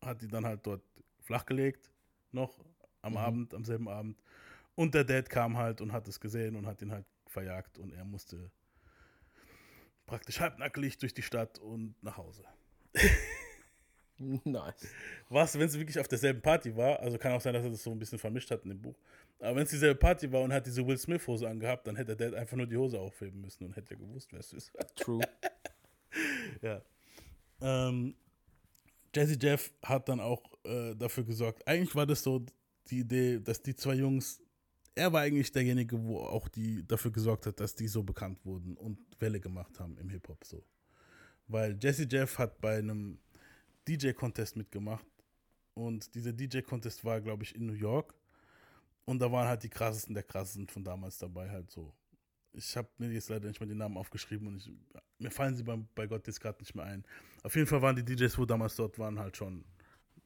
hat 0.00 0.22
die 0.22 0.28
dann 0.28 0.46
halt 0.46 0.64
dort 0.64 0.82
flachgelegt, 1.18 1.90
noch 2.30 2.64
am 3.02 3.16
Abend, 3.16 3.52
am 3.52 3.64
selben 3.64 3.88
Abend. 3.88 4.22
Und 4.76 4.94
der 4.94 5.02
Dad 5.02 5.28
kam 5.28 5.56
halt 5.56 5.80
und 5.80 5.92
hat 5.92 6.06
es 6.06 6.20
gesehen 6.20 6.54
und 6.54 6.66
hat 6.66 6.80
ihn 6.82 6.92
halt 6.92 7.06
verjagt 7.26 7.78
und 7.78 7.92
er 7.92 8.04
musste 8.04 8.52
praktisch 10.06 10.38
halbnackelig 10.38 10.98
durch 10.98 11.14
die 11.14 11.22
Stadt 11.22 11.58
und 11.58 12.00
nach 12.00 12.16
Hause. 12.16 12.44
Nice. 14.44 14.86
Was, 15.28 15.58
wenn 15.58 15.66
es 15.66 15.78
wirklich 15.78 15.98
auf 15.98 16.08
derselben 16.08 16.42
Party 16.42 16.76
war, 16.76 17.00
also 17.00 17.16
kann 17.18 17.32
auch 17.32 17.40
sein, 17.40 17.54
dass 17.54 17.64
er 17.64 17.70
das 17.70 17.82
so 17.82 17.90
ein 17.90 17.98
bisschen 17.98 18.18
vermischt 18.18 18.50
hat 18.50 18.62
in 18.64 18.70
dem 18.70 18.80
Buch. 18.80 18.96
Aber 19.38 19.56
wenn 19.56 19.62
es 19.62 19.70
dieselbe 19.70 19.98
Party 19.98 20.30
war 20.30 20.42
und 20.42 20.52
hat 20.52 20.66
diese 20.66 20.86
Will 20.86 20.98
Smith 20.98 21.26
Hose 21.26 21.48
angehabt, 21.48 21.86
dann 21.86 21.96
hätte 21.96 22.14
der 22.14 22.30
Dad 22.30 22.38
einfach 22.38 22.56
nur 22.56 22.66
die 22.66 22.76
Hose 22.76 22.98
aufheben 22.98 23.40
müssen 23.40 23.64
und 23.64 23.76
hätte 23.76 23.94
ja 23.94 24.00
gewusst, 24.00 24.28
wer 24.32 24.40
es 24.40 24.52
ist. 24.52 24.72
True. 24.96 25.20
ja. 26.60 26.82
Ähm, 27.62 28.14
Jazzy 29.14 29.38
Jeff 29.40 29.72
hat 29.82 30.08
dann 30.08 30.20
auch 30.20 30.42
äh, 30.64 30.94
dafür 30.94 31.24
gesorgt. 31.24 31.66
Eigentlich 31.66 31.94
war 31.94 32.06
das 32.06 32.22
so 32.22 32.44
die 32.88 33.00
Idee, 33.00 33.40
dass 33.40 33.62
die 33.62 33.74
zwei 33.74 33.94
Jungs, 33.94 34.40
er 34.94 35.12
war 35.12 35.22
eigentlich 35.22 35.50
derjenige, 35.50 36.02
wo 36.04 36.18
auch 36.18 36.48
die 36.48 36.86
dafür 36.86 37.10
gesorgt 37.10 37.46
hat, 37.46 37.58
dass 37.60 37.74
die 37.74 37.88
so 37.88 38.02
bekannt 38.02 38.44
wurden 38.44 38.76
und 38.76 38.98
Welle 39.18 39.40
gemacht 39.40 39.80
haben 39.80 39.96
im 39.98 40.10
Hip-Hop 40.10 40.44
so. 40.44 40.62
Weil 41.48 41.76
Jazzy 41.80 42.06
Jeff 42.08 42.38
hat 42.38 42.60
bei 42.60 42.78
einem 42.78 43.18
DJ-Contest 43.96 44.56
mitgemacht 44.56 45.06
und 45.74 46.14
dieser 46.14 46.32
DJ-Contest 46.32 47.04
war, 47.04 47.20
glaube 47.20 47.42
ich, 47.42 47.54
in 47.54 47.66
New 47.66 47.72
York 47.74 48.14
und 49.04 49.18
da 49.18 49.30
waren 49.30 49.48
halt 49.48 49.62
die 49.62 49.68
krassesten 49.68 50.14
der 50.14 50.22
krassesten 50.22 50.68
von 50.68 50.84
damals 50.84 51.18
dabei 51.18 51.50
halt 51.50 51.70
so. 51.70 51.92
Ich 52.52 52.76
habe 52.76 52.88
mir 52.98 53.10
jetzt 53.10 53.28
leider 53.28 53.48
nicht 53.48 53.60
mal 53.60 53.66
den 53.66 53.78
Namen 53.78 53.96
aufgeschrieben 53.96 54.48
und 54.48 54.56
ich, 54.56 54.70
mir 55.18 55.30
fallen 55.30 55.54
sie 55.54 55.62
beim, 55.62 55.88
bei 55.94 56.06
Gott 56.06 56.26
jetzt 56.26 56.40
gerade 56.40 56.58
nicht 56.60 56.74
mehr 56.74 56.84
ein. 56.84 57.04
Auf 57.42 57.54
jeden 57.54 57.66
Fall 57.66 57.80
waren 57.80 57.94
die 57.94 58.04
DJs, 58.04 58.36
wo 58.38 58.44
damals 58.44 58.74
dort 58.74 58.98
waren, 58.98 59.18
halt 59.18 59.36
schon 59.36 59.64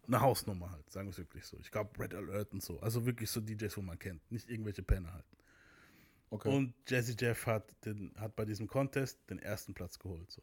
eine 0.06 0.20
Hausnummer 0.20 0.70
halt, 0.70 0.90
sagen 0.90 1.06
wir 1.06 1.12
es 1.12 1.18
wirklich 1.18 1.44
so. 1.44 1.58
Ich 1.60 1.70
glaube 1.70 1.98
Red 1.98 2.14
Alert 2.14 2.52
und 2.52 2.62
so. 2.62 2.80
Also 2.80 3.04
wirklich 3.06 3.30
so 3.30 3.40
DJs, 3.40 3.76
wo 3.76 3.82
man 3.82 3.98
kennt, 3.98 4.30
nicht 4.30 4.48
irgendwelche 4.50 4.82
Penner 4.82 5.12
halt. 5.12 5.26
Okay. 6.30 6.48
Und 6.48 6.74
Jazzy 6.88 7.14
Jeff 7.18 7.46
hat, 7.46 7.72
den, 7.84 8.12
hat 8.16 8.34
bei 8.34 8.44
diesem 8.44 8.66
Contest 8.66 9.18
den 9.30 9.38
ersten 9.38 9.72
Platz 9.72 9.98
geholt. 9.98 10.30
So. 10.30 10.42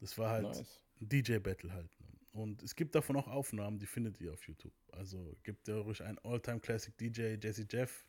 Das 0.00 0.18
war 0.18 0.30
halt 0.30 0.44
Nice. 0.44 0.80
ein 1.00 1.08
DJ-Battle 1.08 1.72
halt. 1.72 1.90
Und 2.32 2.62
es 2.62 2.74
gibt 2.74 2.94
davon 2.94 3.16
auch 3.16 3.28
Aufnahmen, 3.28 3.78
die 3.78 3.86
findet 3.86 4.20
ihr 4.20 4.32
auf 4.32 4.46
YouTube. 4.48 4.72
Also 4.92 5.36
gibt 5.42 5.68
ja 5.68 5.76
ruhig 5.76 6.02
ein 6.02 6.18
All-Time 6.20 6.60
Classic 6.60 6.96
DJ, 6.96 7.36
Jesse 7.40 7.66
Jeff, 7.70 8.06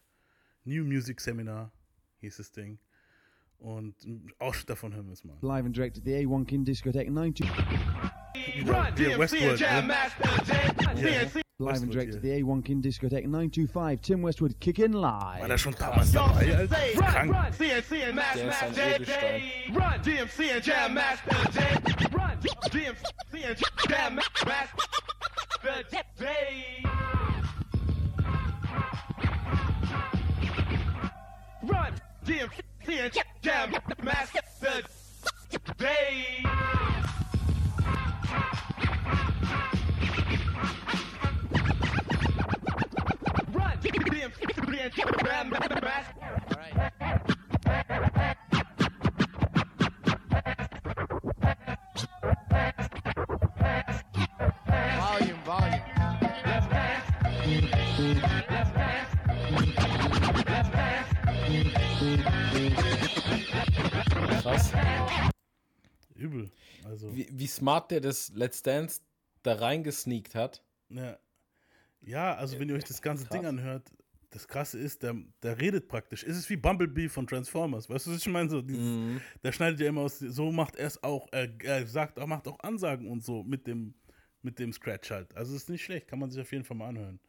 New 0.64 0.86
Music 0.86 1.20
Seminar 1.20 1.72
hieß 2.20 2.38
das 2.38 2.52
Ding. 2.52 2.80
Und 3.58 3.96
Ausschnitt 4.40 4.70
davon 4.70 4.94
hören 4.94 5.08
wir 5.08 5.14
es 5.14 5.24
mal. 5.24 5.38
Live 5.42 5.66
and 5.66 5.76
direct 5.76 5.98
at 5.98 6.06
the 6.06 6.14
A1 6.14 6.46
King 6.46 6.66
Discotheque 6.66 7.12
90. 7.12 7.46
Der 8.98 9.20
Westwood. 9.20 9.60
Ne? 10.96 11.43
Live 11.60 11.84
and 11.84 11.92
direct 11.92 12.16
at 12.16 12.22
the 12.24 12.30
A1 12.42 12.66
King 12.66 12.82
Discotheque 12.82 13.26
925. 13.26 14.02
Tim 14.02 14.24
Westwood 14.24 14.60
kicking 14.60 14.92
War 14.94 15.02
live. 15.02 15.48
da 15.48 15.56
schon 15.56 15.74
damals 15.74 16.12
dabei, 16.12 16.58
Alter? 16.58 16.68
Krank. 16.96 17.54
CNC 17.56 17.92
and 18.08 18.18
Der 18.18 18.50
ist 18.50 18.64
ein 18.64 18.74
Edelstein. 18.74 19.42
Run, 19.72 20.02
DMC 20.02 20.52
and 20.56 20.66
Jam 20.66 20.94
Master 20.96 21.36
Jay. 21.54 21.78
Run, 22.12 22.38
DMC 22.42 23.46
and 23.46 23.58
Jam 23.88 24.16
Master 24.16 25.84
Jay. 26.20 26.84
Run, 31.62 31.94
DMC 32.26 33.00
and 33.06 33.14
Jam 33.44 33.72
Master 34.04 34.42
Jay. 35.80 36.44
Krass. 64.42 64.72
Übel. 66.16 66.52
Also, 66.84 67.16
Wie, 67.16 67.28
wie 67.32 67.48
smart 67.48 67.92
der 67.92 68.02
das 68.02 68.32
Let's 68.36 68.62
Dance 68.62 69.02
da 69.44 69.56
reingesneakt 69.56 70.36
hat. 70.36 70.62
ja. 70.90 71.18
Ja, 72.06 72.36
also 72.36 72.60
wenn 72.60 72.70
ihr 72.70 72.76
euch 72.76 72.84
das 72.84 73.02
ganze 73.02 73.26
Krass. 73.26 73.38
Ding 73.38 73.46
anhört, 73.46 73.90
das 74.32 74.48
Krasse 74.48 74.80
ist, 74.80 75.04
der, 75.04 75.16
der 75.44 75.60
redet 75.60 75.88
praktisch. 75.88 76.24
Es 76.24 76.36
ist 76.38 76.50
wie 76.50 76.56
Bumblebee 76.56 77.08
von 77.08 77.28
Transformers. 77.28 77.88
Weißt 77.90 78.08
du, 78.08 78.12
was 78.12 78.18
ich 78.18 78.28
meine? 78.28 78.50
So 78.50 78.62
dieses, 78.64 78.82
Mhm. 78.82 79.22
Der 79.44 79.52
schneidet 79.52 79.80
ja 79.80 79.88
immer 79.88 80.02
aus. 80.02 80.18
So 80.20 80.52
macht 80.52 80.76
er 80.76 80.88
es 80.88 81.04
auch. 81.04 81.28
Er, 81.32 81.50
er 81.64 81.86
sagt, 81.86 82.18
er 82.18 82.26
macht 82.26 82.48
auch 82.48 82.60
Ansagen 82.62 83.08
und 83.10 83.24
so 83.24 83.44
mit 83.44 83.68
dem, 83.68 83.94
mit 84.42 84.58
dem 84.58 84.74
Scratch 84.74 85.12
halt. 85.12 85.36
Also 85.38 85.56
ist 85.56 85.70
nicht 85.70 85.84
schlecht. 85.84 86.08
Kann 86.08 86.18
man 86.20 86.32
sich 86.32 86.42
auf 86.42 86.52
jeden 86.52 86.64
Fall 86.64 86.76
mal 86.78 86.88
anhören. 86.90 87.20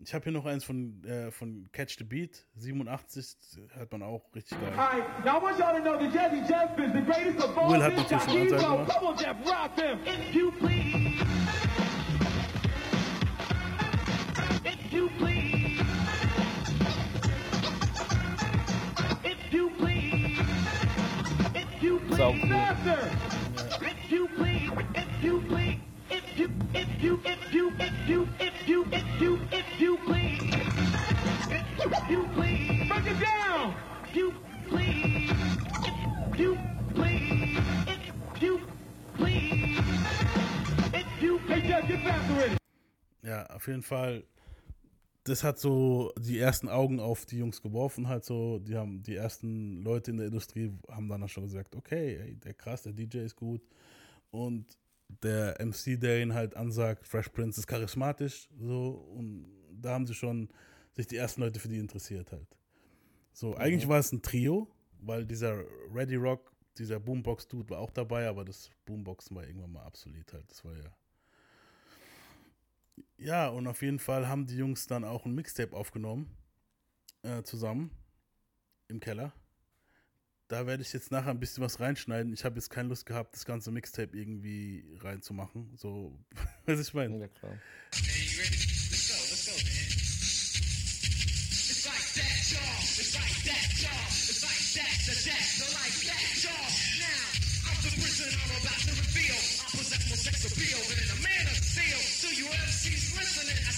Ich 0.00 0.12
habe 0.12 0.24
hier 0.24 0.32
noch 0.32 0.44
eins 0.44 0.64
von, 0.64 1.02
äh, 1.04 1.30
von 1.30 1.68
Catch 1.70 1.98
the 1.98 2.04
Beat, 2.04 2.44
87, 2.56 3.36
hört 3.74 3.92
man 3.92 4.02
auch 4.02 4.24
richtig 4.34 4.60
geil. 4.60 4.72
Alright, 4.76 5.24
now 5.24 5.38
I 5.38 5.42
want 5.42 5.56
y'all 5.58 5.72
to 5.76 5.80
know 5.82 5.96
that 5.96 6.12
Jazzy 6.12 6.40
Jeff 6.48 6.76
is 6.76 6.92
the 6.92 7.00
greatest 7.00 7.38
of 7.38 7.56
all 7.56 7.70
Will 7.72 7.80
hat 7.80 7.92
time. 7.94 8.02
natürlich 8.02 8.28
eine 8.28 8.40
Ansage 8.40 8.60
Hero. 8.60 8.76
gemacht. 8.78 8.98
Come 8.98 9.06
on, 9.06 9.16
Jeff, 9.16 9.36
rock 9.46 9.76
them. 9.76 9.98
If 10.04 10.34
you 10.34 10.50
please. 10.50 11.33
Sau 22.16 22.32
cool. 22.32 23.04
If 23.82 24.10
you 24.12 24.28
please. 24.36 24.70
If 24.94 25.24
you 25.24 25.40
please. 25.48 25.78
If 26.10 26.38
you, 26.38 26.50
if 26.72 27.02
you, 27.02 27.20
if 27.24 27.52
you, 27.52 27.72
if 27.78 28.08
you, 28.08 28.28
if 28.38 28.68
you, 28.68 28.86
if 28.92 29.20
you, 29.20 29.40
if 29.50 29.80
you 29.80 29.98
please. 30.06 30.54
If 31.50 32.10
you 32.10 32.28
please. 32.34 32.88
Break 32.88 33.06
it 33.06 33.20
down. 33.20 33.74
If 34.04 34.16
you 34.16 34.32
please. 34.70 35.32
If 35.84 36.38
you 36.38 36.58
please. 36.94 37.58
If 37.86 38.42
you 38.42 38.60
please. 39.16 39.80
If 40.94 41.22
you 41.22 41.38
Hey, 41.48 41.60
Jeff, 41.68 41.88
get 41.88 42.00
faster 42.04 42.34
with. 42.36 42.58
Ja, 43.22 43.46
auf 43.50 43.66
jeden 43.66 43.82
Fall. 43.82 44.22
Das 45.24 45.42
hat 45.42 45.58
so 45.58 46.12
die 46.18 46.38
ersten 46.38 46.68
Augen 46.68 47.00
auf 47.00 47.24
die 47.24 47.38
Jungs 47.38 47.62
geworfen, 47.62 48.08
halt 48.08 48.24
so. 48.24 48.58
Die 48.58 48.76
haben 48.76 49.02
die 49.02 49.16
ersten 49.16 49.82
Leute 49.82 50.10
in 50.10 50.18
der 50.18 50.26
Industrie 50.26 50.72
haben 50.90 51.08
dann 51.08 51.22
auch 51.22 51.28
schon 51.28 51.44
gesagt, 51.44 51.74
okay, 51.74 52.16
ey, 52.16 52.36
der 52.36 52.54
krass, 52.54 52.82
der 52.82 52.92
DJ 52.92 53.18
ist 53.18 53.36
gut. 53.36 53.62
Und 54.30 54.76
der 55.22 55.56
MC, 55.64 55.98
der 55.98 56.22
ihn 56.22 56.34
halt 56.34 56.56
ansagt, 56.56 57.06
Fresh 57.06 57.28
Prince 57.30 57.60
ist 57.60 57.66
charismatisch, 57.66 58.48
so. 58.58 58.90
Und 59.16 59.46
da 59.72 59.94
haben 59.94 60.06
sie 60.06 60.14
schon 60.14 60.48
sich 60.92 61.06
die 61.06 61.16
ersten 61.16 61.40
Leute 61.40 61.58
für 61.58 61.68
die 61.68 61.78
interessiert 61.78 62.30
halt. 62.32 62.48
So, 63.32 63.56
eigentlich 63.56 63.88
war 63.88 63.98
es 63.98 64.12
ein 64.12 64.22
Trio, 64.22 64.68
weil 65.00 65.26
dieser 65.26 65.64
Ready 65.92 66.16
Rock, 66.16 66.52
dieser 66.78 67.00
Boombox-Dude 67.00 67.70
war 67.70 67.78
auch 67.78 67.90
dabei, 67.90 68.28
aber 68.28 68.44
das 68.44 68.70
Boomboxen 68.84 69.36
war 69.36 69.46
irgendwann 69.46 69.72
mal 69.72 69.86
obsolet 69.86 70.32
halt. 70.32 70.50
Das 70.50 70.64
war 70.64 70.72
ja 70.76 70.94
ja, 73.16 73.48
und 73.48 73.66
auf 73.66 73.82
jeden 73.82 73.98
Fall 73.98 74.28
haben 74.28 74.46
die 74.46 74.56
Jungs 74.56 74.86
dann 74.86 75.04
auch 75.04 75.24
ein 75.24 75.34
Mixtape 75.34 75.74
aufgenommen. 75.74 76.36
Äh, 77.22 77.42
zusammen. 77.42 77.90
Im 78.88 79.00
Keller. 79.00 79.32
Da 80.48 80.66
werde 80.66 80.82
ich 80.82 80.92
jetzt 80.92 81.10
nachher 81.10 81.30
ein 81.30 81.40
bisschen 81.40 81.64
was 81.64 81.80
reinschneiden. 81.80 82.32
Ich 82.34 82.44
habe 82.44 82.56
jetzt 82.56 82.68
keine 82.68 82.90
Lust 82.90 83.06
gehabt, 83.06 83.34
das 83.34 83.46
ganze 83.46 83.70
Mixtape 83.70 84.16
irgendwie 84.16 84.84
reinzumachen. 85.00 85.72
So, 85.76 86.18
was 86.66 86.80
ich 86.80 86.92
meine. 86.92 87.18
Ja, 87.18 87.28
klar. 87.28 87.58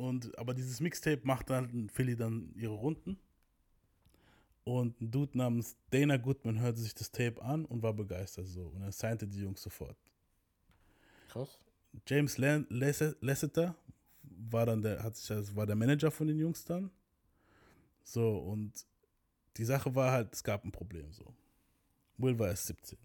Und, 0.00 0.38
aber 0.38 0.54
dieses 0.54 0.80
Mixtape 0.80 1.20
macht 1.24 1.50
dann 1.50 1.90
Philly 1.90 2.16
dann 2.16 2.54
ihre 2.54 2.72
Runden. 2.72 3.18
Und 4.64 4.98
ein 4.98 5.10
Dude 5.10 5.36
namens 5.36 5.76
Dana 5.90 6.16
Goodman 6.16 6.58
hörte 6.58 6.80
sich 6.80 6.94
das 6.94 7.10
Tape 7.10 7.42
an 7.42 7.66
und 7.66 7.82
war 7.82 7.92
begeistert 7.92 8.46
so. 8.46 8.62
Und 8.62 8.80
er 8.80 8.92
signte 8.92 9.26
die 9.26 9.40
Jungs 9.40 9.62
sofort. 9.62 9.98
Krass. 11.28 11.60
James 12.06 12.38
Lasseter 12.38 13.74
war 14.22 14.64
dann 14.64 14.80
der, 14.80 15.02
hat 15.02 15.16
sich, 15.16 15.30
also 15.30 15.54
war 15.54 15.66
der 15.66 15.76
Manager 15.76 16.10
von 16.10 16.28
den 16.28 16.38
Jungs 16.38 16.64
dann. 16.64 16.90
So, 18.02 18.38
und 18.38 18.86
die 19.58 19.64
Sache 19.66 19.94
war 19.94 20.12
halt, 20.12 20.32
es 20.32 20.42
gab 20.42 20.64
ein 20.64 20.72
Problem 20.72 21.12
so. 21.12 21.34
Will 22.16 22.38
war 22.38 22.48
erst 22.48 22.68
17. 22.68 22.96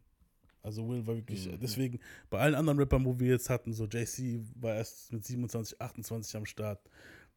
Also 0.65 0.89
Will 0.89 1.05
war 1.05 1.15
wirklich, 1.15 1.47
deswegen, 1.61 1.99
bei 2.31 2.39
allen 2.39 2.55
anderen 2.55 2.79
Rappern, 2.79 3.05
wo 3.05 3.19
wir 3.19 3.27
jetzt 3.27 3.51
hatten, 3.51 3.71
so 3.71 3.85
JC 3.85 4.41
war 4.55 4.73
erst 4.73 5.13
mit 5.13 5.23
27, 5.23 5.79
28 5.79 6.35
am 6.37 6.45
Start. 6.47 6.79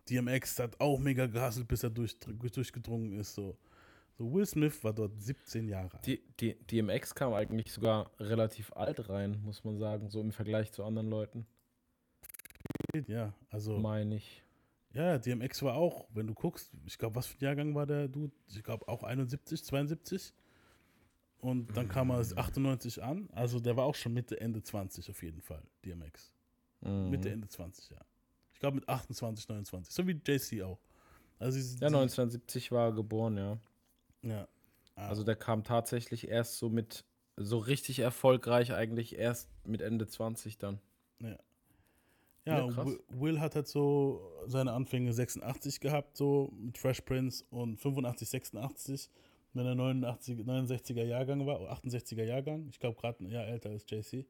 DMX 0.09 0.59
hat 0.59 0.81
auch 0.81 0.99
mega 0.99 1.27
gehasselt, 1.27 1.69
bis 1.69 1.83
er 1.83 1.91
durch, 1.91 2.19
durchgedrungen 2.19 3.13
ist. 3.21 3.35
So. 3.35 3.59
so 4.17 4.33
Will 4.33 4.47
Smith 4.47 4.83
war 4.83 4.95
dort 4.95 5.21
17 5.21 5.69
Jahre 5.69 5.93
alt. 5.93 6.07
Die, 6.07 6.23
die, 6.41 6.55
DMX 6.55 7.15
kam 7.15 7.35
eigentlich 7.35 7.71
sogar 7.71 8.11
relativ 8.19 8.73
alt 8.73 9.11
rein, 9.11 9.39
muss 9.45 9.63
man 9.63 9.77
sagen, 9.77 10.09
so 10.09 10.23
im 10.23 10.33
Vergleich 10.33 10.73
zu 10.73 10.83
anderen 10.83 11.11
Leuten, 11.11 11.47
Ja, 13.07 13.35
also. 13.51 13.79
meine 13.79 14.17
ich. 14.17 14.43
Ja, 14.95 15.19
DMX 15.19 15.63
war 15.63 15.75
auch, 15.75 16.09
wenn 16.15 16.27
du 16.27 16.33
guckst, 16.33 16.73
ich 16.87 16.97
glaube, 16.97 17.17
was 17.17 17.27
für 17.27 17.37
ein 17.37 17.45
Jahrgang 17.45 17.75
war 17.75 17.85
der 17.85 18.09
Dude? 18.09 18.33
Ich 18.49 18.63
glaube 18.63 18.89
auch 18.89 19.03
71, 19.03 19.63
72. 19.63 20.33
Und 21.41 21.77
dann 21.77 21.89
kam 21.89 22.11
er 22.11 22.19
98 22.19 23.03
an. 23.03 23.29
Also 23.33 23.61
der 23.61 23.77
war 23.77 23.85
auch 23.85 23.95
schon 23.95 24.13
Mitte, 24.13 24.41
Ende 24.41 24.63
20 24.63 25.09
auf 25.11 25.23
jeden 25.23 25.41
Fall, 25.41 25.63
DMX. 25.85 26.33
Mhm. 26.81 27.11
Mitte, 27.11 27.31
Ende 27.31 27.49
20, 27.49 27.91
ja. 27.91 27.99
Ich 28.53 28.59
glaube 28.61 28.77
mit 28.77 28.89
28, 28.89 29.49
29. 29.49 29.95
So 29.95 30.07
wie 30.07 30.21
JC 30.27 30.63
auch. 30.63 30.81
Also 31.39 31.59
Ja, 31.59 31.65
sie- 31.65 31.85
1970 31.85 32.73
war 32.73 32.87
er 32.89 32.93
geboren, 32.93 33.37
ja. 33.37 33.59
Ja. 34.23 34.49
Ah, 34.97 35.09
Also 35.09 35.23
der 35.23 35.37
kam 35.37 35.63
tatsächlich 35.63 36.27
erst 36.29 36.59
so 36.59 36.69
mit, 36.69 37.05
so 37.37 37.59
richtig 37.59 38.01
erfolgreich 38.01 38.73
eigentlich 38.73 39.17
erst 39.17 39.49
mit 39.65 39.81
Ende 39.81 40.07
20 40.09 40.59
dann. 40.59 40.81
ja. 41.21 41.39
Ja, 42.45 42.67
Ja, 42.67 42.87
Will 43.11 43.41
hat 43.41 43.55
halt 43.57 43.69
so 43.69 44.23
seine 44.47 44.73
Anfänge 44.73 45.13
86 45.13 45.81
gehabt, 45.81 46.17
so 46.17 46.51
mit 46.57 46.79
Fresh 46.79 47.03
Prince 47.03 47.45
und 47.51 47.77
85, 47.77 48.27
86, 48.31 49.11
wenn 49.59 49.67
er 49.67 49.75
89, 49.75 50.39
69er 50.41 51.05
Jahrgang 51.05 51.47
war, 51.47 51.61
oder 51.61 51.73
68er 51.73 52.25
Jahrgang. 52.25 52.69
Ich 52.71 52.79
glaube, 52.79 52.99
gerade 53.01 53.25
ein 53.25 53.31
Jahr 53.31 53.47
älter 53.47 53.71
als 53.71 53.85
JC. 53.89 54.27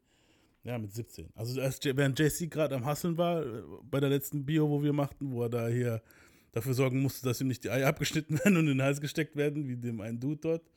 Ja, 0.64 0.76
mit 0.78 0.92
17. 0.92 1.30
Also 1.34 1.60
als, 1.60 1.80
während 1.84 2.18
JC 2.18 2.50
gerade 2.50 2.74
am 2.74 2.84
Hasseln 2.84 3.16
war, 3.16 3.44
äh, 3.44 3.62
bei 3.82 4.00
der 4.00 4.10
letzten 4.10 4.44
Bio, 4.44 4.68
wo 4.68 4.82
wir 4.82 4.92
machten, 4.92 5.32
wo 5.32 5.44
er 5.44 5.48
da 5.48 5.68
hier 5.68 6.02
dafür 6.52 6.74
sorgen 6.74 7.00
musste, 7.00 7.24
dass 7.26 7.40
ihm 7.40 7.48
nicht 7.48 7.64
die 7.64 7.70
Eier 7.70 7.88
abgeschnitten 7.88 8.38
werden 8.38 8.56
und 8.56 8.66
in 8.68 8.78
den 8.78 8.82
Hals 8.82 9.00
gesteckt 9.00 9.36
werden, 9.36 9.68
wie 9.68 9.76
dem 9.76 10.00
einen 10.00 10.18
Dude 10.18 10.40
dort. 10.40 10.70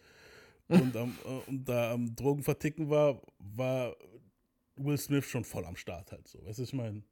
Und, 0.67 0.95
am, 0.95 1.17
äh, 1.25 1.49
und 1.49 1.67
da 1.67 1.93
am 1.93 2.15
Drogen 2.15 2.43
verticken 2.43 2.89
war, 2.89 3.21
war 3.39 3.95
Will 4.75 4.97
Smith 4.97 5.25
schon 5.25 5.43
voll 5.43 5.65
am 5.65 5.75
Start 5.75 6.11
halt 6.11 6.27
so. 6.27 6.43
Weißt 6.45 6.59
du, 6.59 6.63
ich 6.63 6.73
meine? 6.73 7.03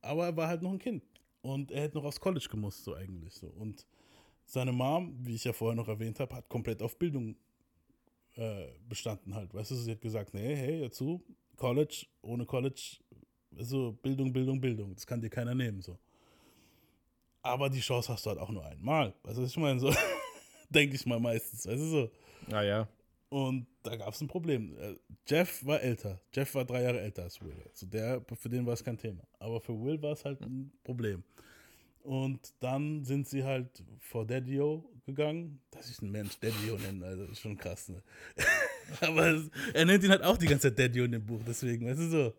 Aber 0.00 0.26
er 0.26 0.36
war 0.36 0.48
halt 0.48 0.62
noch 0.62 0.72
ein 0.72 0.78
Kind. 0.78 1.04
Und 1.40 1.72
er 1.72 1.82
hätte 1.82 1.96
noch 1.96 2.04
aufs 2.04 2.20
College 2.20 2.46
gemusst, 2.50 2.84
so 2.84 2.94
eigentlich 2.94 3.34
so. 3.34 3.48
Und 3.48 3.86
seine 4.52 4.72
Mom, 4.72 5.16
wie 5.22 5.34
ich 5.34 5.44
ja 5.44 5.54
vorher 5.54 5.74
noch 5.74 5.88
erwähnt 5.88 6.20
habe, 6.20 6.34
hat 6.34 6.46
komplett 6.50 6.82
auf 6.82 6.98
Bildung 6.98 7.36
äh, 8.36 8.66
bestanden 8.86 9.34
halt. 9.34 9.54
Weißt 9.54 9.70
du, 9.70 9.74
sie 9.76 9.92
hat 9.92 10.02
gesagt, 10.02 10.34
nee, 10.34 10.54
hey, 10.54 10.82
dazu, 10.82 11.24
College, 11.56 12.04
ohne 12.20 12.44
College, 12.44 12.98
so 13.56 13.92
Bildung, 13.92 14.30
Bildung, 14.30 14.60
Bildung. 14.60 14.94
Das 14.94 15.06
kann 15.06 15.22
dir 15.22 15.30
keiner 15.30 15.54
nehmen, 15.54 15.80
so. 15.80 15.98
Aber 17.40 17.70
die 17.70 17.80
Chance 17.80 18.12
hast 18.12 18.26
du 18.26 18.30
halt 18.30 18.38
auch 18.38 18.50
nur 18.50 18.64
einmal. 18.66 19.14
Weißt 19.22 19.38
du, 19.38 19.42
was 19.42 19.50
ich 19.50 19.56
meine? 19.56 19.80
So, 19.80 19.90
denke 20.68 20.96
ich 20.96 21.06
mal 21.06 21.18
meistens, 21.18 21.66
weißt 21.66 21.80
du 21.80 21.86
so. 21.86 22.10
Ah 22.50 22.62
ja. 22.62 22.88
Und 23.30 23.66
da 23.82 23.96
gab 23.96 24.12
es 24.12 24.20
ein 24.20 24.28
Problem. 24.28 24.76
Äh, 24.76 24.96
Jeff 25.26 25.64
war 25.64 25.80
älter. 25.80 26.20
Jeff 26.34 26.54
war 26.54 26.66
drei 26.66 26.82
Jahre 26.82 27.00
älter 27.00 27.22
als 27.22 27.40
Will. 27.40 27.56
Also 27.70 27.86
der, 27.86 28.22
für 28.34 28.50
den 28.50 28.66
war 28.66 28.74
es 28.74 28.84
kein 28.84 28.98
Thema. 28.98 29.26
Aber 29.38 29.62
für 29.62 29.72
Will 29.82 30.02
war 30.02 30.12
es 30.12 30.26
halt 30.26 30.42
ein 30.42 30.70
Problem. 30.84 31.24
Und 32.02 32.52
dann 32.60 33.04
sind 33.04 33.28
sie 33.28 33.44
halt 33.44 33.82
vor 34.00 34.26
Daddy-O 34.26 34.84
gegangen. 35.06 35.60
Dass 35.70 35.88
ich 35.90 36.00
einen 36.02 36.10
Mensch 36.12 36.38
Daddy-O 36.40 36.76
nenne, 36.76 37.04
also 37.06 37.24
ist 37.24 37.40
schon 37.40 37.56
krass. 37.56 37.88
Ne? 37.88 38.02
Aber 39.00 39.26
es, 39.28 39.50
er 39.72 39.84
nennt 39.84 40.02
ihn 40.04 40.10
halt 40.10 40.22
auch 40.22 40.36
die 40.36 40.46
ganze 40.46 40.68
Zeit 40.68 40.78
Daddy-O 40.78 41.04
in 41.04 41.12
dem 41.12 41.24
Buch. 41.24 41.40
Deswegen, 41.46 41.86
weißt 41.86 42.00
du 42.00 42.08
so. 42.08 42.34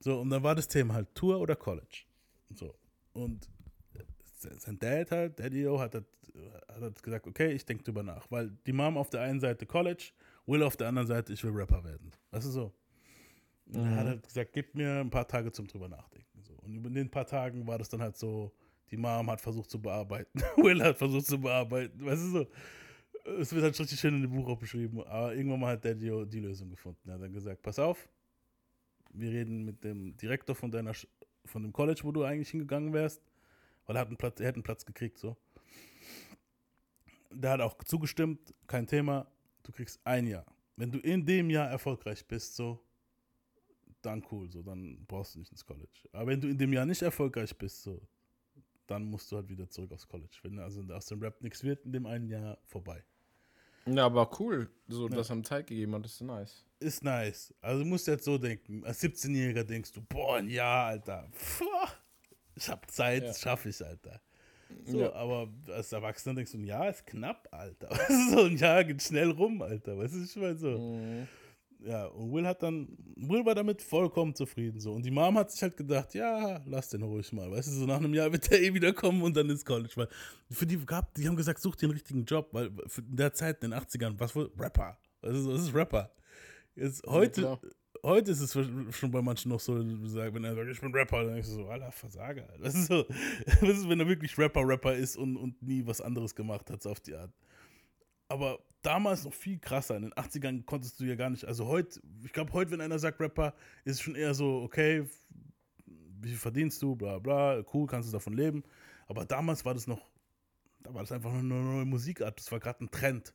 So, 0.00 0.20
und 0.20 0.30
dann 0.30 0.42
war 0.42 0.54
das 0.54 0.68
Thema 0.68 0.94
halt 0.94 1.14
Tour 1.14 1.38
oder 1.40 1.56
College. 1.56 2.02
So. 2.54 2.74
Und 3.12 3.48
sein 4.58 4.78
Dad 4.78 5.10
halt, 5.10 5.38
Daddy-O, 5.38 5.78
hat, 5.78 5.94
halt- 5.94 6.04
hat 6.68 6.80
halt 6.80 7.02
gesagt, 7.02 7.26
okay, 7.26 7.52
ich 7.52 7.64
denke 7.64 7.84
drüber 7.84 8.02
nach. 8.02 8.30
Weil 8.30 8.50
die 8.66 8.72
Mom 8.72 8.98
auf 8.98 9.08
der 9.10 9.22
einen 9.22 9.40
Seite 9.40 9.66
College, 9.66 10.10
Will 10.46 10.62
auf 10.62 10.76
der 10.76 10.88
anderen 10.88 11.08
Seite, 11.08 11.32
ich 11.32 11.42
will 11.42 11.52
Rapper 11.52 11.82
werden. 11.84 12.10
Weißt 12.30 12.46
du 12.46 12.50
so? 12.50 12.74
Und 13.68 13.76
Er 13.76 13.96
hat 13.96 14.06
halt 14.08 14.22
gesagt, 14.26 14.52
gib 14.52 14.74
mir 14.74 15.00
ein 15.00 15.08
paar 15.08 15.26
Tage 15.26 15.50
zum 15.52 15.66
drüber 15.66 15.88
nachdenken. 15.88 16.42
So. 16.42 16.52
Und 16.62 16.74
über 16.74 16.90
den 16.90 17.10
paar 17.10 17.24
Tagen 17.26 17.66
war 17.66 17.78
das 17.78 17.88
dann 17.88 18.02
halt 18.02 18.18
so, 18.18 18.52
die 18.90 18.96
Mom 18.96 19.30
hat 19.30 19.40
versucht 19.40 19.70
zu 19.70 19.80
bearbeiten, 19.80 20.40
Will 20.56 20.82
hat 20.82 20.98
versucht 20.98 21.26
zu 21.26 21.38
bearbeiten, 21.38 22.04
weißt 22.04 22.22
du 22.22 22.28
so. 22.28 22.46
Es 23.40 23.52
wird 23.54 23.64
halt 23.64 23.78
richtig 23.78 23.98
schön 23.98 24.14
in 24.14 24.22
dem 24.22 24.32
Buch 24.32 24.48
auch 24.48 24.58
beschrieben, 24.58 25.02
aber 25.04 25.34
irgendwann 25.34 25.60
mal 25.60 25.72
hat 25.72 25.84
Daddy 25.84 26.26
die 26.26 26.40
Lösung 26.40 26.68
gefunden. 26.68 27.08
Er 27.08 27.14
hat 27.14 27.22
dann 27.22 27.32
gesagt, 27.32 27.62
pass 27.62 27.78
auf, 27.78 28.06
wir 29.14 29.30
reden 29.30 29.64
mit 29.64 29.82
dem 29.82 30.14
Direktor 30.16 30.54
von 30.54 30.70
deiner, 30.70 30.92
von 31.46 31.62
dem 31.62 31.72
College, 31.72 32.00
wo 32.04 32.12
du 32.12 32.22
eigentlich 32.22 32.50
hingegangen 32.50 32.92
wärst, 32.92 33.22
weil 33.86 33.96
er 33.96 34.00
hat 34.00 34.08
einen 34.08 34.18
Platz, 34.18 34.40
er 34.40 34.48
hat 34.48 34.54
einen 34.56 34.62
Platz 34.62 34.84
gekriegt, 34.84 35.18
so. 35.18 35.36
Der 37.30 37.52
hat 37.52 37.60
auch 37.60 37.82
zugestimmt, 37.84 38.54
kein 38.66 38.86
Thema, 38.86 39.26
du 39.62 39.72
kriegst 39.72 40.00
ein 40.04 40.26
Jahr. 40.26 40.44
Wenn 40.76 40.92
du 40.92 40.98
in 40.98 41.24
dem 41.24 41.48
Jahr 41.48 41.70
erfolgreich 41.70 42.26
bist, 42.26 42.56
so, 42.56 42.84
dann 44.02 44.22
cool, 44.30 44.50
so, 44.50 44.62
dann 44.62 45.04
brauchst 45.06 45.34
du 45.34 45.38
nicht 45.38 45.50
ins 45.50 45.64
College. 45.64 46.08
Aber 46.12 46.26
wenn 46.26 46.40
du 46.40 46.48
in 46.48 46.58
dem 46.58 46.72
Jahr 46.72 46.84
nicht 46.84 47.02
erfolgreich 47.02 47.56
bist, 47.56 47.82
so, 47.82 48.00
dann 48.86 49.04
musst 49.04 49.30
du 49.32 49.36
halt 49.36 49.48
wieder 49.48 49.68
zurück 49.68 49.92
aufs 49.92 50.06
College. 50.06 50.36
Wenn 50.42 50.58
also 50.58 50.82
aus 50.92 51.06
dem 51.06 51.20
Rap 51.22 51.40
nichts 51.42 51.62
wird, 51.64 51.84
in 51.84 51.92
dem 51.92 52.06
einen 52.06 52.28
Jahr 52.28 52.58
vorbei. 52.64 53.02
Ja, 53.86 54.06
aber 54.06 54.30
cool, 54.40 54.70
so 54.88 55.08
dass 55.08 55.28
er 55.30 55.42
Zeit 55.42 55.66
gegeben 55.66 55.94
hat, 55.94 56.06
ist 56.06 56.20
nice. 56.22 56.64
Ist 56.80 57.04
nice. 57.04 57.52
Also 57.60 57.82
du 57.82 57.88
musst 57.88 58.06
jetzt 58.06 58.24
so 58.24 58.38
denken, 58.38 58.82
als 58.84 59.02
17-Jähriger 59.02 59.62
denkst 59.64 59.92
du, 59.92 60.00
boah, 60.02 60.36
ein 60.36 60.48
Jahr, 60.48 60.86
Alter. 60.86 61.28
Puh, 61.58 61.64
ich 62.54 62.68
hab 62.68 62.90
Zeit, 62.90 63.22
Ja. 63.22 63.28
das 63.28 63.40
schaffe 63.40 63.68
ich, 63.68 63.84
Alter. 63.84 64.20
So, 64.86 65.00
Ja. 65.00 65.12
aber 65.12 65.52
als 65.68 65.92
Erwachsener 65.92 66.34
denkst 66.34 66.52
du, 66.52 66.58
ein 66.58 66.64
Jahr 66.64 66.88
ist 66.88 67.06
knapp, 67.06 67.46
Alter. 67.52 67.88
so 68.30 68.44
ein 68.44 68.56
Jahr 68.56 68.84
geht 68.84 69.02
schnell 69.02 69.30
rum, 69.30 69.60
Alter. 69.60 69.98
Weißt 69.98 70.14
du, 70.14 70.22
ich 70.24 70.36
meine 70.36 70.56
so. 70.56 70.78
Mhm. 70.78 71.28
Ja, 71.80 72.06
und 72.06 72.32
Will 72.32 72.46
hat 72.46 72.62
dann, 72.62 72.88
Will 73.16 73.44
war 73.44 73.54
damit 73.54 73.82
vollkommen 73.82 74.34
zufrieden 74.34 74.80
so. 74.80 74.92
Und 74.92 75.04
die 75.04 75.10
Mom 75.10 75.36
hat 75.36 75.50
sich 75.50 75.62
halt 75.62 75.76
gedacht, 75.76 76.14
ja, 76.14 76.62
lass 76.66 76.88
den 76.88 77.02
ruhig 77.02 77.32
mal. 77.32 77.50
Weißt 77.50 77.68
du, 77.68 77.72
so 77.72 77.86
nach 77.86 77.96
einem 77.96 78.14
Jahr 78.14 78.32
wird 78.32 78.50
er 78.50 78.60
eh 78.62 78.72
wiederkommen 78.72 79.22
und 79.22 79.36
dann 79.36 79.50
ins 79.50 79.64
College. 79.64 79.92
Weil 79.96 80.08
für 80.50 80.66
die 80.66 80.78
gab, 80.78 81.14
die 81.14 81.28
haben 81.28 81.36
gesagt, 81.36 81.60
such 81.60 81.76
dir 81.76 81.86
einen 81.86 81.94
richtigen 81.94 82.24
Job, 82.24 82.48
weil 82.52 82.66
in 82.96 83.16
der 83.16 83.34
Zeit, 83.34 83.62
in 83.62 83.70
den 83.70 83.80
80ern, 83.80 84.14
was 84.18 84.34
wohl? 84.34 84.50
Rapper. 84.58 84.98
Weißt 85.20 85.34
du, 85.34 85.40
so, 85.40 85.52
das 85.52 85.62
ist 85.62 85.74
Rapper. 85.74 86.10
Jetzt, 86.76 87.06
heute, 87.06 87.40
klar. 87.42 87.60
heute 88.02 88.32
ist 88.32 88.40
es 88.40 88.52
schon 88.52 89.10
bei 89.10 89.22
manchen 89.22 89.50
noch 89.50 89.60
so, 89.60 89.78
wenn 89.78 90.02
er 90.02 90.54
sagt, 90.54 90.68
ich 90.68 90.80
bin 90.80 90.94
Rapper, 90.94 91.24
dann 91.24 91.34
denkst 91.34 91.48
du 91.48 91.54
so, 91.54 91.68
Alter, 91.68 91.92
Versager. 91.92 92.48
Das 92.60 92.74
ist 92.74 92.86
so, 92.86 93.04
was 93.60 93.78
ist, 93.78 93.88
wenn 93.88 94.00
er 94.00 94.08
wirklich 94.08 94.36
Rapper, 94.38 94.66
Rapper 94.66 94.94
ist 94.94 95.16
und, 95.16 95.36
und 95.36 95.62
nie 95.62 95.86
was 95.86 96.00
anderes 96.00 96.34
gemacht 96.34 96.70
hat, 96.70 96.82
so 96.82 96.90
auf 96.90 97.00
die 97.00 97.14
Art. 97.14 97.30
Aber 98.28 98.58
damals 98.82 99.24
noch 99.24 99.32
viel 99.34 99.58
krasser. 99.58 99.96
In 99.96 100.02
den 100.02 100.12
80ern 100.14 100.64
konntest 100.64 100.98
du 101.00 101.04
ja 101.04 101.14
gar 101.14 101.30
nicht. 101.30 101.44
Also 101.44 101.66
heute, 101.66 102.00
ich 102.24 102.32
glaube, 102.32 102.52
heute, 102.52 102.70
wenn 102.70 102.80
einer 102.80 102.98
sagt 102.98 103.20
Rapper, 103.20 103.54
ist 103.84 103.94
es 103.96 104.00
schon 104.00 104.14
eher 104.14 104.34
so, 104.34 104.62
okay, 104.62 105.06
wie 105.86 106.28
viel 106.28 106.38
verdienst 106.38 106.80
du, 106.82 106.96
bla 106.96 107.18
bla, 107.18 107.62
cool, 107.72 107.86
kannst 107.86 108.08
du 108.08 108.12
davon 108.12 108.32
leben. 108.34 108.62
Aber 109.06 109.24
damals 109.26 109.64
war 109.64 109.74
das 109.74 109.86
noch, 109.86 110.00
da 110.80 110.92
war 110.94 111.02
das 111.02 111.12
einfach 111.12 111.30
nur 111.32 111.40
eine 111.40 111.52
neue 111.74 111.84
Musikart. 111.84 112.38
Das 112.38 112.50
war 112.50 112.60
gerade 112.60 112.84
ein 112.84 112.90
Trend. 112.90 113.34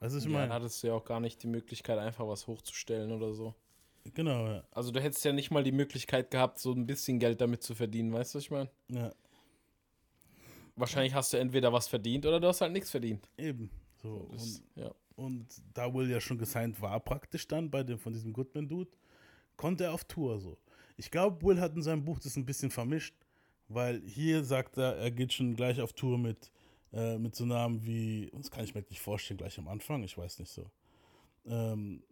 Weißt 0.00 0.14
du, 0.14 0.18
ich 0.18 0.24
Ja, 0.24 0.30
dann 0.30 0.40
meine? 0.48 0.54
hattest 0.54 0.82
du 0.82 0.88
ja 0.88 0.94
auch 0.94 1.04
gar 1.04 1.20
nicht 1.20 1.42
die 1.42 1.46
Möglichkeit, 1.46 1.98
einfach 1.98 2.26
was 2.26 2.46
hochzustellen 2.46 3.12
oder 3.12 3.34
so. 3.34 3.54
Genau, 4.14 4.46
ja. 4.48 4.64
Also 4.72 4.90
du 4.90 5.00
hättest 5.00 5.24
ja 5.24 5.32
nicht 5.32 5.50
mal 5.52 5.62
die 5.62 5.70
Möglichkeit 5.72 6.30
gehabt, 6.32 6.58
so 6.58 6.72
ein 6.72 6.86
bisschen 6.86 7.20
Geld 7.20 7.40
damit 7.40 7.62
zu 7.62 7.74
verdienen, 7.74 8.12
weißt 8.12 8.34
du, 8.34 8.38
was 8.38 8.44
ich 8.44 8.50
meine? 8.50 8.70
ja. 8.88 9.12
Wahrscheinlich 10.74 11.12
hast 11.14 11.32
du 11.32 11.36
entweder 11.36 11.70
was 11.72 11.86
verdient 11.86 12.24
oder 12.24 12.40
du 12.40 12.48
hast 12.48 12.62
halt 12.62 12.72
nichts 12.72 12.90
verdient. 12.90 13.28
Eben. 13.36 13.70
So, 14.02 14.28
Das, 14.32 14.42
und, 14.42 14.82
ja. 14.82 14.94
und 15.16 15.46
da 15.74 15.92
Will 15.94 16.10
ja 16.10 16.20
schon 16.20 16.38
gesigned 16.38 16.80
war, 16.80 16.98
praktisch 17.00 17.46
dann 17.46 17.70
bei 17.70 17.82
dem, 17.82 17.98
von 17.98 18.12
diesem 18.12 18.32
Goodman-Dude, 18.32 18.90
konnte 19.56 19.84
er 19.84 19.94
auf 19.94 20.04
Tour 20.04 20.38
so. 20.38 20.58
Ich 20.96 21.10
glaube, 21.10 21.44
Will 21.46 21.60
hat 21.60 21.74
in 21.74 21.82
seinem 21.82 22.04
Buch 22.04 22.18
das 22.18 22.36
ein 22.36 22.44
bisschen 22.44 22.70
vermischt, 22.70 23.14
weil 23.68 24.02
hier 24.02 24.44
sagt 24.44 24.76
er, 24.76 24.96
er 24.96 25.10
geht 25.10 25.32
schon 25.32 25.54
gleich 25.54 25.80
auf 25.80 25.92
Tour 25.92 26.18
mit, 26.18 26.50
äh, 26.92 27.18
mit 27.18 27.34
so 27.34 27.46
Namen 27.46 27.84
wie, 27.84 28.30
das 28.34 28.50
kann 28.50 28.64
ich 28.64 28.74
mir 28.74 28.84
nicht 28.88 29.00
vorstellen, 29.00 29.38
gleich 29.38 29.58
am 29.58 29.68
Anfang, 29.68 30.02
ich 30.02 30.18
weiß 30.18 30.38
nicht 30.40 30.50
so. 30.50 30.70
Ähm, 31.46 32.02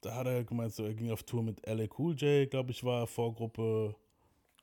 da 0.00 0.14
hat 0.14 0.26
er 0.26 0.44
gemeint, 0.44 0.72
so, 0.72 0.84
er 0.84 0.94
ging 0.94 1.10
auf 1.10 1.22
Tour 1.22 1.42
mit 1.42 1.66
LA 1.66 1.86
Cool 1.98 2.14
J, 2.14 2.50
glaube 2.50 2.70
ich, 2.70 2.82
war 2.84 3.06
Vorgruppe 3.06 3.94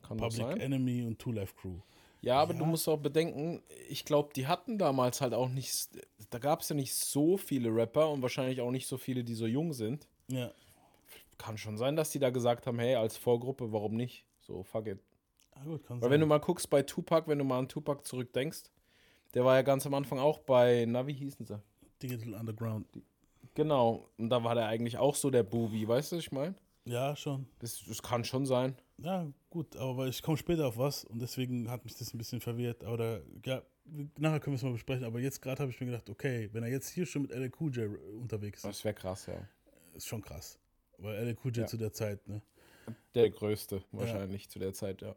Kann 0.02 0.18
Public? 0.18 0.60
Enemy 0.60 1.06
und 1.06 1.20
Two 1.20 1.32
Life 1.32 1.54
Crew. 1.56 1.80
Ja, 2.22 2.42
aber 2.42 2.54
Ja. 2.54 2.60
du 2.60 2.66
musst 2.66 2.88
auch 2.90 2.98
bedenken, 2.98 3.64
ich 3.88 4.04
glaube, 4.06 4.32
die 4.36 4.48
hatten 4.48 4.78
damals 4.78 5.22
halt 5.22 5.34
auch 5.34 5.48
nicht, 5.50 5.90
da 6.30 6.40
gab 6.40 6.62
es 6.62 6.70
ja 6.70 6.76
nicht 6.76 6.94
so 6.94 7.38
viele 7.38 7.74
Rapper 7.74 8.10
und 8.10 8.22
wahrscheinlich 8.22 8.60
auch 8.62 8.72
nicht 8.72 8.88
so 8.88 8.98
viele, 8.98 9.24
die 9.24 9.36
so 9.36 9.46
jung 9.46 9.72
sind. 9.74 10.08
Ja, 10.28 10.52
Kann 11.38 11.58
schon 11.58 11.78
sein, 11.78 11.96
dass 11.96 12.10
die 12.10 12.20
da 12.20 12.30
gesagt 12.32 12.68
haben, 12.68 12.78
hey, 12.80 12.96
als 12.96 13.16
Vorgruppe, 13.16 13.72
warum 13.72 13.96
nicht? 13.96 14.26
So, 14.42 14.64
fuck 14.64 14.88
it. 14.88 15.00
ah, 15.54 15.64
gut, 15.64 15.84
kann 15.86 15.98
Weil 16.02 16.10
sein. 16.10 16.12
wenn 16.12 16.20
du 16.22 16.28
mal 16.28 16.40
guckst 16.40 16.70
bei 16.70 16.82
Tupac, 16.84 17.28
wenn 17.30 17.38
du 17.40 17.46
mal 17.46 17.60
an 17.60 17.70
Tupac 17.70 18.04
zurückdenkst, 18.06 18.64
der 19.34 19.46
war 19.46 19.56
ja 19.56 19.62
ganz 19.62 19.86
am 19.86 19.94
Anfang 19.94 20.20
auch 20.20 20.40
bei, 20.40 20.86
na, 20.88 21.08
wie 21.08 21.14
hießen 21.14 21.46
sie? 21.46 21.62
Digital 22.04 22.34
Underground. 22.34 22.86
Genau, 23.56 24.10
und 24.18 24.30
da 24.30 24.44
war 24.44 24.56
der 24.56 24.68
eigentlich 24.68 24.98
auch 24.98 25.16
so 25.16 25.30
der 25.30 25.44
Bubi, 25.44 25.88
weißt 25.88 26.12
du, 26.12 26.18
was 26.18 26.24
ich 26.24 26.32
meine? 26.32 26.56
Ja, 26.90 27.16
schon. 27.16 27.46
Das, 27.60 27.84
das 27.88 28.02
kann 28.02 28.24
schon 28.24 28.46
sein. 28.46 28.76
Ja, 28.98 29.32
gut, 29.50 29.76
aber 29.78 30.08
ich 30.08 30.22
komme 30.22 30.38
später 30.38 30.68
auf 30.68 30.78
was 30.78 31.04
und 31.06 31.20
deswegen 31.22 31.70
hat 31.70 31.84
mich 31.86 31.96
das 31.96 32.14
ein 32.14 32.18
bisschen 32.18 32.42
verwirrt. 32.42 32.84
Aber 32.84 32.98
da, 32.98 33.22
ja, 33.46 33.62
nachher 34.18 34.40
können 34.40 34.54
wir 34.54 34.58
es 34.58 34.64
mal 34.64 34.72
besprechen. 34.74 35.04
Aber 35.06 35.20
jetzt 35.20 35.42
gerade 35.42 35.62
habe 35.62 35.72
ich 35.72 35.80
mir 35.80 35.86
gedacht, 35.88 36.10
okay, 36.10 36.50
wenn 36.52 36.64
er 36.64 36.70
jetzt 36.70 36.90
hier 36.90 37.06
schon 37.06 37.22
mit 37.24 37.32
LL 37.32 37.52
Cool 37.60 37.72
J 37.76 38.00
unterwegs 38.20 38.60
ist, 38.60 38.66
Das 38.66 38.84
wäre 38.84 38.96
krass, 38.96 39.28
ja. 39.28 39.36
ist 39.94 40.08
schon 40.08 40.22
krass. 40.22 40.58
Weil 40.98 41.16
LL 41.28 41.38
Cool 41.44 41.52
J 41.52 41.58
Ja. 41.60 41.68
zu 41.68 41.78
der 41.78 41.94
Zeit, 41.94 42.28
ne? 42.28 42.42
Der 43.14 43.30
größte, 43.30 43.84
wahrscheinlich 43.92 44.50
zu 44.50 44.58
der 44.58 44.74
Zeit, 44.74 45.02
ja. 45.04 45.16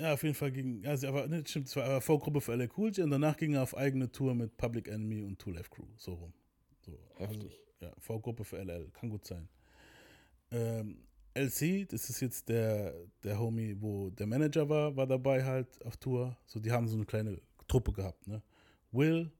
Ja, 0.00 0.14
auf 0.14 0.22
jeden 0.24 0.34
Fall 0.34 0.50
ging, 0.50 0.84
also 0.86 1.06
aber 1.06 1.28
ne, 1.28 1.44
stimmt, 1.46 1.68
es 1.68 1.76
war 1.76 1.84
aber 1.84 2.00
Vorgruppe 2.00 2.40
für 2.40 2.54
LL 2.56 2.68
Cool 2.76 2.88
J 2.90 3.04
und 3.04 3.10
danach 3.10 3.36
ging 3.36 3.54
er 3.54 3.62
auf 3.62 3.76
eigene 3.76 4.10
Tour 4.10 4.34
mit 4.34 4.56
Public 4.56 4.88
Enemy 4.88 5.22
und 5.22 5.38
Two 5.38 5.50
Life 5.50 5.70
Crew, 5.70 5.86
so 5.96 6.14
rum. 6.14 6.32
So, 6.80 6.98
Heftig. 7.16 7.42
Also, 7.42 7.50
ja, 7.80 7.92
Vorgruppe 7.98 8.42
für 8.44 8.56
LL, 8.58 8.90
kann 8.92 9.10
gut 9.10 9.24
sein. 9.26 9.48
Ähm, 10.54 10.98
LC, 11.34 11.88
das 11.88 12.08
ist 12.10 12.20
jetzt 12.20 12.48
der, 12.48 12.94
der 13.24 13.38
Homie, 13.38 13.74
wo 13.80 14.10
der 14.10 14.26
Manager 14.26 14.68
war, 14.68 14.94
war 14.96 15.06
dabei 15.06 15.42
halt 15.44 15.84
auf 15.84 15.96
Tour. 15.96 16.36
So, 16.46 16.60
die 16.60 16.70
haben 16.70 16.86
so 16.86 16.94
eine 16.96 17.04
kleine 17.04 17.40
Truppe 17.66 17.92
gehabt, 17.92 18.26
ne? 18.28 18.40
Will, 18.92 19.32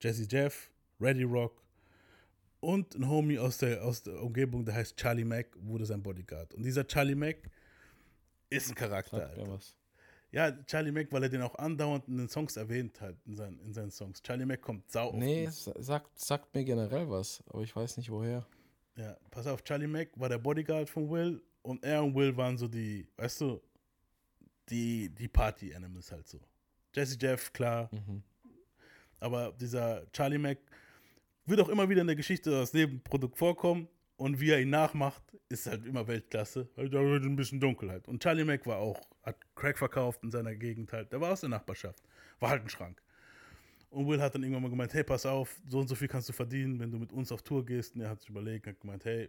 Jesse 0.00 0.26
Jeff, 0.30 0.70
Ready 1.00 1.24
Rock 1.24 1.60
und 2.60 2.94
ein 2.94 3.08
Homie 3.08 3.38
aus 3.38 3.58
der, 3.58 3.84
aus 3.84 4.02
der 4.04 4.22
Umgebung, 4.22 4.64
der 4.64 4.74
heißt 4.74 4.96
Charlie 4.96 5.24
Mack, 5.24 5.48
wurde 5.60 5.84
sein 5.86 6.00
Bodyguard. 6.02 6.54
Und 6.54 6.62
dieser 6.62 6.86
Charlie 6.86 7.16
Mack 7.16 7.50
Ist 8.48 8.68
ein 8.68 8.74
Charakter. 8.76 9.18
Ja, 10.30 10.52
Charlie 10.66 10.92
Mack, 10.92 11.08
weil 11.10 11.24
er 11.24 11.28
den 11.28 11.42
auch 11.42 11.56
andauernd 11.56 12.06
in 12.06 12.18
den 12.18 12.28
Songs 12.28 12.56
erwähnt 12.56 13.00
hat, 13.00 13.16
in 13.26 13.34
seinen, 13.34 13.58
in 13.60 13.72
seinen 13.72 13.90
Songs. 13.90 14.22
Charlie 14.22 14.46
Mack 14.46 14.60
kommt 14.62 14.88
sau 14.92 15.08
oft 15.08 15.18
Nee, 15.18 15.48
sa- 15.48 15.74
sagt, 15.82 16.16
sagt 16.20 16.54
mir 16.54 16.64
generell 16.64 17.10
was, 17.10 17.42
aber 17.48 17.62
ich 17.62 17.74
weiß 17.74 17.96
nicht 17.96 18.10
woher. 18.10 18.46
Ja, 18.96 19.16
pass 19.30 19.46
auf, 19.46 19.62
Charlie 19.64 19.86
Mack 19.86 20.08
war 20.16 20.28
der 20.28 20.38
Bodyguard 20.38 20.90
von 20.90 21.08
Will 21.10 21.42
und 21.62 21.82
er 21.84 22.02
und 22.02 22.14
Will 22.14 22.36
waren 22.36 22.58
so 22.58 22.68
die, 22.68 23.06
weißt 23.16 23.40
du, 23.42 23.60
die, 24.68 25.08
die 25.08 25.28
Party-Animals 25.28 26.12
halt 26.12 26.28
so. 26.28 26.40
Jesse 26.94 27.16
Jeff, 27.20 27.52
klar. 27.52 27.88
Mhm. 27.92 28.22
Aber 29.18 29.52
dieser 29.52 30.10
Charlie 30.12 30.38
Mack 30.38 30.58
wird 31.46 31.60
auch 31.60 31.68
immer 31.68 31.88
wieder 31.88 32.00
in 32.00 32.06
der 32.06 32.16
Geschichte 32.16 32.50
das 32.50 32.72
Nebenprodukt 32.72 33.36
vorkommen 33.36 33.88
und 34.16 34.40
wie 34.40 34.50
er 34.50 34.60
ihn 34.60 34.70
nachmacht, 34.70 35.22
ist 35.48 35.66
halt 35.66 35.86
immer 35.86 36.06
Weltklasse. 36.06 36.68
Halt, 36.76 36.92
Da 36.92 37.00
wird 37.00 37.24
ein 37.24 37.36
bisschen 37.36 37.60
Dunkelheit. 37.60 38.06
Und 38.08 38.22
Charlie 38.22 38.44
Mack 38.44 38.66
war 38.66 38.78
auch, 38.78 39.00
hat 39.22 39.36
Crack 39.54 39.78
verkauft 39.78 40.22
in 40.22 40.30
seiner 40.30 40.54
Gegend 40.54 40.92
halt. 40.92 41.12
Der 41.12 41.20
war 41.20 41.32
aus 41.32 41.40
der 41.40 41.48
Nachbarschaft. 41.48 42.02
War 42.38 42.50
halt 42.50 42.62
ein 42.62 42.68
Schrank. 42.68 43.02
Und 43.90 44.06
Will 44.06 44.20
hat 44.22 44.34
dann 44.34 44.42
irgendwann 44.42 44.62
mal 44.62 44.70
gemeint, 44.70 44.94
hey, 44.94 45.02
pass 45.04 45.26
auf, 45.26 45.60
so 45.66 45.80
und 45.80 45.88
so 45.88 45.94
viel 45.96 46.06
kannst 46.08 46.28
du 46.28 46.32
verdienen, 46.32 46.78
wenn 46.78 46.90
du 46.92 46.98
mit 46.98 47.12
uns 47.12 47.32
auf 47.32 47.42
Tour 47.42 47.64
gehst. 47.66 47.94
Und 47.96 48.02
er 48.02 48.10
hat 48.10 48.20
sich 48.20 48.30
überlegt, 48.30 48.66
hat 48.68 48.80
gemeint, 48.80 49.04
hey, 49.04 49.28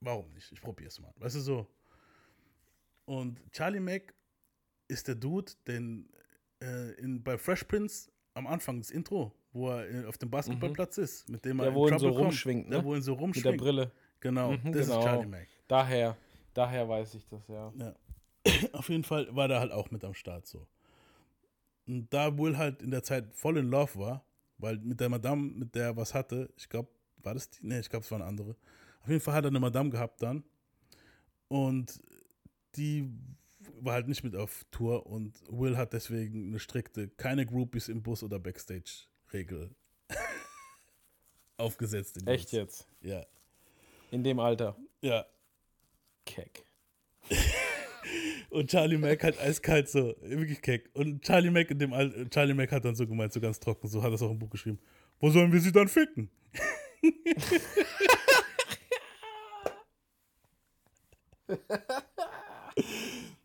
warum 0.00 0.32
nicht? 0.32 0.50
Ich 0.52 0.60
probier's 0.60 1.00
mal. 1.00 1.12
Weißt 1.16 1.36
du 1.36 1.40
so? 1.40 1.66
Und 3.06 3.38
Charlie 3.52 3.80
Mack 3.80 4.14
ist 4.86 5.08
der 5.08 5.14
Dude, 5.14 5.52
den 5.66 6.08
äh, 6.62 6.92
in, 7.00 7.22
bei 7.22 7.36
Fresh 7.38 7.64
Prince 7.64 8.10
am 8.34 8.46
Anfang 8.46 8.78
das 8.78 8.90
Intro, 8.90 9.32
wo 9.52 9.70
er 9.70 9.90
äh, 9.90 10.06
auf 10.06 10.18
dem 10.18 10.30
Basketballplatz 10.30 10.98
ist, 10.98 11.28
mit 11.28 11.44
dem 11.44 11.58
Der, 11.58 11.66
er 11.66 11.70
in 11.70 11.74
wo 11.76 11.88
ihn 11.88 11.98
so 11.98 12.08
kommt. 12.10 12.20
rumschwingt, 12.20 12.70
Der, 12.72 12.78
ne? 12.78 12.84
wo 12.84 12.94
ihn 12.94 13.02
so 13.02 13.12
Mit 13.12 13.20
rumschwingt. 13.20 13.46
der 13.46 13.52
Brille. 13.64 13.92
Genau, 14.20 14.52
Mhm, 14.52 14.72
das 14.72 14.86
genau. 14.86 14.98
ist 15.00 15.04
Charlie 15.04 15.26
Mack. 15.26 15.48
Daher, 15.66 16.16
daher 16.54 16.88
weiß 16.88 17.14
ich 17.14 17.26
das, 17.26 17.46
ja. 17.48 17.72
Ja. 17.76 17.94
Auf 18.72 18.88
jeden 18.88 19.04
Fall 19.04 19.34
war 19.34 19.48
der 19.48 19.60
halt 19.60 19.72
auch 19.72 19.90
mit 19.90 20.04
am 20.04 20.14
Start 20.14 20.46
so. 20.46 20.66
Und 21.88 22.12
da 22.12 22.36
Will 22.38 22.56
halt 22.58 22.82
in 22.82 22.90
der 22.90 23.02
Zeit 23.02 23.34
voll 23.34 23.56
in 23.56 23.68
Love 23.70 23.98
war, 23.98 24.24
weil 24.58 24.76
mit 24.78 25.00
der 25.00 25.08
Madame, 25.08 25.42
mit 25.50 25.74
der 25.74 25.84
er 25.86 25.96
was 25.96 26.12
hatte, 26.14 26.52
ich 26.56 26.68
glaube, 26.68 26.90
war 27.22 27.34
das 27.34 27.48
die? 27.50 27.66
Ne, 27.66 27.80
ich 27.80 27.88
glaube, 27.88 28.04
es 28.04 28.10
war 28.10 28.18
eine 28.20 28.28
andere. 28.28 28.56
Auf 29.00 29.08
jeden 29.08 29.20
Fall 29.20 29.34
hat 29.34 29.44
er 29.44 29.48
eine 29.48 29.58
Madame 29.60 29.88
gehabt 29.90 30.22
dann. 30.22 30.44
Und 31.48 32.00
die 32.76 33.10
war 33.80 33.94
halt 33.94 34.06
nicht 34.06 34.22
mit 34.22 34.36
auf 34.36 34.64
Tour 34.70 35.06
und 35.06 35.40
Will 35.48 35.76
hat 35.78 35.94
deswegen 35.94 36.48
eine 36.48 36.58
strikte, 36.58 37.08
keine 37.08 37.46
Groupies 37.46 37.88
im 37.88 38.02
Bus 38.02 38.22
oder 38.22 38.38
Backstage-Regel 38.38 39.74
aufgesetzt. 41.56 42.18
in 42.18 42.26
Echt 42.26 42.52
Jungs. 42.52 42.86
jetzt? 42.86 42.88
Ja. 43.00 43.24
In 44.10 44.24
dem 44.24 44.40
Alter. 44.40 44.76
Ja. 45.00 45.24
Keck. 46.26 46.67
Und 48.50 48.70
Charlie 48.70 48.96
Mack 48.96 49.24
halt 49.24 49.38
eiskalt 49.38 49.88
so, 49.88 50.14
wirklich 50.22 50.62
keck. 50.62 50.88
Und 50.94 51.22
Charlie 51.22 51.50
Mack 51.50 51.70
in 51.70 51.78
dem 51.78 51.92
Al 51.92 52.28
Charlie 52.30 52.54
Mack 52.54 52.72
hat 52.72 52.84
dann 52.84 52.94
so 52.94 53.06
gemeint, 53.06 53.32
so 53.32 53.40
ganz 53.40 53.60
trocken, 53.60 53.88
so 53.88 54.02
hat 54.02 54.10
er 54.10 54.14
es 54.14 54.22
auch 54.22 54.30
im 54.30 54.38
Buch 54.38 54.50
geschrieben. 54.50 54.78
Wo 55.20 55.30
sollen 55.30 55.52
wir 55.52 55.60
sie 55.60 55.72
dann 55.72 55.88
ficken? 55.88 56.30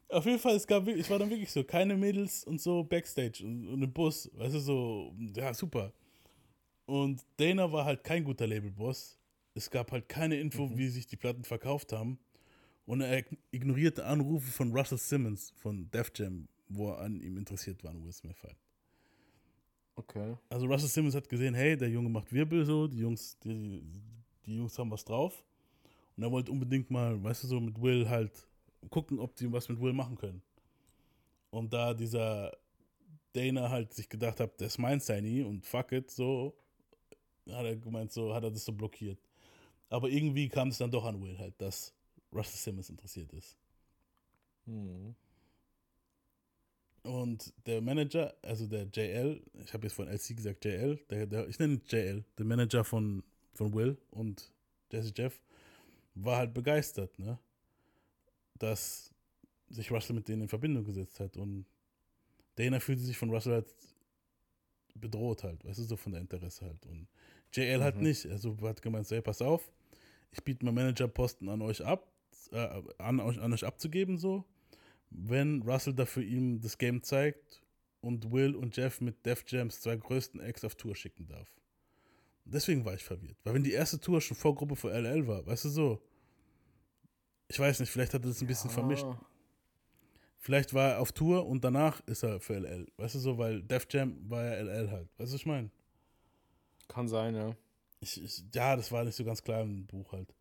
Auf 0.10 0.26
jeden 0.26 0.40
Fall, 0.40 0.56
es 0.56 0.68
gab 0.68 0.86
wirklich, 0.86 1.06
ich 1.06 1.10
war 1.10 1.18
dann 1.20 1.30
wirklich 1.30 1.52
so, 1.52 1.64
keine 1.64 1.98
Mädels 1.98 2.44
und 2.44 2.62
so 2.62 2.84
Backstage 2.84 3.44
und, 3.44 3.68
und 3.68 3.82
im 3.82 3.92
Bus, 3.92 4.30
weißt 4.36 4.56
du, 4.56 4.60
so, 4.60 5.16
ja, 5.36 5.54
super. 5.54 5.92
Und 6.86 7.22
Dana 7.38 7.72
war 7.72 7.86
halt 7.86 8.04
kein 8.04 8.24
guter 8.24 8.46
Labelboss. 8.46 9.18
Es 9.56 9.70
gab 9.70 9.92
halt 9.92 10.08
keine 10.08 10.40
Info, 10.40 10.70
wie 10.78 10.88
sich 10.90 11.08
die 11.08 11.16
Platten 11.16 11.44
verkauft 11.44 11.94
haben. 11.94 12.20
Und 12.86 13.02
er 13.02 13.24
ignorierte 13.52 14.06
Anrufe 14.06 14.52
von 14.52 14.72
Russell 14.76 14.98
Simmons 14.98 15.54
von 15.56 15.90
Def 15.92 16.12
Jam, 16.16 16.48
wo 16.68 16.92
er 16.92 17.00
an 17.00 17.22
ihm 17.22 17.38
interessiert 17.38 17.84
war, 17.84 17.92
an 17.92 18.04
Will 18.04 18.12
Smith 18.12 18.42
halt. 18.44 18.58
Okay. 19.96 20.36
Also 20.50 20.66
Russell 20.66 20.90
Simmons 20.90 21.16
hat 21.16 21.30
gesehen, 21.30 21.54
hey, 21.54 21.78
der 21.78 21.90
Junge 21.90 22.10
macht 22.10 22.34
Wirbel 22.34 22.66
so, 22.66 22.88
die 22.88 23.00
Jungs, 23.00 23.38
die, 23.40 23.82
die 24.46 24.56
Jungs 24.56 24.78
haben 24.78 24.92
was 24.92 25.06
drauf. 25.06 25.44
Und 26.18 26.24
er 26.24 26.32
wollte 26.32 26.52
unbedingt 26.52 26.92
mal, 26.92 27.22
weißt 27.24 27.44
du, 27.44 27.48
so 27.48 27.60
mit 27.60 27.82
Will 27.82 28.10
halt 28.10 28.48
gucken, 28.90 29.20
ob 29.20 29.36
die 29.36 29.52
was 29.52 29.70
mit 29.70 29.80
Will 29.80 29.94
machen 29.94 30.18
können. 30.18 30.42
Und 31.52 31.72
da 31.72 31.94
dieser 31.94 32.52
Dana 33.34 33.70
halt 33.70 33.94
sich 33.94 34.10
gedacht 34.10 34.40
hat, 34.40 34.60
das 34.60 34.78
meint 34.78 35.04
sei 35.04 35.22
nie 35.22 35.42
und 35.44 35.66
fuck 35.66 35.92
it, 35.92 36.10
so, 36.12 36.56
hat 37.50 37.66
er 37.66 37.76
gemeint, 37.76 38.12
so, 38.12 38.34
hat 38.34 38.44
er 38.44 38.52
das 38.52 38.66
so 38.66 38.72
blockiert. 38.72 39.20
Aber 39.90 40.10
irgendwie 40.10 40.50
kam 40.50 40.70
es 40.70 40.78
dann 40.80 40.92
doch 40.92 41.06
an 41.06 41.22
Will 41.22 41.38
halt, 41.38 41.60
dass 41.62 41.94
Russell 42.34 42.58
Simmons 42.58 42.90
interessiert 42.90 43.32
ist. 43.34 43.58
Mhm. 44.66 45.16
Und 47.04 47.54
der 47.66 47.82
Manager, 47.82 48.34
also 48.42 48.66
der 48.66 48.88
JL, 48.94 49.42
ich 49.66 49.74
habe 49.74 49.86
jetzt 49.86 49.94
von 49.94 50.08
LC 50.08 50.38
gesagt 50.38 50.64
JL, 50.64 50.98
der, 51.10 51.28
der, 51.28 51.48
ich 51.50 51.60
nenne 51.60 51.74
ihn 51.74 51.82
JL, 51.86 52.24
der 52.38 52.46
Manager 52.46 52.84
von, 52.86 53.24
von 53.54 53.74
Will 53.74 53.98
und 54.12 54.52
Jesse 54.90 55.12
Jeff, 55.16 55.42
war 56.16 56.38
halt 56.38 56.54
begeistert, 56.54 57.18
ne? 57.20 57.38
Dass 58.58 59.12
sich 59.70 59.92
Russell 59.92 60.16
mit 60.16 60.28
denen 60.28 60.44
in 60.44 60.48
Verbindung 60.48 60.86
gesetzt 60.86 61.20
hat. 61.20 61.36
Und 61.36 61.66
Dana 62.56 62.80
fühlte 62.80 63.02
sich 63.02 63.18
von 63.18 63.32
Russell 63.32 63.54
halt 63.54 63.68
bedroht 64.96 65.44
halt, 65.44 65.66
weißt 65.66 65.80
du, 65.80 65.84
so 65.84 65.98
von 65.98 66.14
der 66.14 66.22
Interesse 66.22 66.66
halt. 66.66 66.86
Und 66.86 67.08
JL 67.52 67.84
halt 67.84 67.98
nicht. 67.98 68.26
Also 68.28 68.56
hat 68.62 68.82
gemeint, 68.82 69.08
so, 69.08 69.16
hey, 69.16 69.22
pass 69.22 69.42
auf, 69.42 69.72
ich 70.32 70.44
biete 70.44 70.64
meinen 70.66 70.76
Managerposten 70.76 71.50
an 71.50 71.62
euch 71.62 71.84
ab, 71.84 72.13
äh, 72.54 72.82
an, 72.98 73.20
euch, 73.20 73.40
an 73.40 73.54
euch 73.54 73.66
abzugeben, 73.66 74.18
so 74.18 74.46
wenn 75.10 75.62
Russell 75.62 75.94
dafür 75.94 76.24
ihm 76.24 76.60
das 76.60 76.78
Game 76.78 77.04
zeigt 77.04 77.62
und 78.02 78.32
Will 78.32 78.56
und 78.56 78.76
Jeff 78.76 79.00
mit 79.00 79.26
Def 79.26 79.44
Jams 79.48 79.82
zwei 79.82 79.96
größten 79.96 80.40
Acts 80.40 80.66
auf 80.66 80.76
Tour 80.76 80.96
schicken 80.96 81.28
darf. 81.28 81.48
Deswegen 82.46 82.84
war 82.84 82.96
ich 82.96 83.04
verwirrt. 83.04 83.38
Weil 83.44 83.54
wenn 83.54 83.64
die 83.64 83.72
erste 83.72 84.00
Tour 84.00 84.20
schon 84.22 84.36
Vorgruppe 84.36 84.76
für 84.76 84.90
LL 84.90 85.28
war, 85.28 85.46
weißt 85.46 85.66
du 85.66 85.70
so, 85.70 86.02
ich 87.48 87.60
weiß 87.60 87.80
nicht, 87.80 87.90
vielleicht 87.90 88.14
hat 88.14 88.24
er 88.24 88.30
das 88.30 88.42
ein 88.42 88.48
bisschen 88.48 88.70
vermischt. 88.72 89.06
Vielleicht 90.40 90.74
war 90.74 90.94
er 90.94 91.00
auf 91.00 91.12
Tour 91.12 91.46
und 91.46 91.64
danach 91.64 92.02
ist 92.08 92.24
er 92.24 92.40
für 92.40 92.56
LL. 92.56 92.88
Weißt 92.98 93.16
du 93.16 93.20
so, 93.20 93.38
weil 93.38 93.62
Def 93.62 93.88
Jam 93.90 94.18
war 94.30 94.44
ja 94.44 94.62
LL 94.62 94.92
halt. 94.92 95.10
Weißt 95.18 95.32
du, 95.32 95.34
was 95.36 95.42
ich 95.42 95.46
meine? 95.46 95.70
kann 96.88 97.08
sein, 97.08 97.36
ja. 97.36 97.56
Ich, 98.02 98.22
ich, 98.22 98.44
ja, 98.54 98.76
das 98.76 98.92
war 98.92 99.04
nicht 99.04 99.16
so 99.16 99.24
ganz 99.24 99.42
klar 99.42 99.62
im 99.62 99.86
Buch 99.86 100.12
halt. 100.12 100.34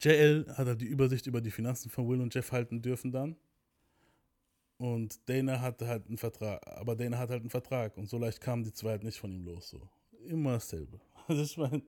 JL 0.00 0.46
hat 0.56 0.66
halt 0.66 0.80
die 0.80 0.86
Übersicht 0.86 1.26
über 1.26 1.40
die 1.40 1.50
Finanzen 1.50 1.90
von 1.90 2.08
Will 2.08 2.20
und 2.20 2.34
Jeff 2.34 2.52
halten 2.52 2.82
dürfen 2.82 3.10
dann. 3.12 3.36
Und 4.78 5.28
Dana 5.28 5.60
hatte 5.60 5.88
halt 5.88 6.06
einen 6.06 6.18
Vertrag, 6.18 6.64
aber 6.66 6.94
Dana 6.94 7.18
hat 7.18 7.30
halt 7.30 7.40
einen 7.40 7.50
Vertrag 7.50 7.96
und 7.96 8.08
so 8.08 8.16
leicht 8.18 8.40
kamen 8.40 8.62
die 8.62 8.72
zwei 8.72 8.90
halt 8.90 9.02
nicht 9.02 9.18
von 9.18 9.32
ihm 9.32 9.44
los. 9.44 9.70
So. 9.70 9.80
Immer 10.26 10.52
dasselbe. 10.52 11.00
Also 11.28 11.42
ich 11.42 11.56
meine, 11.58 11.82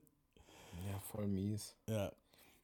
Ja, 0.86 0.98
voll 1.00 1.26
mies. 1.26 1.74
ja. 1.88 2.12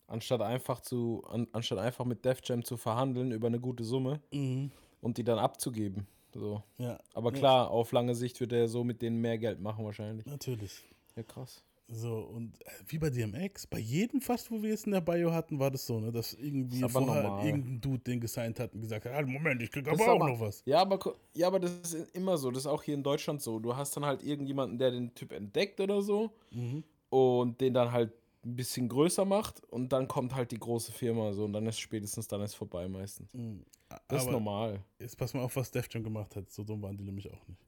Anstatt 0.09 0.41
einfach 0.43 0.81
zu, 0.81 1.25
an, 1.27 1.49
anstatt 1.53 1.79
einfach 1.79 2.05
mit 2.05 2.25
Def 2.25 2.41
Jam 2.45 2.63
zu 2.65 2.77
verhandeln 2.77 3.33
über 3.33 3.47
eine 3.47 3.59
gute 3.59 3.83
Summe 3.83 4.21
Mhm. 4.33 4.71
und 5.01 5.17
die 5.17 5.25
dann 5.25 5.39
abzugeben. 5.39 6.07
So. 6.35 6.63
Ja, 6.77 7.01
Aber 7.15 7.33
Ja. 7.33 7.39
klar, 7.39 7.71
auf 7.71 7.93
lange 7.93 8.15
Sicht 8.15 8.41
wird 8.41 8.53
er 8.53 8.69
so 8.69 8.85
mit 8.85 9.01
denen 9.01 9.21
mehr 9.23 9.39
Geld 9.39 9.59
machen 9.61 9.85
wahrscheinlich. 9.87 10.27
natürlich. 10.27 10.85
Ja, 11.17 11.23
krass. 11.23 11.65
So, 11.89 12.19
und 12.19 12.61
äh, 12.63 12.71
wie 12.89 12.99
bei 12.99 13.11
DMX, 13.11 13.69
bei 13.69 13.79
jedem 13.79 14.21
fast, 14.21 14.51
wo 14.51 14.61
wir 14.61 14.75
es 14.75 14.85
in 14.85 14.93
der 14.93 15.01
Bio 15.01 15.33
hatten, 15.33 15.61
war 15.61 15.71
das 15.71 15.87
so, 15.87 16.01
ne, 16.01 16.11
dass 16.11 16.35
irgendwie 16.35 16.83
aber 16.83 16.93
vorher 17.05 17.23
normal. 17.23 17.47
irgendein 17.47 17.81
Dude 17.81 18.03
den 18.03 18.21
gesigned 18.21 18.59
hat 18.59 18.75
und 18.75 18.81
gesagt 18.81 19.05
hat, 19.05 19.13
ah, 19.13 19.23
Moment, 19.23 19.63
ich 19.63 19.71
krieg 19.71 19.85
Das 19.85 19.95
aber 19.95 20.13
auch 20.13 20.17
aber- 20.17 20.31
noch 20.31 20.41
was. 20.41 20.63
Ja 20.67 20.81
aber, 20.81 20.99
ja, 21.35 21.47
aber 21.47 21.61
das 21.61 21.71
ist 21.95 22.11
immer 22.17 22.37
so. 22.39 22.51
Das 22.51 22.63
ist 22.63 22.67
auch 22.67 22.83
hier 22.83 22.95
in 22.95 23.05
Deutschland 23.05 23.41
so. 23.41 23.61
Du 23.61 23.77
hast 23.77 23.97
dann 23.97 24.05
halt 24.05 24.25
irgendjemanden, 24.25 24.79
der 24.79 24.91
den 24.91 25.15
Typ 25.15 25.31
entdeckt 25.33 25.81
oder 25.81 26.03
so 26.03 26.33
Mhm. 26.51 26.83
und 27.11 27.61
den 27.61 27.73
dann 27.73 27.93
halt 27.93 28.13
ein 28.45 28.57
bisschen 28.57 28.89
größer 28.89 29.25
macht 29.25 29.63
und 29.73 29.93
dann 29.93 30.09
kommt 30.09 30.35
halt 30.35 30.51
die 30.51 30.59
große 30.59 30.91
Firma 30.93 31.33
so 31.33 31.45
und 31.45 31.53
dann 31.53 31.67
ist 31.67 31.79
spätestens 31.79 32.27
dann 32.27 32.41
ist 32.43 32.55
vorbei 32.55 32.89
meistens. 32.89 33.33
Mhm. 33.33 33.63
Das 34.09 34.25
ist 34.25 34.31
normal. 34.31 34.81
Jetzt 34.99 35.17
pass 35.17 35.33
mal 35.35 35.43
auf, 35.43 35.55
was 35.55 35.71
Def 35.71 35.87
Jam 35.91 36.03
gemacht 36.03 36.35
hat. 36.35 36.51
So 36.51 36.65
dumm 36.65 36.83
waren 36.83 36.97
die 36.97 37.05
nämlich 37.05 37.31
auch 37.33 37.47
nicht. 37.47 37.61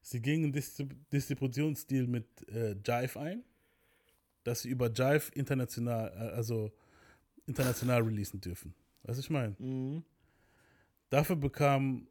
Sie 0.00 0.20
gingen 0.20 0.44
einen 0.46 0.52
Distrib 0.52 0.96
Distributionsdeal 1.12 2.08
mit 2.08 2.26
äh, 2.48 2.72
Jive 2.84 3.20
ein, 3.20 3.44
dass 4.44 4.62
sie 4.62 4.68
über 4.68 4.90
Jive 4.90 5.30
international, 5.34 6.12
äh, 6.14 6.34
also 6.34 6.72
international 7.46 8.02
releasen 8.02 8.40
dürfen. 8.40 8.74
Was 9.02 9.18
ich 9.18 9.30
meine? 9.30 9.54
Mhm. 9.58 10.04
Dafür 11.10 11.36
bekam 11.36 12.06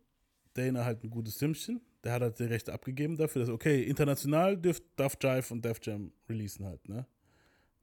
Dana 0.54 0.86
halt 0.86 1.04
ein 1.04 1.10
gutes 1.10 1.40
Sümmchen. 1.40 1.82
Der 2.04 2.14
hat 2.14 2.22
halt 2.22 2.40
die 2.40 2.44
Rechte 2.44 2.74
abgegeben 2.74 3.16
dafür, 3.16 3.42
dass, 3.42 3.50
okay, 3.50 3.84
international 3.84 4.58
dürft, 4.58 4.84
darf 4.96 5.18
Jive 5.22 5.54
und 5.54 5.64
Def 5.64 5.80
Jam 5.82 6.12
releasen 6.28 6.66
halt, 6.66 6.88
ne? 6.90 7.06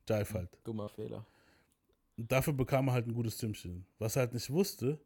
Jive 0.09 0.35
halt. 0.35 0.59
Dummer 0.65 0.89
Fehler. 0.89 1.25
Und 2.17 2.31
dafür 2.31 2.53
bekam 2.53 2.89
er 2.89 2.95
halt 2.95 3.07
ein 3.07 3.15
gutes 3.15 3.35
Stimmchen. 3.35 3.87
Was 3.99 4.17
er 4.17 4.21
halt 4.21 4.35
nicht 4.35 4.51
wusste, 4.51 4.99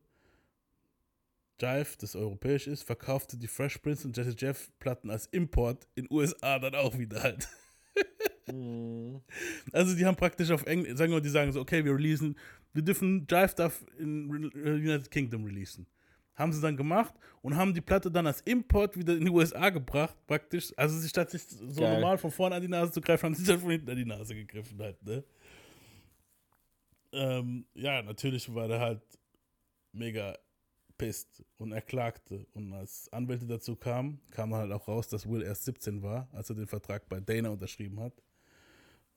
Jive, 1.61 1.97
das 1.99 2.16
europäisch 2.16 2.66
ist, 2.66 2.82
verkaufte 2.82 3.36
die 3.36 3.47
Fresh 3.47 3.78
Prince 3.78 4.07
und 4.07 4.16
Jesse 4.16 4.34
Jeff 4.36 4.72
Platten 4.78 5.11
als 5.11 5.26
Import 5.26 5.86
in 5.95 6.09
USA 6.11 6.59
dann 6.59 6.74
auch 6.74 6.97
wieder 6.99 7.22
halt. 7.22 7.47
Also 9.72 9.95
die 9.97 10.05
haben 10.05 10.16
praktisch 10.16 10.51
auf 10.51 10.66
Englisch, 10.66 10.97
sagen 10.97 11.12
wir, 11.12 11.20
die 11.20 11.28
sagen 11.28 11.53
so, 11.53 11.61
okay, 11.61 11.84
wir 11.84 11.93
releasen, 11.95 12.36
wir 12.72 12.82
dürfen 12.82 13.26
Jive 13.30 13.49
Stuff 13.49 13.84
in 13.99 14.30
United 14.30 15.11
Kingdom 15.11 15.45
releasen. 15.45 15.86
Haben 16.34 16.53
sie 16.53 16.61
dann 16.61 16.76
gemacht 16.76 17.14
und 17.43 17.57
haben 17.57 17.74
die 17.74 17.80
Platte 17.80 18.11
dann 18.11 18.26
als 18.26 18.40
Import 18.40 18.97
wieder 18.97 19.14
in 19.14 19.26
die 19.26 19.30
USA 19.30 19.68
gebracht, 19.70 20.16
praktisch. 20.26 20.72
Also 20.76 20.99
sich 20.99 21.11
statt 21.11 21.30
sich 21.30 21.43
so 21.43 21.82
Geil. 21.82 21.95
normal 21.95 22.18
von 22.18 22.30
vorne 22.30 22.57
an 22.57 22.62
die 22.62 22.68
Nase 22.68 22.90
zu 22.90 23.01
greifen, 23.01 23.26
haben 23.26 23.34
sie 23.34 23.43
sich 23.43 23.49
dann 23.49 23.61
von 23.61 23.70
hinten 23.70 23.90
an 23.90 23.97
die 23.97 24.05
Nase 24.05 24.34
gegriffen 24.34 24.78
halt, 24.80 25.03
ne? 25.05 25.22
Ähm, 27.12 27.66
ja, 27.74 28.03
natürlich 28.03 28.53
war 28.55 28.68
der 28.68 28.80
halt 28.80 29.03
mega 29.93 30.34
pisst 30.97 31.45
und 31.59 31.72
er 31.72 31.82
klagte. 31.82 32.47
Und 32.55 32.72
als 32.72 33.12
Anwälte 33.12 33.47
dazu 33.47 33.76
kamen, 33.76 34.20
kam 34.30 34.55
halt 34.55 34.72
auch 34.72 34.88
raus, 34.88 35.09
dass 35.09 35.28
Will 35.28 35.43
erst 35.43 35.64
17 35.64 36.03
war, 36.03 36.28
als 36.32 36.49
er 36.49 36.57
den 36.57 36.66
Vertrag 36.66 37.09
bei 37.09 37.20
Dana 37.20 37.51
unterschrieben 37.51 38.01
hat. 38.01 38.14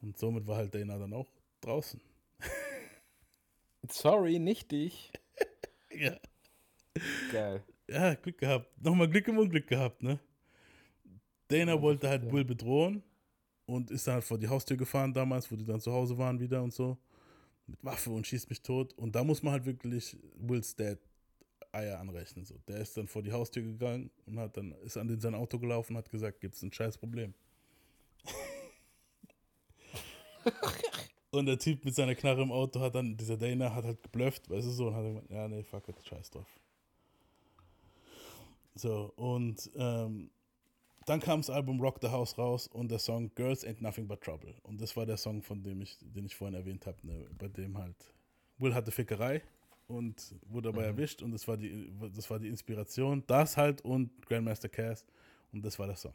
Und 0.05 0.17
somit 0.19 0.45
war 0.45 0.57
halt 0.57 0.73
Dana 0.73 0.99
dann 0.99 1.13
auch 1.13 1.27
draußen. 1.61 1.99
Sorry, 3.89 4.39
nicht 4.39 4.71
dich. 4.71 5.11
Ja, 5.97 6.19
Geil. 7.31 7.63
ja 7.87 8.15
Glück 8.15 8.37
gehabt. 8.37 8.67
Nochmal 8.83 9.09
Glück 9.09 9.29
im 9.29 9.37
Unglück 9.37 9.65
gehabt, 9.65 10.03
ne? 10.03 10.19
Dana 11.47 11.81
wollte 11.81 12.09
halt 12.09 12.29
Will 12.33 12.43
bedrohen 12.43 13.01
und 13.65 13.91
ist 13.91 14.05
dann 14.05 14.15
halt 14.15 14.25
vor 14.25 14.37
die 14.37 14.49
Haustür 14.49 14.75
gefahren 14.75 15.13
damals, 15.13 15.49
wo 15.49 15.55
die 15.55 15.63
dann 15.63 15.79
zu 15.79 15.93
Hause 15.93 16.17
waren 16.17 16.37
wieder 16.41 16.61
und 16.61 16.73
so. 16.73 16.97
Mit 17.65 17.81
Waffe 17.81 18.09
und 18.09 18.27
schießt 18.27 18.49
mich 18.49 18.61
tot. 18.61 18.91
Und 18.97 19.15
da 19.15 19.23
muss 19.23 19.41
man 19.41 19.53
halt 19.53 19.65
wirklich 19.65 20.17
Wills 20.35 20.75
Dad 20.75 20.99
Eier 21.71 21.99
anrechnen. 21.99 22.43
So. 22.43 22.59
Der 22.67 22.79
ist 22.79 22.97
dann 22.97 23.07
vor 23.07 23.23
die 23.23 23.31
Haustür 23.31 23.63
gegangen 23.63 24.11
und 24.25 24.37
hat 24.37 24.57
dann, 24.57 24.73
ist 24.83 24.97
an 24.97 25.07
den 25.07 25.21
sein 25.21 25.33
Auto 25.33 25.59
gelaufen 25.59 25.93
und 25.93 25.99
hat 25.99 26.09
gesagt, 26.09 26.41
gibt's 26.41 26.61
ein 26.61 26.73
scheiß 26.73 26.97
Problem. 26.97 27.33
Und 31.31 31.45
der 31.45 31.59
Typ 31.59 31.85
mit 31.85 31.95
seiner 31.95 32.15
Knarre 32.15 32.41
im 32.41 32.51
Auto 32.51 32.79
hat 32.79 32.95
dann, 32.95 33.15
dieser 33.17 33.37
Dana 33.37 33.73
hat 33.73 33.85
halt 33.85 34.01
geblufft, 34.03 34.49
weißt 34.49 34.67
du 34.67 34.71
so, 34.71 34.87
und 34.87 34.95
hat 34.95 35.03
gesagt, 35.03 35.29
ja, 35.29 35.47
nee, 35.47 35.63
fuck 35.63 35.87
it, 35.89 35.95
scheiß 36.03 36.29
drauf. 36.31 36.59
So, 38.75 39.13
und 39.15 39.69
ähm, 39.75 40.29
dann 41.05 41.19
kam 41.19 41.39
das 41.39 41.49
Album 41.49 41.79
Rock 41.79 41.99
the 42.01 42.09
House 42.09 42.37
raus 42.37 42.67
und 42.67 42.89
der 42.89 42.99
Song 42.99 43.33
Girls 43.35 43.65
Ain't 43.65 43.81
Nothing 43.81 44.07
But 44.07 44.21
Trouble. 44.21 44.55
Und 44.63 44.81
das 44.81 44.97
war 44.97 45.05
der 45.05 45.17
Song, 45.17 45.41
von 45.41 45.63
dem 45.63 45.81
ich, 45.81 45.97
den 46.01 46.25
ich 46.25 46.35
vorhin 46.35 46.55
erwähnt 46.55 46.85
habe, 46.85 46.97
ne, 47.03 47.25
bei 47.37 47.47
dem 47.47 47.77
halt 47.77 47.95
Will 48.57 48.73
hatte 48.73 48.91
Fickerei 48.91 49.41
und 49.87 50.35
wurde 50.47 50.71
dabei 50.71 50.85
erwischt 50.85 51.21
und 51.21 51.31
das 51.31 51.47
war 51.47 51.57
die, 51.57 51.91
das 52.13 52.29
war 52.29 52.39
die 52.39 52.47
Inspiration. 52.47 53.23
Das 53.27 53.55
halt 53.55 53.81
und 53.81 54.25
Grandmaster 54.25 54.69
Cass 54.69 55.05
und 55.51 55.63
das 55.63 55.77
war 55.77 55.87
der 55.87 55.95
Song. 55.95 56.13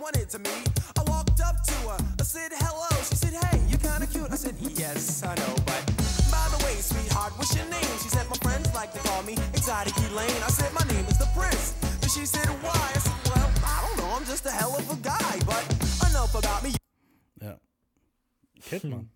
Wanted 0.00 0.28
to 0.30 0.38
meet. 0.38 0.68
I 0.98 1.02
walked 1.10 1.40
up 1.40 1.56
to 1.62 1.74
her, 1.88 1.98
I 2.20 2.22
said 2.24 2.52
hello. 2.54 2.88
She 3.08 3.16
said, 3.16 3.34
Hey, 3.34 3.60
you're 3.68 3.78
kinda 3.80 4.06
cute. 4.06 4.30
I 4.30 4.36
said, 4.36 4.54
Yes, 4.60 5.22
I 5.22 5.34
know, 5.34 5.54
but 5.66 5.82
by 6.30 6.46
the 6.54 6.60
way, 6.64 6.74
sweetheart, 6.80 7.32
what's 7.36 7.54
your 7.56 7.66
name? 7.66 7.92
She 8.02 8.08
said, 8.08 8.26
My 8.28 8.36
friends 8.44 8.72
like 8.74 8.92
to 8.92 8.98
call 9.00 9.22
me 9.22 9.34
Exotic 9.54 9.96
Elaine. 10.10 10.42
I 10.42 10.50
said, 10.50 10.72
My 10.72 10.84
name 10.92 11.04
is 11.06 11.18
the 11.18 11.28
Prince. 11.34 11.74
And 12.02 12.10
she 12.10 12.24
said, 12.26 12.46
Why? 12.64 12.72
I 12.94 12.98
said, 12.98 13.18
Well, 13.30 13.48
I 13.64 13.76
don't 13.86 13.96
know, 14.00 14.10
I'm 14.16 14.24
just 14.26 14.44
a 14.46 14.50
hell 14.50 14.74
of 14.76 14.86
a 14.90 14.96
guy, 15.02 15.34
but 15.46 15.64
enough 16.10 16.34
about 16.34 16.62
me. 16.62 16.74
Ja. 17.40 17.58
Kennt 18.68 18.84
man. 18.84 19.10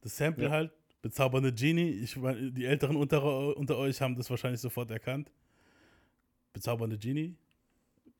Das 0.00 0.16
Sample 0.16 0.50
halt, 0.50 0.70
bezaubernde 1.02 1.52
Genie. 1.52 1.90
Ich, 1.90 2.16
mein, 2.16 2.54
die 2.54 2.64
Älteren 2.66 2.96
unter, 2.96 3.22
unter 3.56 3.76
euch 3.76 4.00
haben 4.00 4.14
das 4.16 4.30
wahrscheinlich 4.30 4.60
sofort 4.60 4.90
erkannt. 4.90 5.30
Bezaubernde 6.52 6.96
Genie. 6.98 7.36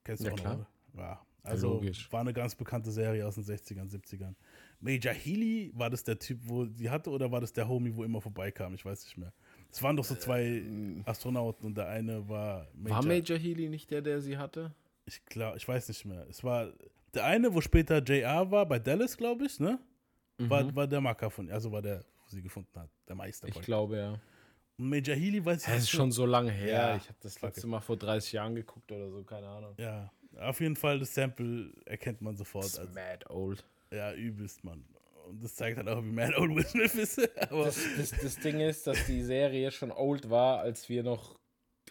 Kennst 0.05 0.22
du 0.22 0.26
Ja, 0.26 0.32
auch 0.32 0.36
klar. 0.36 0.57
noch? 0.57 0.66
Ja. 1.01 1.20
Also 1.43 1.74
logisch. 1.74 2.11
war 2.12 2.20
eine 2.20 2.32
ganz 2.32 2.55
bekannte 2.55 2.91
Serie 2.91 3.26
aus 3.26 3.36
den 3.36 3.45
60ern, 3.45 3.91
70ern. 3.91 4.34
Major 4.80 5.12
Healy, 5.12 5.72
war 5.74 5.91
das 5.91 6.05
der 6.05 6.18
Typ, 6.18 6.39
wo 6.45 6.64
die 6.64 6.89
hatte, 6.89 7.11
oder 7.11 7.30
war 7.30 7.41
das 7.41 7.53
der 7.53 7.68
Homie, 7.68 7.95
wo 7.95 8.05
immer 8.05 8.20
vorbeikam? 8.20 8.74
Ich 8.74 8.84
weiß 8.84 9.05
nicht 9.05 9.16
mehr. 9.16 9.32
Es 9.70 9.82
waren 9.82 9.97
doch 9.97 10.05
so 10.05 10.14
zwei 10.14 10.62
Astronauten 11.05 11.66
und 11.66 11.76
der 11.76 11.89
eine 11.89 12.28
war 12.28 12.68
Major. 12.74 12.99
War 12.99 13.07
Major 13.07 13.39
Healy 13.39 13.68
nicht 13.68 13.91
der, 13.91 14.03
der 14.03 14.20
sie 14.20 14.36
hatte? 14.36 14.72
Ich 15.07 15.24
glaube, 15.24 15.57
ich 15.57 15.66
weiß 15.66 15.89
nicht 15.89 16.05
mehr. 16.05 16.26
Es 16.28 16.45
war 16.45 16.72
der 17.14 17.24
eine, 17.24 17.53
wo 17.53 17.61
später 17.61 18.03
JR 18.03 18.51
war, 18.51 18.66
bei 18.66 18.78
Dallas, 18.78 19.16
glaube 19.16 19.47
ich, 19.47 19.59
ne? 19.59 19.78
War, 20.39 20.74
war 20.76 20.86
der 20.86 21.01
Macker 21.01 21.30
von, 21.30 21.51
also 21.51 21.72
war 21.72 21.82
der, 21.82 22.05
wo 22.24 22.28
sie 22.28 22.43
gefunden 22.43 22.78
hat, 22.78 22.91
der 23.09 23.16
Meister. 23.16 23.49
Ich 23.49 23.61
glaube, 23.61 23.97
ja. 23.97 24.20
Und 24.78 24.89
Major 24.89 25.16
Healy 25.16 25.45
weiß 25.45 25.62
ich 25.62 25.66
Das 25.66 25.74
ist 25.74 25.80
nicht 25.82 25.91
schon 25.91 26.12
so 26.12 26.24
lange 26.24 26.53
her. 26.53 26.72
Ja, 26.72 26.97
ich 26.97 27.09
habe 27.09 27.18
das 27.20 27.41
letzte 27.43 27.62
it. 27.62 27.66
Mal 27.66 27.80
vor 27.80 27.97
30 27.97 28.32
Jahren 28.32 28.55
geguckt 28.55 28.93
oder 28.93 29.11
so, 29.11 29.24
keine 29.24 29.49
Ahnung. 29.49 29.74
Ja, 29.76 30.12
auf 30.39 30.61
jeden 30.61 30.76
Fall, 30.76 30.99
das 30.99 31.14
Sample 31.14 31.72
erkennt 31.84 32.20
man 32.22 32.36
sofort. 32.36 32.64
Das 32.64 32.72
ist 32.74 32.78
Also, 32.80 32.93
mad 32.95 33.26
old. 33.30 33.64
ja, 33.93 34.12
übelst, 34.14 34.64
Mann. 34.64 34.84
Und 35.28 35.43
das 35.45 35.55
zeigt 35.55 35.76
halt 35.76 35.89
auch, 35.89 36.03
wie 36.03 36.11
mad 36.12 36.34
old 36.36 36.55
Will 36.55 36.66
Smith 36.66 36.95
ist. 36.95 37.18
Aber 37.51 37.66
Das, 37.66 37.78
das, 37.97 38.11
das 38.11 38.36
Ding 38.36 38.61
ist, 38.61 38.86
dass 38.86 39.05
die 39.07 39.22
Serie 39.22 39.70
schon 39.70 39.91
old 39.93 40.30
war, 40.30 40.61
als 40.61 40.89
wir 40.89 41.03
noch, 41.03 41.39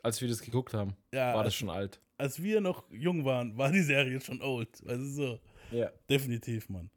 als 0.04 0.22
wir 0.22 0.28
das 0.28 0.42
geguckt 0.42 0.74
haben. 0.74 0.96
Ja, 1.14 1.30
war 1.34 1.38
als- 1.40 1.46
das 1.48 1.56
schon 1.56 1.70
alt. 1.70 2.00
als 2.18 2.42
wir 2.42 2.62
noch 2.62 2.90
jung 2.92 3.26
waren, 3.26 3.58
war 3.58 3.72
die 3.72 3.82
Serie 3.84 4.20
schon 4.22 4.42
old. 4.42 4.70
Weißt 4.86 5.00
du 5.00 5.06
so? 5.06 5.40
Ja. 5.72 5.92
Definitiv, 6.10 6.70
Mann. 6.70 6.90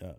Ja. 0.00 0.16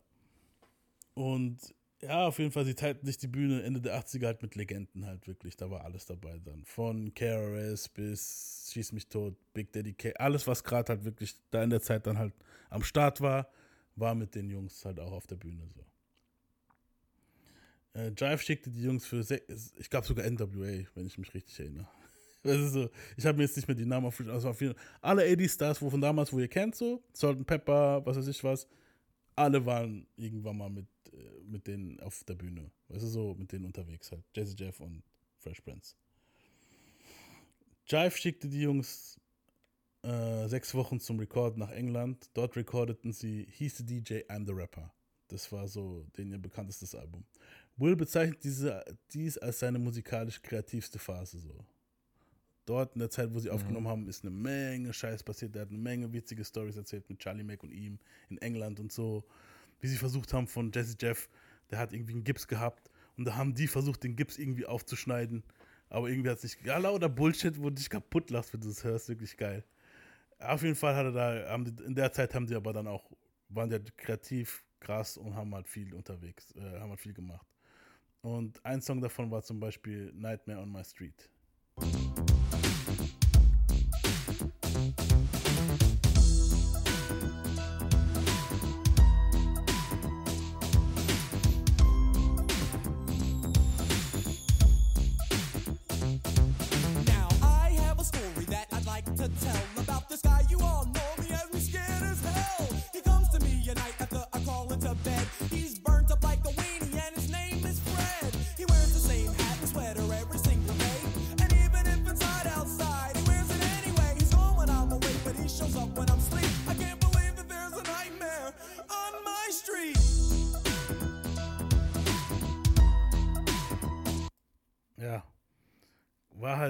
Und 1.13 1.57
ja, 2.01 2.27
auf 2.27 2.37
jeden 2.37 2.51
Fall, 2.51 2.65
sie 2.65 2.75
teilten 2.75 3.05
sich 3.05 3.17
die 3.17 3.27
Bühne 3.27 3.63
Ende 3.63 3.81
der 3.81 3.99
80er 3.99 4.25
halt 4.27 4.41
mit 4.41 4.55
Legenden 4.55 5.05
halt 5.05 5.27
wirklich. 5.27 5.57
Da 5.57 5.69
war 5.71 5.83
alles 5.83 6.05
dabei 6.05 6.39
dann. 6.43 6.63
Von 6.65 7.13
KRS 7.13 7.89
bis 7.89 8.69
Schieß 8.71 8.91
mich 8.91 9.07
tot, 9.07 9.35
Big 9.53 9.71
Daddy 9.71 9.93
K. 9.93 10.13
Alles, 10.13 10.45
was 10.45 10.63
gerade 10.63 10.89
halt 10.89 11.05
wirklich 11.05 11.35
da 11.49 11.63
in 11.63 11.69
der 11.69 11.81
Zeit 11.81 12.05
dann 12.05 12.17
halt 12.17 12.33
am 12.69 12.83
Start 12.83 13.21
war, 13.21 13.49
war 13.95 14.13
mit 14.13 14.35
den 14.35 14.49
Jungs 14.49 14.85
halt 14.85 14.99
auch 14.99 15.11
auf 15.11 15.25
der 15.25 15.37
Bühne 15.37 15.63
so. 15.73 15.85
Äh, 17.97 18.09
Jive 18.09 18.37
schickte 18.37 18.69
die 18.69 18.83
Jungs 18.83 19.05
für, 19.05 19.25
ich 19.77 19.89
glaube 19.89 20.05
sogar 20.05 20.29
NWA, 20.29 20.85
wenn 20.93 21.07
ich 21.07 21.17
mich 21.17 21.33
richtig 21.33 21.59
erinnere. 21.59 21.87
So, 22.43 22.89
ich 23.17 23.25
habe 23.25 23.37
mir 23.37 23.43
jetzt 23.43 23.57
nicht 23.57 23.67
mehr 23.67 23.75
die 23.75 23.85
Namen 23.85 24.05
auf, 24.05 24.21
also 24.21 24.49
auf 24.49 24.61
jeden, 24.61 24.75
alle 25.01 25.23
80-Stars, 25.23 25.81
wo 25.81 25.89
von 25.89 25.99
damals, 25.99 26.31
wo 26.31 26.39
ihr 26.39 26.47
kennt, 26.47 26.75
so, 26.75 27.03
Salt 27.11 27.39
and 27.39 27.47
Pepper, 27.47 28.05
was 28.05 28.15
weiß 28.15 28.27
ich 28.27 28.41
was, 28.41 28.69
alle 29.35 29.65
waren 29.65 30.07
irgendwann 30.15 30.57
mal 30.57 30.69
mit, 30.69 30.85
mit 31.45 31.67
denen 31.67 31.99
auf 31.99 32.23
der 32.23 32.35
Bühne. 32.35 32.71
Weißt 32.89 33.03
du, 33.03 33.07
so 33.07 33.35
mit 33.35 33.51
denen 33.51 33.65
unterwegs 33.65 34.11
halt. 34.11 34.23
Jazzy 34.35 34.55
Jeff 34.57 34.79
und 34.79 35.03
Fresh 35.37 35.61
Prince. 35.61 35.95
Jive 37.87 38.17
schickte 38.17 38.49
die 38.49 38.61
Jungs 38.61 39.19
äh, 40.03 40.47
sechs 40.47 40.73
Wochen 40.73 40.99
zum 40.99 41.19
Rekord 41.19 41.57
nach 41.57 41.71
England. 41.71 42.29
Dort 42.33 42.55
recordeten 42.55 43.13
sie 43.13 43.47
He's 43.49 43.77
the 43.77 43.85
DJ, 43.85 44.25
I'm 44.29 44.45
the 44.45 44.53
Rapper. 44.53 44.93
Das 45.29 45.51
war 45.51 45.67
so 45.67 46.05
den 46.17 46.31
ihr 46.31 46.37
bekanntestes 46.37 46.95
Album. 46.95 47.25
Will 47.77 47.95
bezeichnet 47.95 48.43
diese, 48.43 48.83
dies 49.13 49.37
als 49.37 49.59
seine 49.59 49.79
musikalisch 49.79 50.41
kreativste 50.41 50.99
Phase 50.99 51.39
so. 51.39 51.65
Dort 52.65 52.95
in 52.95 52.99
der 52.99 53.09
Zeit, 53.09 53.33
wo 53.33 53.39
sie 53.39 53.49
aufgenommen 53.49 53.87
haben, 53.87 54.09
ist 54.09 54.23
eine 54.23 54.31
Menge 54.31 54.91
Scheiß 54.91 55.23
passiert. 55.23 55.55
Er 55.55 55.61
hat 55.61 55.69
eine 55.69 55.77
Menge 55.77 56.11
witzige 56.11 56.43
Stories 56.43 56.75
erzählt 56.75 57.09
mit 57.09 57.19
Charlie 57.19 57.43
Mack 57.43 57.63
und 57.63 57.71
ihm 57.71 57.97
in 58.29 58.37
England 58.39 58.81
und 58.81 58.91
so. 58.91 59.23
Wie 59.79 59.87
sie 59.87 59.97
versucht 59.97 60.33
haben 60.33 60.47
von 60.47 60.71
Jesse 60.73 60.95
Jeff, 60.99 61.29
der 61.69 61.79
hat 61.79 61.93
irgendwie 61.93 62.13
einen 62.13 62.23
Gips 62.23 62.47
gehabt 62.47 62.89
und 63.17 63.25
da 63.25 63.35
haben 63.35 63.53
die 63.53 63.67
versucht, 63.67 64.03
den 64.03 64.15
Gips 64.15 64.37
irgendwie 64.37 64.65
aufzuschneiden. 64.65 65.43
Aber 65.89 66.09
irgendwie 66.09 66.29
hat 66.29 66.37
es 66.37 66.43
nicht. 66.43 66.65
Ja, 66.65 66.77
lauter 66.77 67.09
Bullshit, 67.09 67.57
wo 67.57 67.69
du 67.69 67.75
dich 67.75 67.89
kaputt 67.89 68.29
lachst, 68.29 68.53
wenn 68.53 68.61
du 68.61 68.67
das 68.67 68.83
hörst. 68.83 69.09
Wirklich 69.09 69.37
geil. 69.37 69.63
Auf 70.39 70.61
jeden 70.61 70.75
Fall 70.75 70.95
hat 70.95 71.05
er 71.05 71.11
da, 71.11 71.55
in 71.55 71.95
der 71.95 72.11
Zeit 72.11 72.35
haben 72.35 72.45
die 72.45 72.55
aber 72.55 72.73
dann 72.73 72.87
auch, 72.87 73.09
waren 73.49 73.69
die 73.69 73.75
halt 73.75 73.97
kreativ, 73.97 74.63
krass 74.79 75.17
und 75.17 75.35
haben 75.35 75.53
halt 75.55 75.67
viel 75.67 75.93
unterwegs, 75.93 76.53
äh, 76.55 76.79
haben 76.79 76.89
halt 76.89 76.99
viel 76.99 77.13
gemacht. 77.13 77.47
Und 78.21 78.63
ein 78.65 78.81
Song 78.81 79.01
davon 79.01 79.31
war 79.31 79.41
zum 79.41 79.59
Beispiel 79.59 80.11
Nightmare 80.13 80.59
on 80.59 80.71
My 80.71 80.83
Street. 80.83 81.29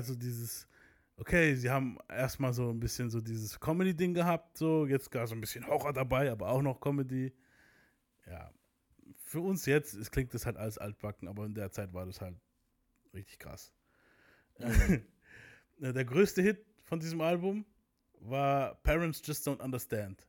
So 0.07 0.15
dieses, 0.15 0.67
okay, 1.17 1.55
sie 1.55 1.69
haben 1.69 1.97
erstmal 2.09 2.53
so 2.53 2.69
ein 2.69 2.79
bisschen 2.79 3.09
so 3.09 3.21
dieses 3.21 3.59
Comedy-Ding 3.59 4.13
gehabt, 4.13 4.57
so, 4.57 4.85
jetzt 4.85 5.11
gar 5.11 5.27
so 5.27 5.35
ein 5.35 5.41
bisschen 5.41 5.67
Horror 5.67 5.93
dabei, 5.93 6.31
aber 6.31 6.49
auch 6.49 6.61
noch 6.61 6.79
Comedy. 6.79 7.33
Ja, 8.25 8.51
für 9.23 9.41
uns 9.41 9.65
jetzt 9.65 9.93
es 9.93 10.11
klingt 10.11 10.33
das 10.33 10.45
halt 10.45 10.57
alles 10.57 10.77
altbacken, 10.77 11.27
aber 11.27 11.45
in 11.45 11.53
der 11.53 11.71
Zeit 11.71 11.93
war 11.93 12.05
das 12.05 12.21
halt 12.21 12.35
richtig 13.13 13.39
krass. 13.39 13.73
der 15.77 16.05
größte 16.05 16.41
Hit 16.41 16.65
von 16.83 16.99
diesem 16.99 17.21
Album 17.21 17.65
war 18.19 18.75
Parents 18.75 19.21
Just 19.23 19.47
Don't 19.47 19.61
Understand. 19.61 20.25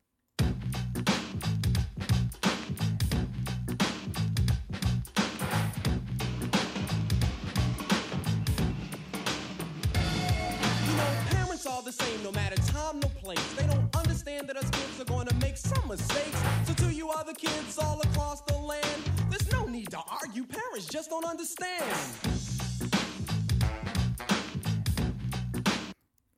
Make 15.58 15.74
some 15.74 15.88
mistakes. 15.88 16.38
So, 16.66 16.74
to 16.74 16.92
you 16.92 17.10
other 17.10 17.32
kids 17.32 17.78
all 17.78 18.00
across 18.00 18.42
the 18.46 18.54
land, 18.54 19.02
there's 19.30 19.50
no 19.52 19.66
need 19.66 19.90
to 19.90 19.98
argue. 19.98 20.44
Parents 20.44 20.86
just 20.86 21.10
don't 21.10 21.24
understand. 21.24 21.84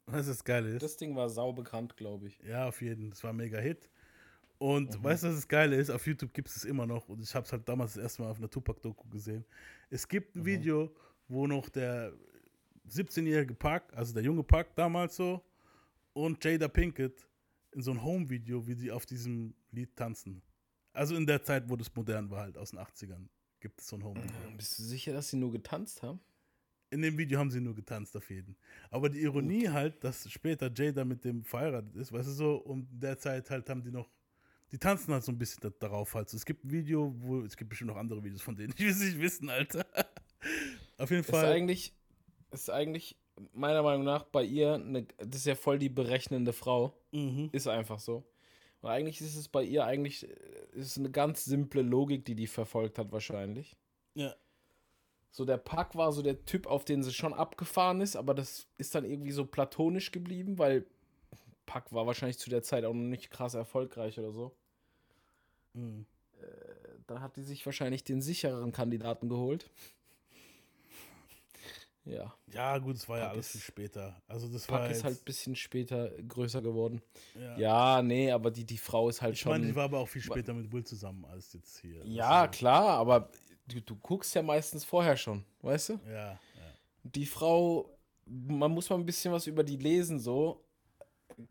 Was 0.06 0.26
das 0.26 0.42
Geile 0.42 0.70
ist? 0.70 0.82
Das 0.82 0.96
Ding 0.96 1.14
war 1.14 1.28
sau 1.28 1.52
bekannt, 1.52 1.96
glaube 1.96 2.26
ich. 2.26 2.38
Ja, 2.40 2.68
auf 2.68 2.82
jeden. 2.82 3.10
Das 3.10 3.22
war 3.22 3.30
ein 3.30 3.36
mega 3.36 3.58
Hit. 3.58 3.88
Und 4.58 5.02
weißt 5.02 5.22
du, 5.22 5.28
was 5.28 5.36
das 5.36 5.48
Geile 5.48 5.76
ist? 5.76 5.88
Auf 5.88 6.06
YouTube 6.06 6.34
gibt 6.34 6.48
es 6.48 6.56
es 6.56 6.64
immer 6.64 6.84
noch. 6.84 7.08
Und 7.08 7.22
ich 7.22 7.34
habe 7.34 7.46
es 7.46 7.52
halt 7.52 7.68
damals 7.68 7.94
das 7.94 8.02
erste 8.02 8.22
Mal 8.22 8.30
auf 8.30 8.38
einer 8.38 8.50
Tupac-Doku 8.50 9.08
gesehen. 9.08 9.44
Es 9.88 10.06
gibt 10.06 10.36
ein 10.36 10.44
Video, 10.44 10.94
wo 11.28 11.46
noch 11.46 11.68
der 11.68 12.12
17-jährige 12.88 13.54
Park, 13.54 13.84
also 13.94 14.12
der 14.12 14.22
junge 14.24 14.42
Park 14.42 14.74
damals 14.74 15.16
so, 15.16 15.40
und 16.12 16.44
Jada 16.44 16.68
Pinkett 16.68 17.29
in 17.72 17.82
so 17.82 17.90
einem 17.90 18.02
Home-Video, 18.02 18.66
wie 18.66 18.74
sie 18.74 18.90
auf 18.90 19.06
diesem 19.06 19.54
Lied 19.70 19.96
tanzen. 19.96 20.42
Also 20.92 21.16
in 21.16 21.26
der 21.26 21.42
Zeit, 21.42 21.68
wo 21.68 21.76
das 21.76 21.94
modern 21.94 22.30
war, 22.30 22.40
halt 22.42 22.58
aus 22.58 22.70
den 22.70 22.80
80ern, 22.80 23.28
gibt 23.60 23.80
es 23.80 23.88
so 23.88 23.96
ein 23.96 24.04
Home-Video. 24.04 24.56
Bist 24.56 24.78
du 24.78 24.82
sicher, 24.82 25.12
dass 25.12 25.30
sie 25.30 25.36
nur 25.36 25.52
getanzt 25.52 26.02
haben? 26.02 26.20
In 26.90 27.02
dem 27.02 27.16
Video 27.16 27.38
haben 27.38 27.50
sie 27.52 27.60
nur 27.60 27.74
getanzt, 27.76 28.16
auf 28.16 28.28
jeden. 28.30 28.56
Aber 28.90 29.08
die 29.08 29.20
Ironie 29.20 29.68
halt, 29.68 30.02
dass 30.02 30.28
später 30.28 30.72
Jada 30.74 31.04
mit 31.04 31.24
dem 31.24 31.44
verheiratet 31.44 31.94
ist, 31.94 32.10
weißt 32.12 32.28
du 32.28 32.32
so, 32.32 32.56
und 32.56 32.90
in 32.90 33.00
der 33.00 33.16
Zeit 33.16 33.48
halt 33.50 33.70
haben 33.70 33.82
die 33.84 33.92
noch, 33.92 34.10
die 34.72 34.78
tanzen 34.78 35.12
halt 35.12 35.22
so 35.22 35.30
ein 35.30 35.38
bisschen 35.38 35.60
da, 35.60 35.70
darauf 35.70 36.14
halt. 36.14 36.28
So, 36.28 36.36
es 36.36 36.44
gibt 36.44 36.64
ein 36.64 36.70
Video, 36.72 37.14
wo, 37.18 37.42
es 37.42 37.56
gibt 37.56 37.70
bestimmt 37.70 37.90
noch 37.90 37.96
andere 37.96 38.24
Videos 38.24 38.42
von 38.42 38.56
denen, 38.56 38.72
die 38.76 38.84
will 38.84 38.90
es 38.90 38.98
nicht 38.98 39.20
wissen, 39.20 39.48
Alter. 39.48 39.86
auf 40.98 41.10
jeden 41.10 41.20
Ist 41.20 41.30
Fall. 41.30 41.44
eigentlich, 41.46 41.94
ist 42.50 42.70
eigentlich 42.70 43.19
meiner 43.52 43.82
Meinung 43.82 44.04
nach 44.04 44.24
bei 44.24 44.42
ihr, 44.44 44.74
eine, 44.74 45.06
das 45.18 45.36
ist 45.36 45.46
ja 45.46 45.54
voll 45.54 45.78
die 45.78 45.88
berechnende 45.88 46.52
Frau. 46.52 46.94
Mhm. 47.12 47.50
Ist 47.52 47.66
einfach 47.66 47.98
so. 47.98 48.24
Und 48.82 48.90
eigentlich 48.90 49.20
ist 49.20 49.36
es 49.36 49.48
bei 49.48 49.62
ihr 49.62 49.84
eigentlich, 49.84 50.28
äh, 50.28 50.34
ist 50.72 50.98
eine 50.98 51.10
ganz 51.10 51.44
simple 51.44 51.82
Logik, 51.82 52.24
die 52.24 52.34
die 52.34 52.46
verfolgt 52.46 52.98
hat 52.98 53.12
wahrscheinlich. 53.12 53.76
Ja. 54.14 54.34
So 55.30 55.44
der 55.44 55.58
Pack 55.58 55.94
war 55.94 56.12
so 56.12 56.22
der 56.22 56.44
Typ, 56.44 56.66
auf 56.66 56.84
den 56.84 57.02
sie 57.02 57.12
schon 57.12 57.32
abgefahren 57.32 58.00
ist, 58.00 58.16
aber 58.16 58.34
das 58.34 58.66
ist 58.78 58.94
dann 58.94 59.04
irgendwie 59.04 59.30
so 59.30 59.44
platonisch 59.44 60.10
geblieben, 60.10 60.58
weil 60.58 60.86
Pack 61.66 61.92
war 61.92 62.06
wahrscheinlich 62.06 62.38
zu 62.38 62.50
der 62.50 62.62
Zeit 62.62 62.84
auch 62.84 62.94
noch 62.94 63.08
nicht 63.08 63.30
krass 63.30 63.54
erfolgreich 63.54 64.18
oder 64.18 64.32
so. 64.32 64.56
Mhm. 65.74 66.06
Äh, 66.40 66.46
dann 67.06 67.20
hat 67.20 67.36
die 67.36 67.42
sich 67.42 67.64
wahrscheinlich 67.64 68.02
den 68.02 68.22
sichereren 68.22 68.72
Kandidaten 68.72 69.28
geholt. 69.28 69.70
Ja. 72.04 72.34
Ja, 72.52 72.78
gut, 72.78 72.96
es 72.96 73.08
war 73.08 73.18
ja 73.18 73.24
Pack 73.24 73.32
alles 73.34 73.46
ist- 73.46 73.52
viel 73.52 73.60
später. 73.60 74.20
Also 74.26 74.48
das 74.48 74.68
war 74.68 74.80
Pack 74.80 74.90
ist 74.90 74.96
jetzt, 74.98 75.04
halt 75.04 75.18
ein 75.20 75.24
bisschen 75.24 75.54
später 75.56 76.10
größer 76.22 76.62
geworden. 76.62 77.02
ja. 77.34 77.58
Ja, 77.58 78.02
nee, 78.02 78.30
aber 78.30 78.50
die, 78.50 78.64
die 78.64 78.78
Frau 78.78 79.08
ist 79.08 79.20
halt 79.22 79.34
Ich 79.34 79.40
schon. 79.40 79.52
meine, 79.52 79.66
die 79.66 79.74
war 79.76 79.84
aber 79.84 79.98
auch 79.98 80.08
viel 80.08 80.22
später 80.22 80.52
mit 80.54 80.70
Will 80.72 80.84
zusammen 80.84 81.24
als 81.26 81.52
jetzt 81.52 81.78
hier. 81.80 82.04
ja, 82.06 82.42
Also, 82.42 82.58
klar, 82.58 82.88
aber 82.98 83.30
du, 83.68 83.80
du 83.82 83.96
guckst 83.96 84.34
ja 84.34 84.42
meistens 84.42 84.84
vorher 84.84 85.16
schon, 85.16 85.44
weißt 85.62 85.90
du? 85.90 86.00
Ja, 86.06 86.32
ja. 86.32 86.38
Die 87.04 87.26
Frau, 87.26 87.96
man 88.26 88.70
muss 88.72 88.88
mal 88.90 88.96
ein 88.96 89.06
bisschen 89.06 89.32
was 89.32 89.46
über 89.46 89.62
die 89.64 89.76
lesen, 89.76 90.18
so. 90.18 90.64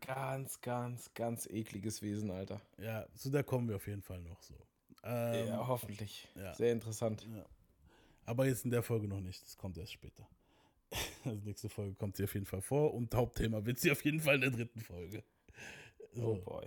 Ganz, 0.00 0.60
ganz, 0.60 1.12
ganz 1.14 1.46
ekliges 1.46 2.00
Wesen, 2.02 2.30
Alter. 2.30 2.60
Ja, 2.78 3.06
zu 3.16 3.30
der 3.30 3.42
kommen 3.42 3.68
wir 3.68 3.76
auf 3.76 3.86
jeden 3.88 4.02
Fall 4.02 4.20
noch 4.20 4.40
so. 4.42 4.54
Ähm, 5.02 5.48
ja, 5.48 5.66
hoffentlich. 5.66 6.28
ja. 6.36 6.54
Sehr 6.54 6.72
interessant. 6.72 7.26
Aber 8.26 8.46
jetzt 8.46 8.64
in 8.64 8.70
der 8.70 8.82
Folge 8.84 9.08
noch 9.08 9.20
nicht, 9.20 9.42
das 9.42 9.56
kommt 9.56 9.76
erst 9.78 9.92
später. 9.92 10.28
Also 11.24 11.40
nächste 11.44 11.68
Folge 11.68 11.94
kommt 11.94 12.16
sie 12.16 12.24
auf 12.24 12.34
jeden 12.34 12.46
Fall 12.46 12.62
vor 12.62 12.94
und 12.94 13.14
Hauptthema 13.14 13.64
wird 13.64 13.78
sie 13.78 13.90
auf 13.92 14.04
jeden 14.04 14.20
Fall 14.20 14.36
in 14.36 14.40
der 14.40 14.50
dritten 14.50 14.80
Folge. 14.80 15.22
Oh 16.16 16.34
So, 16.34 16.42
boy. 16.44 16.66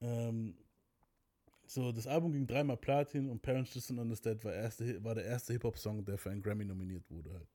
ähm, 0.00 0.56
so 1.66 1.90
das 1.92 2.06
Album 2.06 2.32
ging 2.32 2.46
dreimal 2.46 2.76
Platin 2.76 3.28
und 3.28 3.42
Parents 3.42 3.74
Just 3.74 3.90
Don't 3.90 4.00
Understand 4.00 4.44
war, 4.44 4.54
erste, 4.54 5.02
war 5.04 5.14
der 5.14 5.24
erste 5.24 5.52
Hip-Hop-Song, 5.54 6.04
der 6.04 6.18
für 6.18 6.30
einen 6.30 6.42
Grammy 6.42 6.64
nominiert 6.64 7.10
wurde 7.10 7.32
halt. 7.32 7.48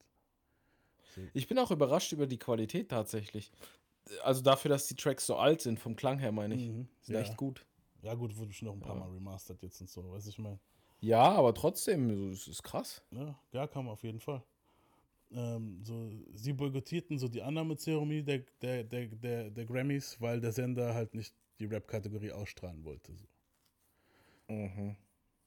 Ich 1.33 1.47
bin 1.47 1.57
auch 1.57 1.71
überrascht 1.71 2.11
über 2.11 2.27
die 2.27 2.37
Qualität 2.37 2.89
tatsächlich. 2.89 3.51
Also 4.23 4.41
dafür, 4.41 4.69
dass 4.69 4.87
die 4.87 4.95
Tracks 4.95 5.25
so 5.25 5.35
alt 5.35 5.61
sind, 5.61 5.79
vom 5.79 5.95
Klang 5.95 6.19
her 6.19 6.31
meine 6.31 6.55
ich. 6.55 6.67
Mhm, 6.67 6.87
Sind 7.01 7.15
ja. 7.15 7.21
echt 7.21 7.37
gut. 7.37 7.65
Ja 8.03 8.13
gut, 8.13 8.37
wurde 8.37 8.53
schon 8.53 8.67
noch 8.67 8.75
ein 8.75 8.79
paar 8.81 8.95
Mal 8.95 9.09
remastert 9.09 9.63
jetzt 9.63 9.81
und 9.81 9.89
so, 9.89 10.11
weißt 10.11 10.27
du, 10.27 10.29
ich 10.29 10.37
meine. 10.37 10.59
Ja, 10.99 11.31
aber 11.31 11.53
trotzdem, 11.53 12.15
so, 12.15 12.29
es 12.29 12.47
ist 12.47 12.63
krass. 12.63 13.01
Ja, 13.11 13.37
ja, 13.51 13.67
kam 13.67 13.87
auf 13.89 14.03
jeden 14.03 14.19
Fall. 14.19 14.43
Ähm, 15.32 15.84
so, 15.84 16.09
sie 16.34 16.53
boykottierten 16.53 17.17
so 17.19 17.28
die 17.28 17.41
Annahmezeremonie 17.41 18.23
der, 18.23 18.39
der, 18.61 18.84
der, 18.84 19.07
der, 19.07 19.49
der 19.51 19.65
Grammys, 19.65 20.19
weil 20.21 20.39
der 20.39 20.51
Sender 20.53 20.93
halt 20.93 21.13
nicht 21.13 21.36
die 21.59 21.65
Rap-Kategorie 21.65 22.32
ausstrahlen 22.32 22.84
wollte. 22.86 23.13
So. 23.15 23.25
Mhm. 24.47 24.95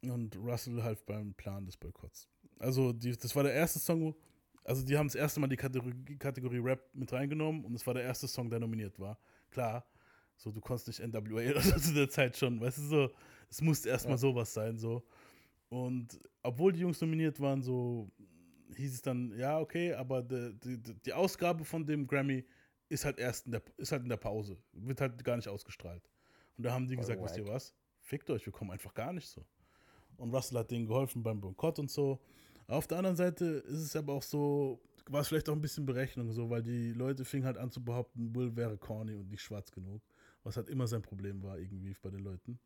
Und 0.02 0.36
Russell 0.36 0.82
half 0.82 1.04
beim 1.04 1.34
Plan 1.34 1.64
des 1.66 1.76
Boykotts. 1.76 2.28
Also, 2.58 2.92
die, 2.92 3.16
das 3.16 3.34
war 3.34 3.42
der 3.42 3.54
erste 3.54 3.78
Song, 3.78 4.02
wo- 4.02 4.16
also 4.64 4.84
die 4.84 4.96
haben 4.98 5.06
das 5.06 5.14
erste 5.14 5.40
Mal 5.40 5.46
die 5.48 5.56
Kategorie, 5.56 6.16
Kategorie 6.18 6.58
Rap 6.58 6.88
mit 6.94 7.12
reingenommen 7.12 7.64
und 7.64 7.74
es 7.74 7.86
war 7.86 7.94
der 7.94 8.02
erste 8.02 8.28
Song, 8.28 8.50
der 8.50 8.60
nominiert 8.60 8.98
war. 8.98 9.18
Klar, 9.50 9.86
so 10.36 10.50
du 10.52 10.60
konntest 10.60 10.88
nicht 10.88 11.00
NWA 11.00 11.50
oder 11.50 11.60
so 11.62 11.78
zu 11.78 11.94
der 11.94 12.08
Zeit 12.10 12.36
schon, 12.36 12.60
weißt 12.60 12.78
du, 12.78 12.82
so, 12.82 13.10
es 13.48 13.62
musste 13.62 13.88
erstmal 13.88 14.18
sowas 14.18 14.52
sein, 14.52 14.78
so. 14.78 15.02
Und 15.70 16.20
obwohl 16.42 16.72
die 16.72 16.80
Jungs 16.80 17.00
nominiert 17.00 17.40
waren, 17.40 17.62
so 17.62 18.10
hieß 18.74 18.94
es 18.94 19.02
dann, 19.02 19.36
ja, 19.38 19.58
okay, 19.58 19.94
aber 19.94 20.22
die, 20.22 20.56
die, 20.58 20.94
die 20.94 21.12
Ausgabe 21.12 21.64
von 21.64 21.86
dem 21.86 22.06
Grammy 22.06 22.44
ist 22.88 23.04
halt 23.04 23.18
erst 23.18 23.46
in 23.46 23.52
der, 23.52 23.62
ist 23.76 23.92
halt 23.92 24.02
in 24.02 24.08
der 24.08 24.16
Pause, 24.16 24.58
wird 24.72 25.00
halt 25.00 25.22
gar 25.24 25.36
nicht 25.36 25.48
ausgestrahlt. 25.48 26.08
Und 26.56 26.64
da 26.64 26.72
haben 26.72 26.88
die 26.88 26.96
gesagt, 26.96 27.22
wisst 27.22 27.36
ihr 27.36 27.44
wack. 27.44 27.54
was? 27.54 27.74
Fickt 28.00 28.28
euch, 28.30 28.44
wir 28.44 28.52
kommen 28.52 28.70
einfach 28.70 28.92
gar 28.94 29.12
nicht 29.12 29.28
so. 29.28 29.44
Und 30.16 30.34
Russell 30.34 30.58
hat 30.58 30.70
denen 30.70 30.86
geholfen 30.86 31.22
beim 31.22 31.40
Boykott 31.40 31.78
und 31.78 31.90
so. 31.90 32.20
Auf 32.66 32.86
der 32.86 32.98
anderen 32.98 33.16
Seite 33.16 33.44
ist 33.44 33.80
es 33.80 33.96
aber 33.96 34.12
auch 34.12 34.22
so, 34.22 34.80
war 35.08 35.22
es 35.22 35.28
vielleicht 35.28 35.48
auch 35.48 35.54
ein 35.54 35.60
bisschen 35.60 35.86
Berechnung 35.86 36.30
so, 36.32 36.50
weil 36.50 36.62
die 36.62 36.92
Leute 36.92 37.24
fingen 37.24 37.44
halt 37.44 37.58
an 37.58 37.70
zu 37.70 37.82
behaupten, 37.82 38.34
Will 38.34 38.54
wäre 38.54 38.76
corny 38.76 39.14
und 39.14 39.30
nicht 39.30 39.42
schwarz 39.42 39.70
genug. 39.70 40.02
Was 40.42 40.56
halt 40.56 40.68
immer 40.68 40.86
sein 40.86 41.02
Problem 41.02 41.42
war, 41.42 41.58
irgendwie 41.58 41.94
bei 42.00 42.10
den 42.10 42.20
Leuten. 42.20 42.58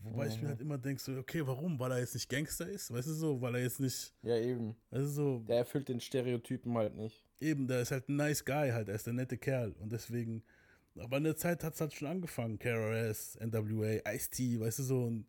Wobei 0.00 0.28
ich 0.28 0.40
mir 0.40 0.48
halt 0.48 0.60
immer 0.60 0.78
denke, 0.78 1.02
so, 1.02 1.12
okay, 1.18 1.44
warum? 1.46 1.78
Weil 1.78 1.92
er 1.92 1.98
jetzt 1.98 2.14
nicht 2.14 2.28
Gangster 2.28 2.68
ist? 2.68 2.92
Weißt 2.92 3.08
du 3.08 3.12
so? 3.12 3.40
Weil 3.40 3.56
er 3.56 3.62
jetzt 3.62 3.80
nicht, 3.80 4.14
Ja, 4.22 4.36
eben. 4.36 4.76
weißt 4.90 5.04
du 5.04 5.08
so, 5.08 5.38
Der 5.40 5.58
erfüllt 5.58 5.88
den 5.88 6.00
Stereotypen 6.00 6.76
halt 6.76 6.94
nicht. 6.94 7.26
eben, 7.40 7.66
der 7.66 7.80
ist 7.82 7.90
halt 7.90 8.08
ein 8.08 8.16
nice 8.16 8.44
Guy 8.44 8.70
halt, 8.70 8.88
er 8.88 8.94
ist 8.94 9.06
der 9.06 9.12
nette 9.14 9.36
Kerl. 9.38 9.72
Und 9.80 9.90
deswegen, 9.92 10.44
aber 10.96 11.16
in 11.16 11.24
der 11.24 11.36
Zeit 11.36 11.64
hat 11.64 11.74
es 11.74 11.80
halt 11.80 11.94
schon 11.94 12.06
angefangen. 12.08 12.58
KRS, 12.58 13.38
NWA, 13.40 14.00
Ice-T, 14.14 14.60
weißt 14.60 14.78
du 14.78 14.82
so. 14.84 15.04
Und 15.04 15.26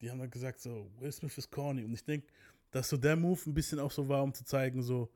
die 0.00 0.10
haben 0.10 0.18
dann 0.18 0.30
gesagt, 0.30 0.60
so, 0.60 0.90
Will 0.98 1.12
Smith 1.12 1.36
ist 1.36 1.50
corny. 1.50 1.84
Und 1.84 1.92
ich 1.92 2.04
denke, 2.04 2.26
dass 2.70 2.88
so 2.88 2.96
der 2.96 3.16
Move 3.16 3.40
ein 3.46 3.54
bisschen 3.54 3.78
auch 3.78 3.90
so 3.90 4.08
war, 4.08 4.22
um 4.22 4.32
zu 4.32 4.44
zeigen, 4.44 4.82
so, 4.82 5.10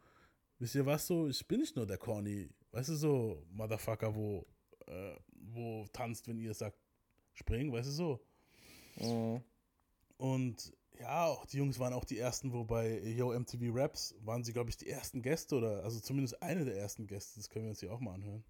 wisst 0.58 0.74
ihr 0.74 0.84
was 0.84 1.06
so, 1.06 1.26
ich 1.28 1.46
bin 1.48 1.60
nicht 1.60 1.74
nur 1.74 1.86
der 1.86 1.98
corny, 1.98 2.50
weißt 2.72 2.90
du 2.90 2.94
so, 2.96 3.46
Motherfucker, 3.50 4.14
wo, 4.14 4.46
äh, 4.86 5.14
wo 5.32 5.86
tanzt, 5.92 6.28
wenn 6.28 6.38
ihr 6.38 6.52
sagt, 6.54 6.76
spring, 7.32 7.72
weißt 7.72 7.88
du 7.88 7.92
so. 7.92 8.20
Mhm. 9.00 9.42
Und 10.16 10.72
ja, 11.00 11.24
auch 11.24 11.46
die 11.46 11.56
Jungs 11.56 11.78
waren 11.78 11.94
auch 11.94 12.04
die 12.04 12.18
ersten, 12.18 12.52
wobei 12.52 13.00
Yo 13.00 13.32
MTV 13.32 13.74
Raps 13.74 14.14
waren 14.22 14.44
sie, 14.44 14.52
glaube 14.52 14.70
ich, 14.70 14.76
die 14.76 14.88
ersten 14.88 15.22
Gäste 15.22 15.56
oder 15.56 15.82
also 15.82 15.98
zumindest 16.00 16.42
eine 16.42 16.64
der 16.64 16.76
ersten 16.76 17.06
Gäste. 17.06 17.40
Das 17.40 17.48
können 17.48 17.64
wir 17.64 17.70
uns 17.70 17.80
hier 17.80 17.92
auch 17.92 18.00
mal 18.00 18.14
anhören. 18.14 18.44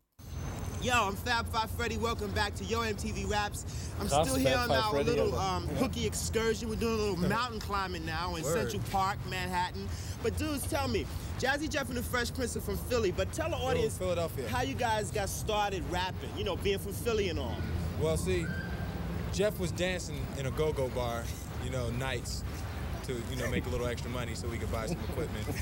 Yo, 0.82 0.94
I'm 0.94 1.14
Fab 1.14 1.46
Five 1.52 1.70
Freddy. 1.72 1.98
Welcome 1.98 2.32
back 2.32 2.54
to 2.54 2.64
Yo 2.64 2.80
MTV 2.80 3.30
Raps. 3.30 3.66
I'm 4.00 4.08
Krass, 4.08 4.26
still 4.26 4.40
here 4.40 4.56
Fab 4.56 4.70
on 4.70 4.76
our 4.78 4.90
Freddy, 4.90 5.10
little 5.10 5.38
um, 5.38 5.68
hooky 5.78 6.06
excursion. 6.06 6.70
We're 6.70 6.76
doing 6.76 6.94
a 6.94 6.96
little 6.96 7.16
mountain 7.28 7.60
climbing 7.60 8.06
now 8.06 8.34
in 8.36 8.44
Central 8.44 8.82
Park, 8.90 9.18
Manhattan. 9.28 9.86
But 10.22 10.38
dudes, 10.38 10.66
tell 10.68 10.88
me, 10.88 11.04
Jazzy 11.38 11.68
Jeff 11.68 11.88
and 11.88 11.98
the 11.98 12.02
Fresh 12.02 12.32
Prince 12.32 12.56
are 12.56 12.62
from 12.62 12.78
Philly, 12.78 13.12
but 13.12 13.30
tell 13.30 13.50
the 13.50 13.56
audience 13.56 13.98
Philadelphia. 13.98 14.48
how 14.48 14.62
you 14.62 14.74
guys 14.74 15.10
got 15.10 15.28
started 15.28 15.84
rapping. 15.90 16.30
You 16.38 16.44
know, 16.44 16.56
being 16.56 16.78
from 16.78 16.94
Philly 16.94 17.28
and 17.28 17.38
all. 17.38 17.56
Well, 18.00 18.16
see, 18.16 18.46
Jeff 19.32 19.58
was 19.58 19.72
dancing 19.72 20.24
in 20.38 20.46
a 20.46 20.50
go-go 20.52 20.88
bar, 20.88 21.24
you 21.64 21.70
know, 21.70 21.90
nights 21.90 22.44
to, 23.04 23.14
you 23.30 23.36
know, 23.36 23.48
make 23.50 23.66
a 23.66 23.68
little 23.68 23.86
extra 23.86 24.10
money 24.10 24.34
so 24.34 24.48
we 24.48 24.58
could 24.58 24.70
buy 24.72 24.86
some 24.86 24.98
equipment. 25.08 25.46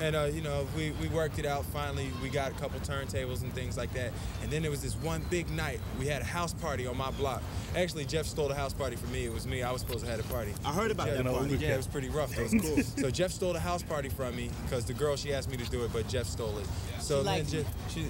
And 0.00 0.16
uh, 0.16 0.24
you 0.24 0.40
know, 0.40 0.66
we, 0.74 0.92
we 0.92 1.08
worked 1.08 1.38
it 1.38 1.44
out. 1.44 1.64
Finally, 1.66 2.10
we 2.22 2.30
got 2.30 2.50
a 2.50 2.54
couple 2.54 2.80
turntables 2.80 3.42
and 3.42 3.52
things 3.52 3.76
like 3.76 3.92
that. 3.92 4.12
And 4.42 4.50
then 4.50 4.62
there 4.62 4.70
was 4.70 4.80
this 4.80 4.94
one 4.96 5.22
big 5.28 5.50
night. 5.50 5.78
We 5.98 6.06
had 6.06 6.22
a 6.22 6.24
house 6.24 6.54
party 6.54 6.86
on 6.86 6.96
my 6.96 7.10
block. 7.10 7.42
Actually, 7.76 8.06
Jeff 8.06 8.24
stole 8.24 8.48
the 8.48 8.54
house 8.54 8.72
party 8.72 8.96
from 8.96 9.12
me. 9.12 9.26
It 9.26 9.32
was 9.32 9.46
me. 9.46 9.62
I 9.62 9.70
was 9.70 9.82
supposed 9.82 10.04
to 10.04 10.10
have 10.10 10.20
a 10.20 10.32
party. 10.32 10.54
I 10.64 10.72
heard 10.72 10.90
about 10.90 11.08
yeah, 11.08 11.22
that 11.22 11.26
party. 11.26 11.56
Yeah, 11.56 11.74
it 11.74 11.76
was 11.76 11.86
pretty 11.86 12.08
rough. 12.08 12.34
That 12.34 12.50
was 12.50 12.62
cool. 12.62 12.82
so 12.82 13.10
Jeff 13.10 13.30
stole 13.30 13.52
the 13.52 13.60
house 13.60 13.82
party 13.82 14.08
from 14.08 14.34
me 14.34 14.50
because 14.64 14.86
the 14.86 14.94
girl 14.94 15.16
she 15.16 15.34
asked 15.34 15.50
me 15.50 15.58
to 15.58 15.70
do 15.70 15.84
it, 15.84 15.92
but 15.92 16.08
Jeff 16.08 16.26
stole 16.26 16.56
it. 16.58 16.66
So 16.98 17.18
She 17.18 17.24
then 17.24 17.24
liked 17.24 17.50
Jeff, 17.50 17.90
she, 17.90 18.06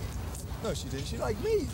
no, 0.62 0.74
she 0.74 0.88
didn't. 0.88 1.06
She 1.06 1.16
liked 1.16 1.42
me. 1.42 1.66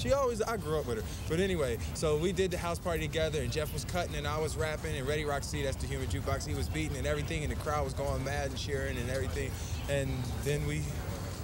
She 0.00 0.12
always, 0.12 0.40
I 0.40 0.56
grew 0.56 0.78
up 0.78 0.86
with 0.86 0.98
her. 0.98 1.04
But 1.28 1.40
anyway, 1.40 1.78
so 1.94 2.16
we 2.16 2.32
did 2.32 2.50
the 2.50 2.58
house 2.58 2.78
party 2.78 3.06
together, 3.06 3.40
and 3.42 3.52
Jeff 3.52 3.72
was 3.72 3.84
cutting, 3.84 4.14
and 4.16 4.26
I 4.26 4.38
was 4.38 4.56
rapping, 4.56 4.96
and 4.96 5.06
Ready 5.06 5.24
Rock 5.24 5.42
C, 5.42 5.62
that's 5.62 5.76
the 5.76 5.86
human 5.86 6.08
jukebox, 6.08 6.46
he 6.46 6.54
was 6.54 6.68
beating 6.68 6.96
and 6.96 7.06
everything, 7.06 7.42
and 7.44 7.52
the 7.52 7.56
crowd 7.56 7.84
was 7.84 7.92
going 7.92 8.24
mad 8.24 8.48
and 8.48 8.58
cheering 8.58 8.96
and 8.96 9.10
everything. 9.10 9.50
And 9.90 10.10
then 10.44 10.66
we 10.66 10.82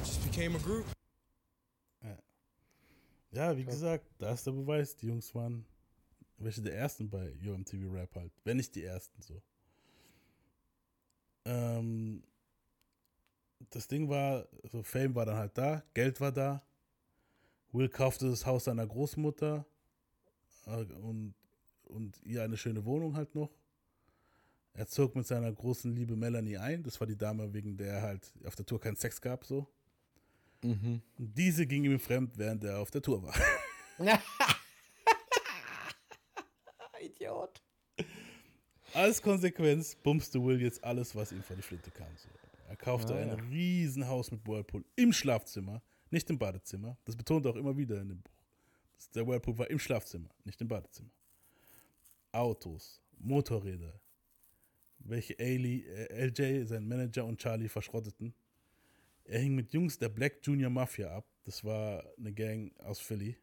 just 0.04 0.24
became 0.24 0.56
a 0.56 0.58
group. 0.60 0.86
Ja, 3.32 3.54
wie 3.54 3.64
gesagt, 3.64 4.06
da 4.18 4.32
ist 4.32 4.46
der 4.46 4.52
Beweis, 4.52 4.96
die 4.96 5.08
Jungs 5.08 5.34
waren 5.34 5.66
welche 6.38 6.62
der 6.62 6.74
ersten 6.74 7.08
bei 7.08 7.34
UMTV 7.44 7.92
Rap 7.92 8.14
halt. 8.14 8.32
Wenn 8.44 8.56
nicht 8.58 8.74
die 8.74 8.84
ersten 8.84 9.20
so. 9.22 9.42
Ähm, 11.44 12.22
das 13.70 13.88
Ding 13.88 14.08
war, 14.08 14.46
so 14.70 14.82
Fame 14.82 15.14
war 15.14 15.26
dann 15.26 15.36
halt 15.36 15.56
da, 15.56 15.82
Geld 15.94 16.20
war 16.20 16.32
da. 16.32 16.62
Will 17.72 17.88
kaufte 17.88 18.28
das 18.30 18.46
Haus 18.46 18.64
seiner 18.64 18.86
Großmutter 18.86 19.66
äh, 20.66 20.84
und, 20.94 21.34
und 21.84 22.18
ihr 22.22 22.42
eine 22.42 22.56
schöne 22.56 22.84
Wohnung 22.84 23.16
halt 23.16 23.34
noch. 23.34 23.50
Er 24.72 24.86
zog 24.86 25.16
mit 25.16 25.26
seiner 25.26 25.50
großen 25.52 25.94
Liebe 25.94 26.16
Melanie 26.16 26.58
ein. 26.58 26.82
Das 26.82 27.00
war 27.00 27.06
die 27.06 27.16
Dame, 27.16 27.52
wegen 27.54 27.76
der 27.76 27.94
er 27.94 28.02
halt 28.02 28.32
auf 28.44 28.54
der 28.56 28.66
Tour 28.66 28.78
keinen 28.80 28.96
Sex 28.96 29.20
gab, 29.20 29.44
so. 29.44 29.66
Mhm. 30.62 31.00
Und 31.18 31.36
diese 31.36 31.66
ging 31.66 31.84
ihm 31.84 31.98
fremd, 31.98 32.36
während 32.36 32.64
er 32.64 32.78
auf 32.80 32.90
der 32.90 33.02
Tour 33.02 33.22
war. 33.22 33.34
Idiot. 37.00 37.62
Als 38.94 39.20
Konsequenz 39.20 39.94
bumste 39.94 40.42
Will 40.42 40.60
jetzt 40.60 40.82
alles, 40.82 41.14
was 41.14 41.32
ihm 41.32 41.42
vor 41.42 41.56
die 41.56 41.62
Flinte 41.62 41.90
kam. 41.90 42.08
So. 42.16 42.28
Er 42.68 42.76
kaufte 42.76 43.14
Ah, 43.14 43.18
ein 43.18 43.28
ja. 43.28 43.34
Riesenhaus 43.34 44.30
mit 44.30 44.46
Whirlpool 44.46 44.84
im 44.96 45.12
Schlafzimmer, 45.12 45.82
nicht 46.10 46.28
im 46.30 46.38
Badezimmer. 46.38 46.96
Das 47.04 47.16
betont 47.16 47.46
er 47.46 47.52
auch 47.52 47.56
immer 47.56 47.76
wieder 47.76 48.00
in 48.00 48.08
dem 48.08 48.20
Buch. 48.20 48.32
Der 49.14 49.26
Whirlpool 49.26 49.58
war 49.58 49.70
im 49.70 49.78
Schlafzimmer, 49.78 50.30
nicht 50.44 50.60
im 50.60 50.68
Badezimmer. 50.68 51.10
Autos, 52.32 53.02
Motorräder, 53.18 54.00
welche 54.98 55.38
Ali, 55.38 55.84
äh, 55.86 56.26
LJ, 56.26 56.66
sein 56.66 56.86
Manager 56.86 57.24
und 57.24 57.38
Charlie 57.38 57.68
verschrotteten. 57.68 58.34
Er 59.24 59.40
hing 59.40 59.54
mit 59.54 59.72
Jungs 59.72 59.98
der 59.98 60.08
Black 60.08 60.38
Junior 60.42 60.70
Mafia 60.70 61.10
ab. 61.10 61.26
Das 61.44 61.64
war 61.64 62.04
eine 62.18 62.32
Gang 62.32 62.72
aus 62.80 63.00
Philly. 63.00 63.36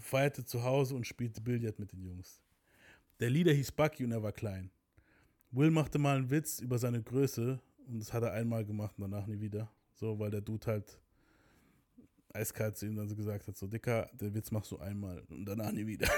Feierte 0.00 0.44
zu 0.44 0.62
Hause 0.62 0.94
und 0.94 1.06
spielte 1.06 1.40
Billard 1.40 1.78
mit 1.78 1.92
den 1.92 2.02
Jungs. 2.02 2.40
Der 3.20 3.30
Leader 3.30 3.52
hieß 3.52 3.72
Bucky 3.72 4.04
und 4.04 4.12
er 4.12 4.22
war 4.22 4.32
klein. 4.32 4.70
Will 5.50 5.70
machte 5.70 5.98
mal 5.98 6.16
einen 6.16 6.30
Witz 6.30 6.60
über 6.60 6.78
seine 6.78 7.02
Größe 7.02 7.60
und 7.86 7.98
das 7.98 8.12
hat 8.12 8.22
er 8.22 8.32
einmal 8.32 8.64
gemacht 8.64 8.98
und 8.98 9.10
danach 9.10 9.26
nie 9.26 9.40
wieder. 9.40 9.70
So, 9.92 10.18
weil 10.18 10.30
der 10.30 10.40
Dude 10.40 10.66
halt 10.66 11.00
eiskalt 12.36 12.76
zu 12.76 12.86
ihm 12.86 12.96
dann 12.96 13.08
so 13.08 13.16
gesagt 13.16 13.46
hat, 13.46 13.56
so 13.56 13.66
Dicker, 13.66 14.10
den 14.14 14.34
Witz 14.34 14.50
machst 14.50 14.70
du 14.70 14.78
einmal 14.78 15.20
und 15.30 15.44
danach 15.44 15.72
nie 15.72 15.86
wieder. 15.86 16.08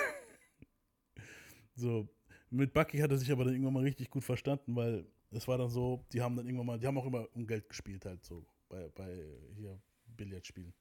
so, 1.74 2.08
mit 2.50 2.72
Bucky 2.72 2.98
hat 2.98 3.10
er 3.10 3.18
sich 3.18 3.30
aber 3.30 3.44
dann 3.44 3.54
irgendwann 3.54 3.74
mal 3.74 3.82
richtig 3.82 4.10
gut 4.10 4.24
verstanden, 4.24 4.74
weil 4.76 5.06
es 5.30 5.46
war 5.46 5.58
dann 5.58 5.68
so, 5.68 6.04
die 6.12 6.22
haben 6.22 6.36
dann 6.36 6.46
irgendwann 6.46 6.66
mal, 6.66 6.78
die 6.78 6.86
haben 6.86 6.98
auch 6.98 7.06
immer 7.06 7.28
um 7.34 7.46
Geld 7.46 7.68
gespielt 7.68 8.04
halt 8.04 8.24
so, 8.24 8.46
bei, 8.68 8.88
bei 8.94 9.24
hier 9.54 9.80
Billardspielen. 10.16 10.72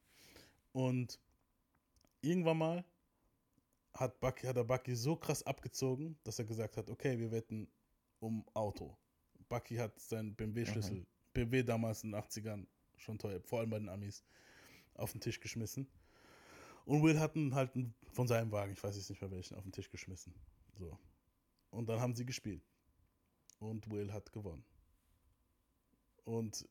Und 0.72 1.20
irgendwann 2.22 2.58
mal 2.58 2.86
hat, 3.94 4.20
Bucky, 4.20 4.48
hat 4.48 4.58
er 4.58 4.64
Bucky 4.64 4.96
so 4.96 5.16
krass 5.16 5.44
abgezogen, 5.44 6.18
dass 6.24 6.40
er 6.40 6.46
gesagt 6.46 6.78
hat, 6.78 6.90
okay, 6.90 7.18
wir 7.18 7.32
wetten 7.32 7.68
um 8.20 8.46
Auto. 8.54 8.96
Bucky 9.50 9.76
hat 9.76 10.00
seinen 10.00 10.36
BMW-Schlüssel, 10.36 11.06
BMW 11.34 11.64
damals 11.64 12.04
in 12.04 12.12
den 12.12 12.22
80ern, 12.22 12.66
schon 12.98 13.18
teuer, 13.18 13.42
vor 13.42 13.60
allem 13.60 13.70
bei 13.70 13.80
den 13.80 13.90
Amis, 13.90 14.24
auf 14.98 15.12
den 15.12 15.22
Tisch 15.22 15.40
geschmissen. 15.40 15.88
Und 16.86 17.04
Will 17.04 17.20
hat 17.20 17.36
einen, 17.36 17.54
halt 17.54 17.76
einen, 17.76 17.94
von 18.12 18.28
seinem 18.28 18.52
Wagen, 18.52 18.74
ich 18.74 18.84
weiß 18.84 18.96
jetzt 18.96 19.10
nicht 19.10 19.22
mehr 19.22 19.32
welchen, 19.32 19.56
auf 19.56 19.64
den 19.64 19.72
Tisch 19.72 19.90
geschmissen. 19.90 20.34
So. 20.78 20.98
Und 21.70 21.88
dann 21.90 22.00
haben 22.00 22.16
sie 22.16 22.26
gespielt. 22.26 22.64
Und 23.60 23.90
Will 23.92 24.12
hat 24.14 24.32
gewonnen. 24.32 24.64
Und 26.24 26.68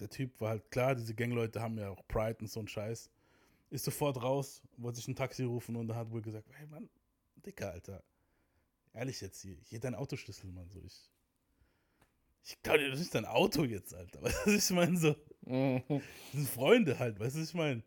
der 0.00 0.08
Typ 0.08 0.40
war 0.40 0.50
halt 0.50 0.70
klar, 0.70 0.94
diese 0.94 1.14
Gangleute 1.14 1.60
haben 1.60 1.78
ja 1.78 1.90
auch 1.90 2.06
Pride 2.08 2.38
und 2.40 2.50
so 2.50 2.60
ein 2.60 2.68
Scheiß. 2.68 3.10
Ist 3.70 3.84
sofort 3.84 4.22
raus, 4.22 4.62
wollte 4.76 4.96
sich 4.96 5.08
ein 5.08 5.16
Taxi 5.16 5.44
rufen 5.44 5.76
und 5.76 5.88
dann 5.88 5.96
hat 5.96 6.12
Will 6.12 6.22
gesagt, 6.22 6.48
hey 6.52 6.66
Mann, 6.66 6.88
Dicker, 7.36 7.72
Alter. 7.72 8.02
Ehrlich 8.92 9.20
jetzt 9.20 9.40
hier, 9.40 9.56
hier 9.62 9.80
dein 9.80 9.94
Autoschlüssel, 9.94 10.50
Mann. 10.50 10.68
So, 10.70 10.80
ich, 10.82 11.10
ich 12.44 12.62
glaube, 12.62 12.90
das 12.90 13.00
ist 13.00 13.14
dein 13.14 13.24
Auto 13.24 13.64
jetzt, 13.64 13.94
Alter. 13.94 14.22
Was 14.22 14.46
ich 14.46 14.70
meine? 14.70 14.98
So. 14.98 15.14
Das 15.42 15.82
sind 16.32 16.48
Freunde 16.48 16.98
halt, 16.98 17.18
weißt 17.18 17.36
du, 17.36 17.40
was 17.40 17.48
ich 17.48 17.54
meine? 17.54 17.82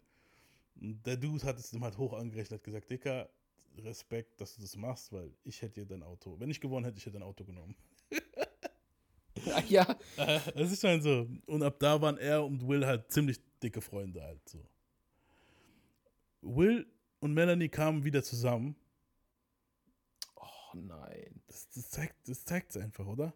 Der 0.75 1.15
Dude 1.17 1.43
hat 1.45 1.57
es 1.57 1.71
ihm 1.73 1.83
halt 1.83 1.97
hoch 1.97 2.13
angerechnet, 2.13 2.59
hat 2.59 2.63
gesagt, 2.63 2.91
Dicker, 2.91 3.29
Respekt, 3.77 4.39
dass 4.39 4.55
du 4.55 4.61
das 4.61 4.75
machst, 4.75 5.11
weil 5.11 5.33
ich 5.43 5.61
hätte 5.61 5.81
dir 5.81 5.85
dein 5.85 6.03
Auto, 6.03 6.39
wenn 6.39 6.49
ich 6.49 6.59
gewonnen 6.59 6.85
hätte, 6.85 6.97
ich 6.97 7.05
hätte 7.05 7.17
dein 7.17 7.27
Auto 7.27 7.43
genommen. 7.43 7.75
ja. 9.69 9.85
Das 10.55 10.71
ist 10.71 10.83
halt 10.83 11.03
so. 11.03 11.27
Und 11.45 11.63
ab 11.63 11.79
da 11.79 12.01
waren 12.01 12.17
er 12.17 12.43
und 12.43 12.67
Will 12.67 12.85
halt 12.85 13.11
ziemlich 13.11 13.39
dicke 13.61 13.81
Freunde 13.81 14.21
halt 14.21 14.47
so. 14.47 14.65
Will 16.41 16.85
und 17.19 17.33
Melanie 17.33 17.69
kamen 17.69 18.03
wieder 18.03 18.23
zusammen. 18.23 18.75
Oh 20.35 20.75
nein. 20.77 21.41
Das, 21.47 21.69
das 21.69 21.89
zeigt 21.89 22.27
das 22.27 22.45
zeigt's 22.45 22.77
einfach, 22.77 23.05
oder? 23.05 23.33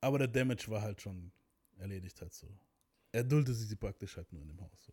Aber 0.00 0.18
der 0.18 0.28
Damage 0.28 0.68
war 0.68 0.82
halt 0.82 1.00
schon 1.02 1.32
erledigt 1.78 2.20
halt 2.20 2.32
so. 2.32 2.48
Er 3.12 3.24
duldete 3.24 3.54
sie 3.54 3.76
praktisch 3.76 4.16
halt 4.16 4.32
nur 4.32 4.42
in 4.42 4.48
dem 4.48 4.60
Haus 4.60 4.84
so. 4.84 4.92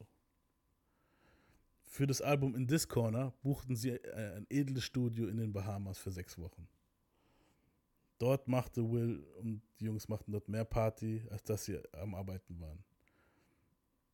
Für 1.87 2.07
das 2.07 2.21
Album 2.21 2.55
In 2.55 2.67
This 2.67 2.87
Corner 2.87 3.33
buchten 3.41 3.75
sie 3.75 3.91
äh, 3.91 4.35
ein 4.37 4.45
edles 4.49 4.83
Studio 4.83 5.27
in 5.27 5.37
den 5.37 5.53
Bahamas 5.53 5.97
für 5.97 6.11
sechs 6.11 6.37
Wochen. 6.37 6.67
Dort 8.17 8.47
machte 8.47 8.89
Will 8.91 9.23
und 9.39 9.61
die 9.79 9.85
Jungs 9.85 10.07
machten 10.07 10.31
dort 10.31 10.47
mehr 10.47 10.65
Party, 10.65 11.23
als 11.29 11.43
dass 11.43 11.65
sie 11.65 11.79
am 11.93 12.15
Arbeiten 12.15 12.59
waren. 12.59 12.83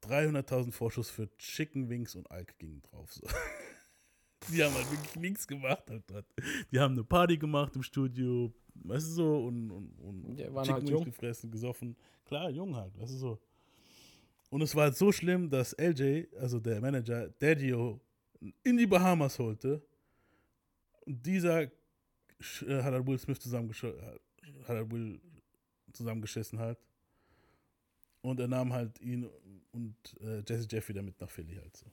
300.000 0.04 0.72
Vorschuss 0.72 1.10
für 1.10 1.30
Chicken 1.38 1.90
Wings 1.90 2.16
und 2.16 2.30
Alk 2.32 2.58
gingen 2.58 2.82
drauf. 2.82 3.14
So. 3.14 3.22
Die 4.52 4.64
haben 4.64 4.74
halt 4.74 4.90
wirklich 4.92 5.16
nichts 5.18 5.48
gemacht 5.48 5.88
halt 5.88 6.04
dort. 6.08 6.26
Die 6.72 6.80
haben 6.80 6.94
eine 6.94 7.04
Party 7.04 7.38
gemacht 7.38 7.76
im 7.76 7.84
Studio, 7.84 8.52
weißt 8.74 9.08
du 9.10 9.12
so, 9.12 9.46
und, 9.46 9.70
und, 9.70 10.00
und 10.00 10.40
Ja, 10.40 10.46
Chicken 10.48 10.58
halt 10.74 10.82
Wings 10.82 10.90
jung. 10.90 11.04
gefressen, 11.04 11.52
gesoffen. 11.52 11.96
Klar, 12.26 12.50
jung 12.50 12.76
halt, 12.76 12.98
weißt 13.00 13.14
du 13.14 13.18
so. 13.18 13.40
Und 14.52 14.62
es 14.62 14.76
war 14.76 14.84
halt 14.84 14.98
so 14.98 15.12
schlimm, 15.14 15.50
dass 15.50 15.74
LJ, 15.80 16.26
also 16.38 16.60
der 16.60 16.82
Manager, 16.82 17.30
Daddio, 17.40 18.02
in 18.64 18.78
die 18.78 18.86
Bahamas 18.86 19.40
holte. 19.40 19.82
Und 21.06 21.26
dieser 21.26 21.62
äh, 21.64 21.70
hat 22.84 22.94
halt 22.94 23.08
Will 23.08 23.18
Smith 23.18 23.40
zusammengesch- 23.40 23.98
hat 24.02 24.68
halt 24.68 24.92
Will 24.92 25.22
zusammengeschissen 25.94 26.60
halt. 26.60 26.78
Und 28.22 28.42
er 28.42 28.50
nahm 28.50 28.74
halt 28.74 29.00
ihn 29.00 29.28
und 29.72 29.96
äh, 30.20 30.44
Jesse 30.48 30.68
Jeff 30.70 30.90
wieder 30.90 31.02
mit 31.02 31.20
nach 31.22 31.30
Philly 31.30 31.56
halt 31.56 31.76
so. 31.78 31.86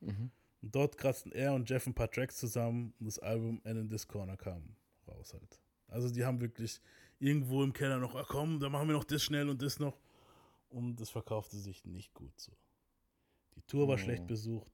Mhm. 0.00 0.30
Und 0.60 0.74
dort 0.74 0.98
kratzten 0.98 1.32
er 1.32 1.54
und 1.54 1.68
Jeff 1.68 1.86
ein 1.86 1.94
paar 1.94 2.10
Tracks 2.10 2.36
zusammen 2.36 2.92
und 3.00 3.06
das 3.06 3.18
Album 3.18 3.60
And 3.64 3.78
in 3.78 3.88
This 3.88 4.06
Corner 4.06 4.36
kam 4.36 4.76
raus 5.08 5.32
halt. 5.32 5.60
Also 5.88 6.10
die 6.12 6.24
haben 6.26 6.40
wirklich 6.42 6.78
irgendwo 7.18 7.62
im 7.64 7.72
Keller 7.72 7.98
noch, 7.98 8.14
ah, 8.14 8.24
komm, 8.28 8.60
da 8.60 8.68
machen 8.68 8.88
wir 8.88 8.94
noch 8.94 9.04
das 9.04 9.22
schnell 9.22 9.48
und 9.48 9.62
das 9.62 9.78
noch. 9.78 9.98
Und 10.74 11.00
das 11.00 11.10
verkaufte 11.10 11.56
sich 11.56 11.84
nicht 11.84 12.12
gut 12.14 12.32
so. 12.38 12.52
Die 13.54 13.62
Tour 13.62 13.86
war 13.86 13.94
Oh. 13.94 13.98
schlecht 13.98 14.26
besucht. 14.26 14.72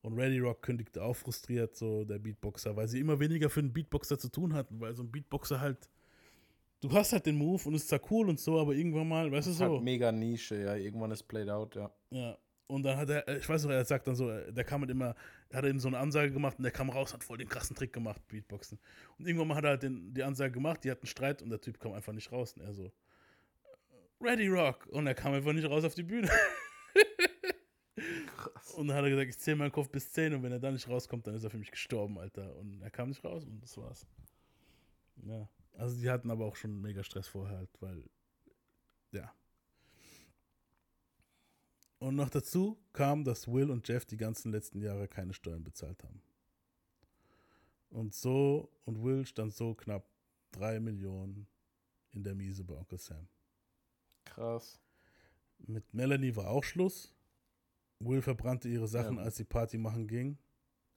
Und 0.00 0.14
Ready 0.18 0.40
Rock 0.40 0.62
kündigte 0.62 1.00
auch 1.04 1.14
frustriert, 1.14 1.76
so 1.76 2.04
der 2.04 2.18
Beatboxer, 2.18 2.74
weil 2.74 2.88
sie 2.88 2.98
immer 2.98 3.20
weniger 3.20 3.48
für 3.48 3.60
einen 3.60 3.72
Beatboxer 3.72 4.18
zu 4.18 4.28
tun 4.28 4.52
hatten, 4.52 4.80
weil 4.80 4.92
so 4.94 5.04
ein 5.04 5.12
Beatboxer 5.12 5.60
halt, 5.60 5.88
du 6.80 6.90
hast 6.90 7.12
halt 7.12 7.24
den 7.26 7.36
Move 7.36 7.62
und 7.68 7.74
es 7.74 7.82
ist 7.82 7.88
zwar 7.90 8.00
cool 8.10 8.28
und 8.28 8.40
so, 8.40 8.58
aber 8.58 8.72
irgendwann 8.74 9.06
mal, 9.08 9.30
weißt 9.30 9.46
Das 9.46 9.58
du 9.58 9.64
so. 9.64 9.72
halt 9.74 9.82
mega 9.84 10.10
Nische, 10.10 10.60
ja. 10.60 10.74
Irgendwann 10.74 11.12
ist 11.12 11.22
played 11.22 11.48
out, 11.48 11.76
ja. 11.76 11.88
Ja. 12.10 12.36
Und 12.66 12.82
dann 12.82 12.96
hat 12.96 13.10
er, 13.10 13.28
äh, 13.28 13.38
ich 13.38 13.48
weiß 13.48 13.62
noch, 13.64 13.70
er 13.70 13.84
sagt 13.84 14.08
dann 14.08 14.16
so, 14.16 14.28
äh, 14.28 14.52
der 14.52 14.64
kam 14.64 14.80
halt 14.80 14.90
immer, 14.90 15.14
er 15.50 15.58
hat 15.58 15.64
eben 15.66 15.78
so 15.78 15.86
eine 15.86 15.98
Ansage 15.98 16.32
gemacht 16.32 16.58
und 16.58 16.64
der 16.64 16.72
kam 16.72 16.90
raus, 16.90 17.12
hat 17.14 17.22
voll 17.22 17.38
den 17.38 17.48
krassen 17.48 17.76
Trick 17.76 17.92
gemacht, 17.92 18.26
Beatboxen. 18.26 18.80
Und 19.18 19.26
irgendwann 19.28 19.46
mal 19.46 19.54
hat 19.56 19.64
er 19.64 19.70
halt 19.70 19.82
den, 19.84 20.12
die 20.12 20.24
Ansage 20.24 20.50
gemacht, 20.52 20.82
die 20.82 20.90
hatten 20.90 21.06
Streit 21.06 21.42
und 21.42 21.50
der 21.50 21.60
Typ 21.60 21.78
kam 21.78 21.92
einfach 21.92 22.12
nicht 22.12 22.32
raus. 22.32 22.54
Und 22.54 22.62
er 22.62 22.72
so, 22.72 22.90
Ready 24.22 24.48
Rock. 24.48 24.86
Und 24.86 25.06
er 25.06 25.14
kam 25.14 25.32
einfach 25.32 25.52
nicht 25.52 25.68
raus 25.68 25.84
auf 25.84 25.94
die 25.94 26.02
Bühne. 26.02 26.28
Krass. 28.36 28.72
Und 28.74 28.88
dann 28.88 28.96
hat 28.96 29.04
er 29.04 29.10
gesagt, 29.10 29.28
ich 29.30 29.38
zähle 29.38 29.56
meinen 29.56 29.72
Kopf 29.72 29.90
bis 29.90 30.12
10 30.12 30.34
und 30.34 30.42
wenn 30.42 30.52
er 30.52 30.58
da 30.58 30.70
nicht 30.70 30.88
rauskommt, 30.88 31.26
dann 31.26 31.34
ist 31.34 31.44
er 31.44 31.50
für 31.50 31.58
mich 31.58 31.70
gestorben, 31.70 32.18
Alter. 32.18 32.56
Und 32.56 32.82
er 32.82 32.90
kam 32.90 33.08
nicht 33.08 33.24
raus 33.24 33.44
und 33.44 33.60
das 33.62 33.76
war's. 33.76 34.06
Ja. 35.24 35.48
Also 35.74 36.00
die 36.00 36.10
hatten 36.10 36.30
aber 36.30 36.46
auch 36.46 36.56
schon 36.56 36.80
mega 36.80 37.02
Stress 37.02 37.28
vorher 37.28 37.58
halt, 37.58 37.70
weil 37.80 38.04
ja. 39.12 39.32
Und 41.98 42.16
noch 42.16 42.30
dazu 42.30 42.82
kam, 42.92 43.24
dass 43.24 43.46
Will 43.46 43.70
und 43.70 43.86
Jeff 43.86 44.04
die 44.04 44.16
ganzen 44.16 44.50
letzten 44.50 44.80
Jahre 44.80 45.06
keine 45.06 45.34
Steuern 45.34 45.62
bezahlt 45.62 46.02
haben. 46.02 46.20
Und 47.90 48.14
so, 48.14 48.72
und 48.84 49.02
Will 49.02 49.24
stand 49.26 49.54
so 49.54 49.74
knapp 49.74 50.04
drei 50.50 50.80
Millionen 50.80 51.46
in 52.10 52.24
der 52.24 52.34
Miese 52.34 52.64
bei 52.64 52.74
Onkel 52.74 52.98
Sam. 52.98 53.28
Krass. 54.24 54.80
Mit 55.58 55.92
Melanie 55.94 56.34
war 56.36 56.48
auch 56.50 56.64
Schluss. 56.64 57.14
Will 58.00 58.20
verbrannte 58.22 58.68
ihre 58.68 58.88
Sachen, 58.88 59.16
Ja. 59.16 59.22
als 59.22 59.36
sie 59.36 59.44
Party 59.44 59.78
machen 59.78 60.08
ging. 60.08 60.36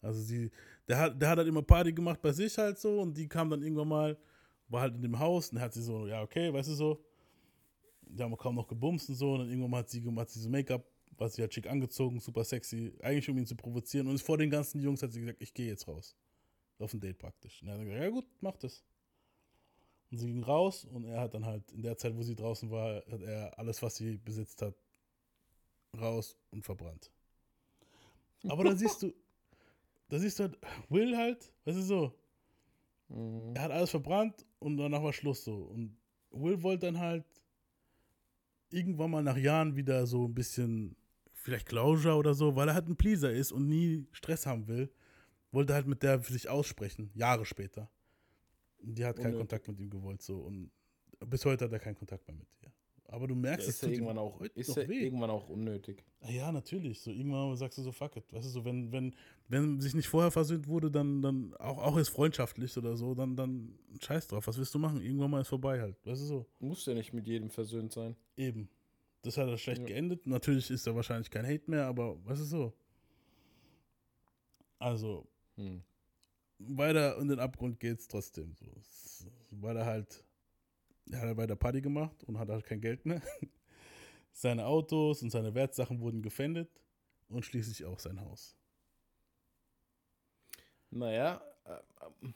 Also 0.01 0.21
sie, 0.21 0.51
der 0.87 0.97
hat, 0.99 1.21
der 1.21 1.29
hat 1.29 1.37
halt 1.37 1.47
immer 1.47 1.61
Party 1.61 1.93
gemacht 1.93 2.21
bei 2.21 2.31
sich 2.31 2.57
halt 2.57 2.77
so 2.79 2.99
und 3.01 3.15
die 3.17 3.27
kam 3.27 3.49
dann 3.49 3.61
irgendwann 3.61 3.87
mal, 3.87 4.17
war 4.67 4.81
halt 4.81 4.95
in 4.95 5.01
dem 5.01 5.17
Haus 5.19 5.51
und 5.51 5.59
hat 5.59 5.73
sie 5.73 5.81
so, 5.81 6.07
ja 6.07 6.21
okay, 6.21 6.51
weißt 6.53 6.69
du 6.69 6.73
so, 6.73 7.03
die 8.01 8.21
haben 8.21 8.35
kaum 8.37 8.55
noch 8.55 8.67
gebumst 8.67 9.09
und 9.09 9.15
so 9.15 9.33
und 9.33 9.39
dann 9.39 9.49
irgendwann 9.49 9.71
mal 9.71 9.79
hat 9.79 9.89
sie, 9.89 10.03
hat 10.15 10.29
sie 10.29 10.39
so 10.39 10.49
Make-up, 10.49 10.85
war 11.17 11.29
sie 11.29 11.41
halt 11.41 11.53
schick 11.53 11.67
angezogen, 11.67 12.19
super 12.19 12.43
sexy, 12.43 12.93
eigentlich 13.01 13.29
um 13.29 13.37
ihn 13.37 13.45
zu 13.47 13.55
provozieren 13.55 14.07
und 14.07 14.21
vor 14.21 14.37
den 14.37 14.49
ganzen 14.49 14.79
Jungs 14.79 15.01
hat 15.01 15.11
sie 15.11 15.21
gesagt, 15.21 15.41
ich 15.41 15.53
gehe 15.53 15.67
jetzt 15.67 15.87
raus. 15.87 16.15
Auf 16.77 16.93
ein 16.93 16.99
Date 16.99 17.17
praktisch. 17.17 17.61
Und 17.61 17.69
er 17.69 17.75
hat 17.75 17.81
gesagt, 17.81 18.01
ja 18.03 18.09
gut, 18.09 18.25
mach 18.41 18.57
das. 18.57 18.83
Und 20.11 20.17
sie 20.17 20.27
ging 20.27 20.43
raus 20.43 20.85
und 20.85 21.05
er 21.05 21.21
hat 21.21 21.33
dann 21.33 21.45
halt, 21.45 21.71
in 21.71 21.81
der 21.81 21.97
Zeit, 21.97 22.15
wo 22.15 22.21
sie 22.21 22.35
draußen 22.35 22.69
war, 22.69 23.03
hat 23.09 23.21
er 23.21 23.57
alles, 23.57 23.81
was 23.81 23.95
sie 23.95 24.17
besitzt 24.17 24.61
hat, 24.61 24.75
raus 25.99 26.37
und 26.51 26.63
verbrannt. 26.63 27.11
Aber 28.47 28.63
dann 28.63 28.77
siehst 28.77 29.01
du, 29.01 29.13
da 30.09 30.19
siehst 30.19 30.39
du 30.39 30.43
halt, 30.43 30.57
Will 30.89 31.17
halt, 31.17 31.51
weißt 31.65 31.77
du 31.77 31.81
so, 31.81 32.13
er 33.53 33.61
hat 33.61 33.71
alles 33.71 33.89
verbrannt 33.89 34.45
und 34.59 34.77
danach 34.77 35.03
war 35.03 35.13
Schluss 35.13 35.43
so. 35.43 35.55
Und 35.55 35.97
Will 36.31 36.61
wollte 36.61 36.87
dann 36.87 36.99
halt 36.99 37.25
irgendwann 38.69 39.11
mal 39.11 39.23
nach 39.23 39.37
Jahren 39.37 39.75
wieder 39.75 40.05
so 40.05 40.27
ein 40.27 40.33
bisschen, 40.33 40.95
vielleicht 41.33 41.67
Closure 41.67 42.15
oder 42.15 42.33
so, 42.33 42.55
weil 42.55 42.67
er 42.67 42.73
halt 42.73 42.87
ein 42.87 42.97
Pleaser 42.97 43.31
ist 43.31 43.51
und 43.51 43.67
nie 43.67 44.07
Stress 44.11 44.45
haben 44.45 44.67
will, 44.67 44.91
wollte 45.51 45.73
halt 45.73 45.87
mit 45.87 46.03
der 46.03 46.19
sich 46.19 46.49
aussprechen, 46.49 47.11
Jahre 47.13 47.45
später. 47.45 47.89
Die 48.93 49.03
hat 49.05 49.15
keinen 49.17 49.33
Unnötig. 49.35 49.39
Kontakt 49.39 49.67
mit 49.67 49.79
ihm 49.79 49.89
gewollt 49.89 50.21
so 50.21 50.37
und 50.39 50.71
bis 51.27 51.43
heute 51.45 51.65
hat 51.65 51.71
er 51.71 51.79
keinen 51.79 51.95
Kontakt 51.95 52.27
mehr 52.27 52.35
mit 52.37 52.47
ihr. 52.61 52.71
Aber 53.07 53.27
du 53.27 53.35
Ja, 53.35 53.39
merkst, 53.39 53.67
es 53.67 53.75
ist 53.75 53.81
ja 53.81 53.87
tut 53.87 53.97
ihm 53.97 54.03
irgendwann 54.03 54.17
auch, 54.17 54.39
heute 54.39 54.59
ist 54.59 54.75
ja 54.75 54.87
weh. 54.87 55.03
irgendwann 55.03 55.29
auch 55.29 55.47
unnötig. 55.47 56.03
Ah 56.21 56.29
Ja, 56.31 56.51
natürlich. 56.51 57.01
So 57.01 57.11
irgendwann 57.11 57.55
sagst 57.55 57.77
du 57.77 57.83
so, 57.83 57.91
fuck 57.91 58.15
it. 58.17 58.31
Weißt 58.33 58.45
du, 58.45 58.49
so, 58.49 58.65
wenn, 58.65 58.91
wenn, 58.91 59.13
wenn 59.47 59.79
sich 59.79 59.93
nicht 59.93 60.07
vorher 60.07 60.31
versöhnt 60.31 60.67
wurde, 60.67 60.89
dann, 60.89 61.21
dann 61.21 61.53
auch, 61.57 61.77
auch 61.77 61.97
jetzt 61.97 62.09
freundschaftlich 62.09 62.75
oder 62.77 62.97
so, 62.97 63.13
dann, 63.13 63.35
dann 63.35 63.77
scheiß 64.01 64.27
drauf. 64.27 64.47
Was 64.47 64.57
willst 64.57 64.73
du 64.73 64.79
machen? 64.79 65.01
Irgendwann 65.01 65.29
mal 65.29 65.41
ist 65.41 65.49
vorbei 65.49 65.79
halt. 65.81 65.95
Weißt 66.05 66.21
du 66.21 66.25
so? 66.25 66.45
Muss 66.59 66.85
ja 66.87 66.95
nicht 66.95 67.13
mit 67.13 67.27
jedem 67.27 67.49
versöhnt 67.51 67.91
sein. 67.93 68.15
Eben. 68.37 68.69
Das 69.21 69.37
hat 69.37 69.47
er 69.49 69.57
schlecht 69.59 69.81
Ja. 69.81 69.87
geendet. 69.87 70.25
Natürlich 70.25 70.69
ist 70.71 70.85
da 70.87 70.95
wahrscheinlich 70.95 71.29
kein 71.29 71.45
Hate 71.45 71.69
mehr, 71.69 71.85
aber 71.85 72.17
weißt 72.25 72.41
du 72.41 72.45
so? 72.45 72.73
Also, 74.79 75.27
Hm. 75.57 75.81
Weiter 76.59 77.17
in 77.17 77.27
den 77.27 77.39
Abgrund 77.39 77.79
geht's 77.79 78.07
trotzdem 78.07 78.53
so. 78.55 78.65
Es- 78.79 79.27
Weil 79.51 79.77
er 79.77 79.85
halt, 79.85 80.23
er 81.11 81.19
hat 81.19 81.27
halt 81.27 81.37
weiter 81.37 81.55
Party 81.55 81.81
gemacht 81.81 82.23
und 82.25 82.37
hat 82.39 82.49
halt 82.49 82.65
kein 82.65 82.81
Geld 82.81 83.05
mehr. 83.05 83.21
Seine 84.31 84.65
Autos 84.65 85.21
und 85.23 85.29
seine 85.29 85.53
Wertsachen 85.55 86.01
wurden 86.01 86.21
gefändet 86.21 86.69
und 87.29 87.45
schließlich 87.45 87.85
auch 87.85 87.99
sein 87.99 88.19
Haus. 88.19 88.57
Naja, 90.91 91.41
äh, 91.65 92.27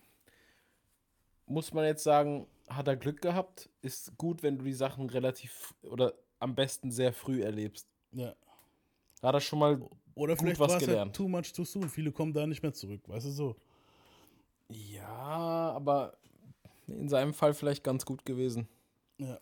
muss 1.46 1.74
man 1.74 1.86
jetzt 1.86 2.04
sagen, 2.04 2.48
hat 2.68 2.88
er 2.88 2.96
Glück 2.96 3.22
gehabt? 3.22 3.70
Ist 3.82 4.16
gut, 4.18 4.44
wenn 4.44 4.58
du 4.58 4.66
die 4.66 4.74
Sachen 4.74 5.10
relativ 5.10 5.74
oder 5.82 6.14
am 6.40 6.56
besten 6.56 6.92
sehr 6.92 7.12
früh 7.12 7.42
erlebst. 7.44 7.88
Ja. 8.12 8.36
Hat 9.22 9.36
er 9.36 9.42
schon 9.42 9.60
mal 9.60 9.78
Oder 10.16 10.36
gut 10.36 10.46
vielleicht 10.46 10.60
was 10.60 10.70
war 10.70 10.78
es 10.78 10.82
halt 10.84 10.90
gelernt. 10.90 11.16
too 11.16 11.28
much 11.28 11.52
too 11.54 11.66
soon. 11.66 11.90
Viele 11.90 12.12
kommen 12.12 12.32
da 12.34 12.46
nicht 12.48 12.62
mehr 12.64 12.74
zurück, 12.74 13.02
weißt 13.10 13.26
du 13.26 13.32
so. 13.32 13.56
Ja, 14.70 15.72
aber 15.76 16.18
in 16.88 17.10
seinem 17.10 17.34
Fall 17.34 17.54
vielleicht 17.54 17.84
ganz 17.84 18.06
gut 18.06 18.26
gewesen. 18.26 18.68
Ja. 19.18 19.40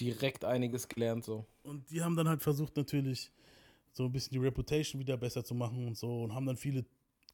Direkt 0.00 0.44
einiges 0.44 0.88
gelernt 0.88 1.24
so. 1.24 1.46
Und 1.62 1.88
die 1.90 2.02
haben 2.02 2.16
dann 2.16 2.28
halt 2.28 2.42
versucht, 2.42 2.76
natürlich 2.76 3.30
so 3.92 4.04
ein 4.04 4.12
bisschen 4.12 4.32
die 4.32 4.44
Reputation 4.44 5.00
wieder 5.00 5.16
besser 5.16 5.44
zu 5.44 5.54
machen 5.54 5.86
und 5.86 5.96
so 5.96 6.24
und 6.24 6.34
haben 6.34 6.46
dann 6.46 6.56
viele 6.56 6.84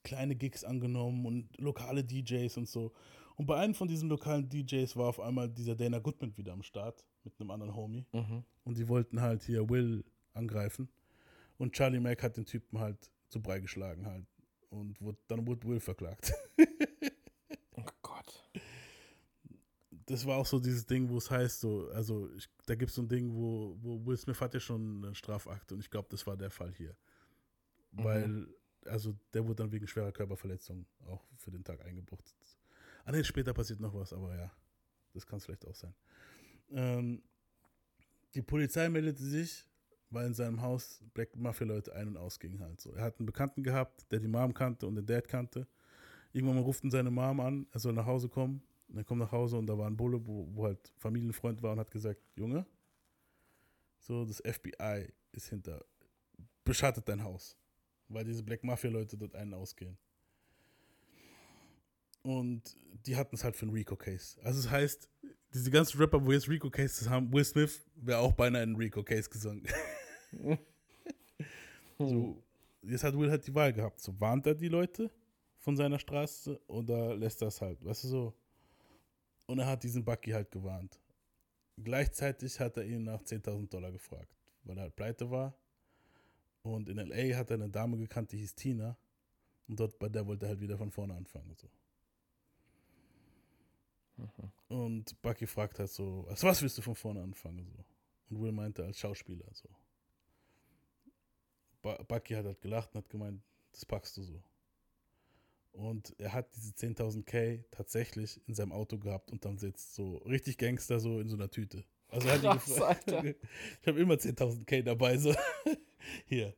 kleine 0.03 0.35
Gigs 0.37 0.65
angenommen 0.65 1.27
und 1.27 1.59
lokale 1.59 2.05
DJs 2.05 2.57
und 2.59 2.69
so. 2.69 2.93
Und 3.37 3.47
bei 3.47 3.57
einem 3.57 3.75
von 3.75 3.89
diesen 3.89 4.11
lokalen 4.11 4.49
DJs 4.49 4.95
war 4.97 5.09
auf 5.09 5.21
einmal 5.21 5.49
dieser 5.49 5.75
Dana 5.75 5.99
Goodman 5.99 6.37
wieder 6.37 6.53
am 6.53 6.63
Start 6.63 7.05
mit 7.25 7.33
einem 7.41 7.51
anderen 7.51 7.75
Homie. 7.75 8.05
Mhm. 8.13 8.45
Und 8.65 8.77
die 8.77 8.87
wollten 8.89 9.21
halt 9.23 9.43
hier 9.45 9.69
Will 9.71 10.05
angreifen. 10.35 10.89
Und 11.57 11.73
Charlie 11.73 12.01
Mack 12.01 12.23
hat 12.23 12.37
den 12.37 12.45
Typen 12.45 12.79
halt 12.79 13.11
zu 13.29 13.41
Brei 13.41 13.61
geschlagen 13.61 14.07
halt. 14.07 14.27
Und 14.69 15.01
wurde, 15.01 15.19
dann 15.29 15.47
wurde 15.47 15.67
Will 15.67 15.81
verklagt. 15.81 16.33
Das 20.11 20.27
war 20.27 20.37
auch 20.37 20.47
so 20.47 20.59
dieses 20.59 20.85
Ding, 20.85 21.09
wo 21.09 21.19
es 21.19 21.31
heißt, 21.31 21.61
so, 21.61 21.89
also 21.91 22.29
ich, 22.35 22.49
da 22.67 22.75
gibt 22.75 22.91
es 22.91 22.97
so 22.97 23.03
ein 23.03 23.09
Ding, 23.09 23.33
wo, 23.33 23.77
wo 23.81 24.05
Will 24.05 24.17
Smith 24.17 24.41
hat 24.41 24.55
ja 24.55 24.61
schon 24.61 25.05
eine 25.05 25.15
Strafakte 25.15 25.75
und 25.75 25.81
ich 25.81 25.91
glaube, 25.91 26.09
das 26.11 26.27
war 26.27 26.37
der 26.37 26.51
Fall 26.51 26.73
hier. 26.73 26.97
Mhm. 27.93 28.05
Weil, 28.05 28.47
also 28.87 29.17
der 29.33 29.45
wurde 29.45 29.63
dann 29.63 29.73
wegen 29.73 29.87
schwerer 29.87 30.11
Körperverletzung 30.11 30.85
auch 31.07 31.25
für 31.37 31.53
den 31.53 31.63
Tag 31.63 31.85
eingebuchtet. 31.85 32.35
Ah 33.05 33.13
ne, 33.13 33.23
später 33.25 33.55
passiert 33.55 33.81
noch 33.81 33.95
was, 33.95 34.13
aber 34.13 34.37
ja, 34.37 34.51
das 35.15 35.27
kann 35.27 35.39
es 35.39 35.45
vielleicht 35.45 35.67
auch 35.67 35.75
sein. 35.75 35.95
Ähm, 36.73 37.23
die 38.35 38.43
Polizei 38.43 38.89
meldete 38.89 39.23
sich, 39.23 39.65
weil 40.11 40.27
in 40.27 40.35
seinem 40.35 40.61
Haus 40.61 41.03
Black 41.15 41.37
Mafia-Leute 41.37 41.95
ein- 41.95 42.09
und 42.09 42.17
ausgingen 42.17 42.61
halt 42.61 42.81
so. 42.81 42.93
Er 42.95 43.05
hat 43.05 43.19
einen 43.19 43.27
Bekannten 43.27 43.63
gehabt, 43.63 44.11
der 44.11 44.19
die 44.19 44.29
Mom 44.29 44.55
kannte 44.55 44.87
und 44.87 44.97
den 44.97 45.07
Dad 45.07 45.29
kannte. 45.29 45.67
Irgendwann 46.33 46.57
mal 46.57 46.63
ruften 46.63 46.91
seine 46.91 47.11
Mom 47.11 47.41
an, 47.41 47.67
er 47.71 47.81
soll 47.81 47.93
nach 47.93 48.07
Hause 48.07 48.29
kommen. 48.29 48.63
Und 48.91 48.99
er 48.99 49.05
kommt 49.05 49.21
nach 49.21 49.31
Hause 49.31 49.57
und 49.57 49.67
da 49.67 49.79
war 49.79 49.87
ein 49.87 49.97
Bulle, 49.97 50.25
wo, 50.27 50.49
wo 50.53 50.65
halt 50.65 50.93
Familienfreund 50.99 51.63
war 51.63 51.73
und 51.73 51.79
hat 51.79 51.91
gesagt, 51.91 52.21
Junge, 52.35 52.67
so 54.01 54.25
das 54.25 54.43
FBI 54.45 55.13
ist 55.33 55.49
hinter, 55.49 55.85
beschattet 56.65 57.09
dein 57.09 57.23
Haus, 57.23 57.57
weil 58.09 58.25
diese 58.25 58.43
Black 58.43 58.65
Mafia-Leute 58.65 59.17
dort 59.17 59.37
einen 59.37 59.55
ausgehen. 59.55 59.97
Und 62.23 62.77
die 63.07 63.17
hatten 63.17 63.37
es 63.37 63.45
halt 63.45 63.57
für 63.57 63.67
einen 63.67 63.75
Rico-Case. 63.75 64.39
Also 64.43 64.63
das 64.63 64.71
heißt, 64.71 65.09
diese 65.55 65.71
ganzen 65.71 65.99
Rapper, 65.99 66.25
wo 66.25 66.33
jetzt 66.33 66.49
Rico-Cases 66.49 67.09
haben, 67.09 67.33
Will 67.33 67.45
Smith 67.45 67.89
wäre 67.95 68.19
auch 68.19 68.33
beinahe 68.33 68.65
in 68.65 68.71
einen 68.71 68.77
Rico-Case 68.77 69.31
gesungen. 69.31 69.67
so, 71.99 72.43
jetzt 72.83 73.05
hat 73.05 73.17
Will 73.17 73.31
halt 73.31 73.47
die 73.47 73.55
Wahl 73.55 73.73
gehabt. 73.73 74.01
So 74.01 74.19
warnt 74.21 74.47
er 74.47 74.55
die 74.55 74.69
Leute 74.69 75.11
von 75.59 75.77
seiner 75.77 75.99
Straße 75.99 76.61
oder 76.67 77.15
lässt 77.17 77.41
das 77.41 77.61
halt, 77.61 77.85
weißt 77.85 78.05
du 78.05 78.09
so. 78.09 78.35
Und 79.51 79.59
er 79.59 79.67
hat 79.67 79.83
diesen 79.83 80.05
Bucky 80.05 80.31
halt 80.31 80.53
gewarnt. 80.53 81.01
Gleichzeitig 81.77 82.61
hat 82.61 82.77
er 82.77 82.85
ihn 82.85 83.03
nach 83.03 83.21
10.000 83.21 83.69
Dollar 83.69 83.91
gefragt, 83.91 84.33
weil 84.63 84.77
er 84.79 84.83
halt 84.85 84.95
pleite 84.95 85.29
war. 85.29 85.55
Und 86.63 86.89
in 86.89 86.99
L.A. 86.99 87.37
hat 87.37 87.51
er 87.51 87.55
eine 87.55 87.69
Dame 87.69 87.97
gekannt, 87.97 88.31
die 88.31 88.37
hieß 88.39 88.55
Tina. 88.55 88.97
Und 89.67 89.81
dort 89.81 89.99
bei 89.99 90.09
der 90.09 90.25
wollte 90.25 90.47
er 90.47 90.51
halt 90.51 90.61
wieder 90.61 90.79
von 90.79 90.93
vorne 90.93 91.15
anfangen. 91.15 91.53
So. 91.57 91.69
Und 94.69 95.21
Bucky 95.21 95.49
fragt 95.49 95.81
halt 95.81 95.91
so, 95.91 96.27
als 96.29 96.45
was 96.45 96.63
willst 96.63 96.79
du 96.79 96.83
von 96.83 96.95
vorne 96.95 97.21
anfangen? 97.21 97.67
So. 97.77 97.85
Und 98.29 98.41
Will 98.43 98.53
meinte 98.53 98.85
als 98.85 99.01
Schauspieler 99.01 99.47
so. 99.53 99.69
Bu- 101.83 102.05
Bucky 102.05 102.35
hat 102.35 102.45
halt 102.45 102.61
gelacht 102.61 102.95
und 102.95 102.99
hat 103.03 103.09
gemeint, 103.11 103.43
das 103.73 103.85
packst 103.85 104.17
du 104.17 104.23
so. 104.23 104.41
Und 105.73 106.15
er 106.19 106.33
hat 106.33 106.55
diese 106.57 106.73
10.000 106.73 107.25
K 107.25 107.65
tatsächlich 107.71 108.41
in 108.47 108.55
seinem 108.55 108.73
Auto 108.73 108.99
gehabt 108.99 109.31
unterm 109.31 109.59
Sitz. 109.59 109.95
So 109.95 110.19
richtig 110.19 110.59
Gangster, 110.59 111.01
so 111.01 111.21
in 111.21 111.29
so 111.29 111.37
einer 111.37 111.51
Tüte. 111.51 111.85
Also 112.09 112.29
er 112.29 112.35
hat 112.35 112.43
ihn 112.43 112.51
Krass, 112.51 112.65
gefragt. 112.65 113.13
Alter. 113.13 113.35
Ich 113.81 113.87
habe 113.87 114.01
immer 114.01 114.15
10.000 114.15 114.65
K 114.65 114.83
dabei, 114.83 115.17
so. 115.17 115.35
Hier. 116.27 116.55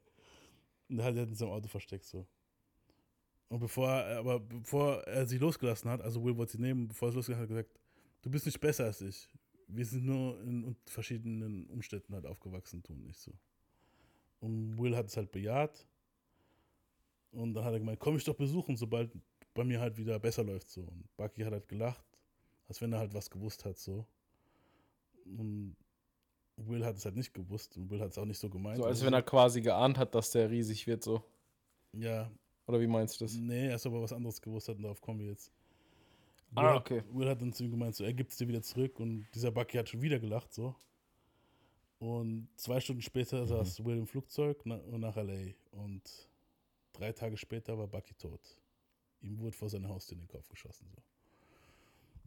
Und 0.89 0.99
er 0.99 1.05
hat 1.05 1.17
er 1.17 1.25
in 1.25 1.35
seinem 1.35 1.51
Auto 1.51 1.69
versteckt, 1.69 2.05
so. 2.05 2.27
Und 3.49 3.61
bevor 3.61 3.91
er, 3.91 4.19
aber 4.19 4.41
bevor 4.41 5.03
er 5.03 5.27
sie 5.27 5.37
losgelassen 5.37 5.91
hat, 5.91 6.01
also 6.01 6.25
Will 6.25 6.37
wollte 6.37 6.53
sie 6.53 6.63
nehmen, 6.63 6.89
bevor 6.89 7.09
er 7.09 7.13
sie 7.13 7.17
losgelassen 7.17 7.43
hat, 7.43 7.51
hat 7.51 7.57
er 7.57 7.63
gesagt, 7.65 7.81
du 8.23 8.31
bist 8.31 8.47
nicht 8.47 8.61
besser 8.61 8.87
als 8.87 9.03
ich. 9.03 9.29
Wir 9.69 9.85
sind 9.85 10.07
nur 10.07 10.41
in 10.43 10.75
verschiedenen 10.87 11.67
Umständen 11.67 12.15
halt 12.15 12.25
aufgewachsen, 12.25 12.83
tun 12.83 13.03
nicht 13.03 13.21
so. 13.21 13.33
Und 14.41 14.79
Will 14.79 14.97
hat 14.97 15.07
es 15.07 15.17
halt 15.17 15.33
bejaht. 15.33 15.87
Und 17.33 17.55
dann 17.55 17.65
hat 17.65 17.73
er 17.73 17.79
gemeint, 17.79 17.99
komm 17.99 18.17
ich 18.17 18.25
doch 18.25 18.35
besuchen, 18.35 18.77
sobald 18.77 19.11
bei 19.55 19.65
mir 19.65 19.81
halt 19.81 19.97
wieder 19.97 20.19
besser 20.19 20.45
läuft, 20.45 20.71
so. 20.71 20.83
Und 20.83 21.05
Bucky 21.17 21.43
hat 21.43 21.53
halt 21.53 21.69
gelacht, 21.69 22.05
als 22.69 22.81
wenn 22.81 22.93
er 22.93 22.99
halt 22.99 23.15
was 23.15 23.31
gewusst 23.31 23.65
hat, 23.65 23.79
so. 23.79 24.07
Und 25.25 25.77
Will 26.57 26.85
hat 26.85 26.97
es 26.97 27.05
halt 27.05 27.17
nicht 27.17 27.33
gewusst 27.33 27.77
und 27.77 27.91
Will 27.91 28.01
hat 28.01 28.11
es 28.11 28.19
auch 28.19 28.25
nicht 28.25 28.39
so 28.39 28.49
gemeint. 28.49 28.79
So 28.79 28.85
als 28.85 28.99
Also 28.99 29.07
wenn 29.07 29.15
er 29.15 29.23
quasi 29.23 29.61
geahnt 29.61 29.99
hat, 29.99 30.15
dass 30.15 30.31
der 30.31 30.51
riesig 30.51 30.87
wird, 30.87 31.03
so. 31.03 31.23
Ja. 31.93 32.31
Oder 32.67 32.81
wie 32.81 32.87
meinst 32.87 33.21
du 33.21 33.25
das? 33.25 33.35
Nee, 33.35 33.69
er 33.69 33.77
ist 33.77 33.87
aber 33.87 34.03
was 34.03 34.13
anderes 34.13 34.41
gewusst 34.41 34.69
hat 34.69 34.77
und 34.77 34.83
darauf 34.83 35.01
kommen 35.01 35.21
wir 35.21 35.29
jetzt. 35.29 35.53
Will 36.51 36.65
Ah, 36.65 36.77
okay. 36.77 37.03
Will 37.11 37.29
hat 37.29 37.41
dann 37.41 37.53
zu 37.53 37.65
ihm 37.65 37.71
gemeint, 37.71 37.95
so, 37.95 38.05
er 38.05 38.13
gibt 38.13 38.33
es 38.33 38.39
dir 38.39 38.49
wieder 38.49 38.63
zurück 38.63 39.01
und 39.01 39.27
dieser 39.35 39.51
Bucky 39.51 39.79
hat 39.79 39.89
schon 39.89 40.03
wieder 40.03 40.19
gelacht, 40.19 40.53
so. 40.53 40.75
Und 41.99 42.49
zwei 42.57 42.81
Stunden 42.81 43.03
später 43.03 43.47
saß 43.47 43.85
Will 43.85 43.97
im 43.97 44.07
Flugzeug 44.07 44.61
na, 44.65 44.81
nach 44.99 45.17
LA. 45.17 45.53
Und 45.71 46.03
drei 46.93 47.13
Tage 47.13 47.37
später 47.37 47.77
war 47.79 47.89
Bucky 47.89 48.15
tot. 48.15 48.41
Ihm 49.21 49.39
wurde 49.39 49.57
vor 49.57 49.69
seiner 49.69 49.89
Haustür 49.89 50.17
in 50.17 50.23
den 50.25 50.29
Kopf 50.29 50.49
geschossen. 50.49 50.89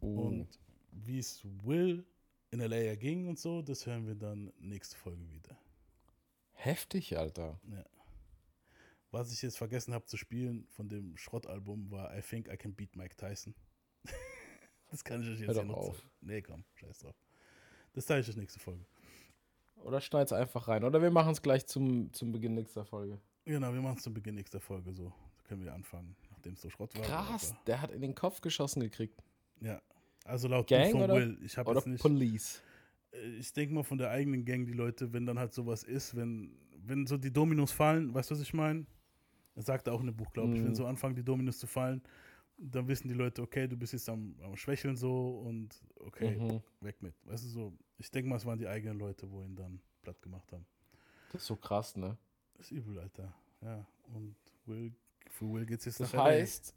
So. 0.00 0.06
Und 0.06 0.58
wie 0.90 1.18
es 1.18 1.44
Will 1.64 2.04
in 2.50 2.60
LA 2.60 2.76
erging 2.76 3.28
und 3.28 3.38
so, 3.38 3.62
das 3.62 3.86
hören 3.86 4.06
wir 4.06 4.14
dann 4.14 4.52
nächste 4.58 4.96
Folge 4.96 5.30
wieder. 5.30 5.58
Heftig, 6.52 7.16
Alter. 7.16 7.60
Ja. 7.70 7.84
Was 9.10 9.32
ich 9.32 9.42
jetzt 9.42 9.58
vergessen 9.58 9.94
habe 9.94 10.06
zu 10.06 10.16
spielen 10.16 10.66
von 10.70 10.88
dem 10.88 11.16
Schrottalbum 11.16 11.90
war 11.90 12.16
I 12.16 12.22
Think 12.22 12.48
I 12.48 12.56
Can 12.56 12.74
Beat 12.74 12.96
Mike 12.96 13.16
Tyson. 13.16 13.54
das 14.90 15.04
kann 15.04 15.22
ich 15.22 15.28
euch 15.28 15.40
jetzt 15.40 15.64
noch 15.64 15.76
auf. 15.76 16.02
Nee, 16.20 16.42
komm, 16.42 16.64
scheiß 16.74 17.00
drauf. 17.00 17.16
Das 17.92 18.06
zeige 18.06 18.22
ich 18.22 18.28
euch 18.28 18.36
nächste 18.36 18.58
Folge. 18.58 18.84
Oder 19.76 20.00
schneid's 20.00 20.32
einfach 20.32 20.68
rein. 20.68 20.84
Oder 20.84 21.00
wir 21.02 21.10
machen 21.10 21.32
es 21.32 21.42
gleich 21.42 21.66
zum, 21.66 22.12
zum 22.12 22.32
Beginn 22.32 22.54
nächster 22.54 22.84
Folge. 22.84 23.20
Genau, 23.46 23.72
wir 23.72 23.80
machen 23.80 23.96
es 23.96 24.02
zu 24.02 24.12
Beginn 24.12 24.34
nächster 24.34 24.60
Folge 24.60 24.92
so. 24.92 25.12
Da 25.38 25.44
können 25.48 25.62
wir 25.64 25.72
anfangen, 25.72 26.14
nachdem 26.30 26.52
es 26.54 26.60
so 26.60 26.68
Schrott 26.68 26.94
war. 26.96 27.02
Krass, 27.02 27.52
Aber, 27.52 27.60
der 27.66 27.80
hat 27.80 27.92
in 27.92 28.00
den 28.02 28.14
Kopf 28.14 28.40
geschossen 28.40 28.80
gekriegt. 28.80 29.22
ja. 29.60 29.80
Also 30.24 30.48
laut 30.48 30.66
Gang 30.66 30.90
von 30.90 31.02
oder, 31.02 31.14
Will. 31.14 31.38
Ich 31.44 31.56
habe 31.56 31.72
jetzt 31.72 31.86
nicht. 31.86 32.00
Police? 32.02 32.60
Äh, 33.12 33.36
Ich 33.38 33.52
denke 33.52 33.72
mal 33.72 33.84
von 33.84 33.96
der 33.96 34.10
eigenen 34.10 34.44
Gang, 34.44 34.66
die 34.66 34.72
Leute, 34.72 35.12
wenn 35.12 35.24
dann 35.24 35.38
halt 35.38 35.54
sowas 35.54 35.84
ist, 35.84 36.16
wenn, 36.16 36.50
wenn 36.78 37.06
so 37.06 37.16
die 37.16 37.32
Dominos 37.32 37.70
fallen, 37.70 38.12
weißt 38.12 38.30
du, 38.30 38.34
was 38.34 38.40
ich 38.42 38.52
meine? 38.52 38.86
Das 39.54 39.66
sagt 39.66 39.86
er 39.86 39.92
auch 39.92 40.00
in 40.00 40.06
dem 40.06 40.16
Buch, 40.16 40.32
glaube 40.32 40.54
ich. 40.56 40.60
Mhm. 40.60 40.64
Wenn 40.66 40.74
so 40.74 40.84
anfangen, 40.86 41.14
die 41.14 41.22
Dominos 41.22 41.58
zu 41.60 41.68
fallen, 41.68 42.02
dann 42.58 42.88
wissen 42.88 43.06
die 43.06 43.14
Leute, 43.14 43.40
okay, 43.40 43.68
du 43.68 43.76
bist 43.76 43.92
jetzt 43.92 44.08
am, 44.08 44.34
am 44.42 44.56
Schwächeln 44.56 44.96
so 44.96 45.38
und 45.46 45.80
okay, 46.00 46.36
Mhm. 46.36 46.60
weg 46.80 47.00
mit. 47.02 47.14
Weißt 47.24 47.44
du, 47.44 47.48
so, 47.48 47.72
ich 47.96 48.10
denke 48.10 48.28
mal, 48.28 48.34
es 48.34 48.44
waren 48.44 48.58
die 48.58 48.66
eigenen 48.66 48.98
Leute, 48.98 49.30
wo 49.30 49.42
ihn 49.44 49.54
dann 49.54 49.80
platt 50.02 50.20
gemacht 50.22 50.50
haben. 50.50 50.66
Das 51.30 51.42
ist 51.42 51.46
so 51.46 51.54
krass, 51.54 51.94
ne? 51.96 52.18
Das 52.56 52.66
ist 52.66 52.72
übel, 52.72 52.98
Alter. 52.98 53.32
Ja, 53.62 53.86
und 54.14 54.34
Will, 54.66 54.92
für 55.30 55.50
Will 55.52 55.66
geht's 55.66 55.84
jetzt 55.84 56.00
Das 56.00 56.12
nach 56.12 56.24
LA. 56.24 56.30
heißt, 56.30 56.74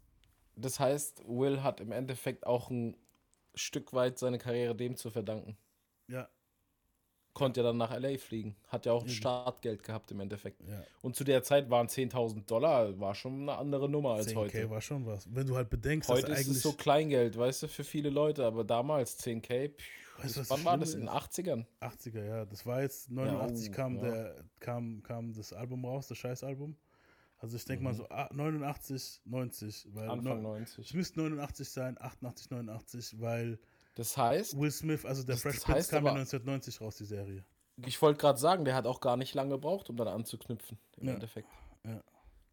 das 0.56 0.80
heißt, 0.80 1.22
Will 1.26 1.62
hat 1.62 1.80
im 1.80 1.92
Endeffekt 1.92 2.46
auch 2.46 2.70
ein 2.70 2.96
Stück 3.54 3.92
weit 3.92 4.18
seine 4.18 4.38
Karriere 4.38 4.74
dem 4.74 4.96
zu 4.96 5.10
verdanken. 5.10 5.56
Ja, 6.08 6.28
Konnte 7.32 7.60
ja 7.60 7.66
dann 7.66 7.76
nach 7.76 7.96
LA 7.96 8.18
fliegen. 8.18 8.56
Hat 8.68 8.86
ja 8.86 8.92
auch 8.92 9.04
ein. 9.04 9.08
Startgeld 9.08 9.84
gehabt 9.84 10.10
im 10.10 10.18
Endeffekt. 10.20 10.60
ja. 10.68 10.82
Und 11.00 11.14
zu 11.14 11.22
der 11.22 11.44
Zeit 11.44 11.70
waren 11.70 11.86
10.000 11.86 12.44
Dollar, 12.44 12.98
war 12.98 13.14
schon 13.14 13.42
eine 13.42 13.56
andere 13.56 13.88
Nummer 13.88 14.14
als 14.14 14.28
10K 14.28 14.34
heute. 14.36 14.70
war 14.70 14.80
schon 14.80 15.06
was. 15.06 15.32
Wenn 15.32 15.46
du 15.46 15.54
halt 15.54 15.70
bedenkst, 15.70 16.08
Heute 16.08 16.26
ist 16.32 16.38
eigentlich. 16.38 16.56
es 16.56 16.62
so 16.62 16.72
Kleingeld, 16.72 17.38
weißt 17.38 17.62
du, 17.62 17.68
für 17.68 17.84
viele 17.84 18.10
Leute, 18.10 18.44
aber 18.44 18.64
damals 18.64 19.18
10k, 19.20 19.70
pff, 19.70 20.09
Weißt 20.24 20.36
das, 20.36 20.50
wann 20.50 20.64
war 20.64 20.78
das? 20.78 20.94
In 20.94 21.00
den 21.00 21.08
ist? 21.08 21.14
80ern? 21.14 21.66
80er, 21.80 22.24
ja. 22.24 22.44
Das 22.44 22.66
war 22.66 22.82
jetzt 22.82 23.10
89 23.10 23.70
oh, 23.70 23.72
kam 23.72 23.96
ja. 23.96 24.02
der 24.02 24.44
kam 24.60 25.02
kam 25.02 25.32
das 25.32 25.52
Album 25.52 25.84
raus, 25.84 26.08
das 26.08 26.18
Scheißalbum. 26.18 26.76
Also 27.38 27.56
ich 27.56 27.64
denke 27.64 27.82
mal 27.84 27.92
Mhm. 27.92 27.96
so 27.98 28.08
ah, 28.10 28.28
89, 28.32 29.22
90, 29.24 29.88
weil 29.94 30.10
Anfang 30.10 30.42
neun- 30.42 30.60
90. 30.60 30.86
Es 30.88 30.94
müsste 30.94 31.20
89 31.20 31.68
sein, 31.70 31.96
88, 32.00 32.50
89, 32.50 33.20
weil 33.20 33.58
Das 33.94 34.16
heißt, 34.16 34.58
Will 34.58 34.70
Smith, 34.70 35.04
also 35.06 35.22
der 35.22 35.34
Das- 35.36 35.42
Fresh 35.42 35.54
das 35.56 35.64
Prince 35.64 35.78
heißt 35.78 35.90
kam 35.90 36.04
ja 36.04 36.10
aber- 36.10 36.20
1990 36.20 36.80
raus 36.80 36.96
die 36.96 37.04
Serie. 37.06 37.44
ich 37.86 38.00
wollte 38.02 38.20
gerade 38.20 38.38
sagen, 38.38 38.64
der 38.66 38.74
hat 38.74 38.86
auch 38.86 39.00
gar 39.00 39.16
nicht 39.16 39.32
lange 39.34 39.50
gebraucht, 39.54 39.88
um 39.88 39.96
dann 39.96 40.08
anzuknüpfen, 40.08 40.78
im 40.98 41.08
Ja. 41.08 41.14
Endeffekt. 41.14 41.48
Ja. 41.84 42.02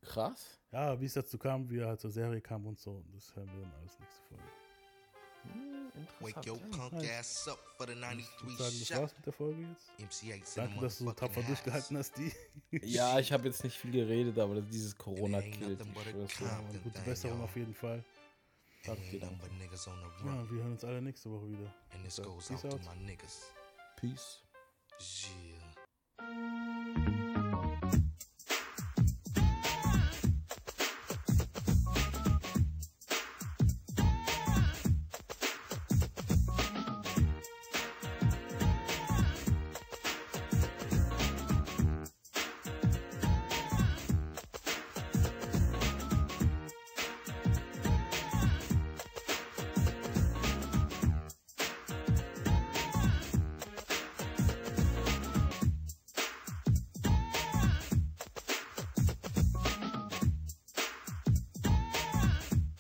Krass. 0.03 0.61
Ja, 0.72 0.99
wie 1.01 1.05
es 1.05 1.13
dazu 1.15 1.38
kam, 1.38 1.70
wie 1.70 1.80
er 1.80 1.88
halt 1.88 1.99
zur 1.99 2.11
Serie 2.11 2.39
kam 2.39 2.65
und 2.65 2.80
so, 2.80 3.03
das 3.13 3.36
hören 3.36 3.49
wir 3.53 3.61
dann 3.63 3.74
alles 3.82 3.99
nächste 3.99 4.22
Folge. 4.30 4.43
Wake 6.19 6.45
your 6.47 6.57
punk 6.71 6.93
ass 7.09 7.47
up 7.47 7.59
for 7.77 7.85
the 7.87 7.93
Ich 7.93 7.99
93 7.99 8.41
würde 8.41 8.63
sagen, 8.63 8.79
das 8.79 8.91
war's 8.97 9.15
mit 9.15 9.25
der 9.25 9.33
Folge 9.33 9.61
jetzt. 9.61 10.23
MC8 10.23 10.55
Danke, 10.55 10.79
dass 10.81 10.97
du 10.99 11.05
so 11.05 11.11
tapfer 11.11 11.43
durchgehalten 11.43 11.97
hast, 11.97 12.17
die. 12.17 12.31
Ja, 12.71 13.19
ich 13.19 13.31
habe 13.31 13.47
jetzt 13.47 13.63
nicht 13.63 13.77
viel 13.77 13.91
geredet, 13.91 14.37
aber 14.39 14.61
dieses 14.61 14.95
Corona 14.97 15.41
killt. 15.41 15.79
gute 15.79 16.91
thing, 16.91 17.03
Besserung 17.05 17.41
auf 17.41 17.55
jeden 17.55 17.73
Fall. 17.73 18.03
Ja, 18.85 18.95
wir 18.95 20.63
hören 20.63 20.71
uns 20.73 20.83
alle 20.83 21.01
nächste 21.01 21.29
Woche 21.31 21.49
wieder. 21.49 21.73
And 21.93 22.03
this 22.03 22.15
So, 22.15 22.23
goes 22.23 22.47
peace 22.47 22.63
out 22.65 22.71
to 22.71 22.77
out. 22.77 22.95
my 22.95 23.05
niggas. 23.05 23.51
Peace. 23.99 24.41
Yeah. 26.19 27.06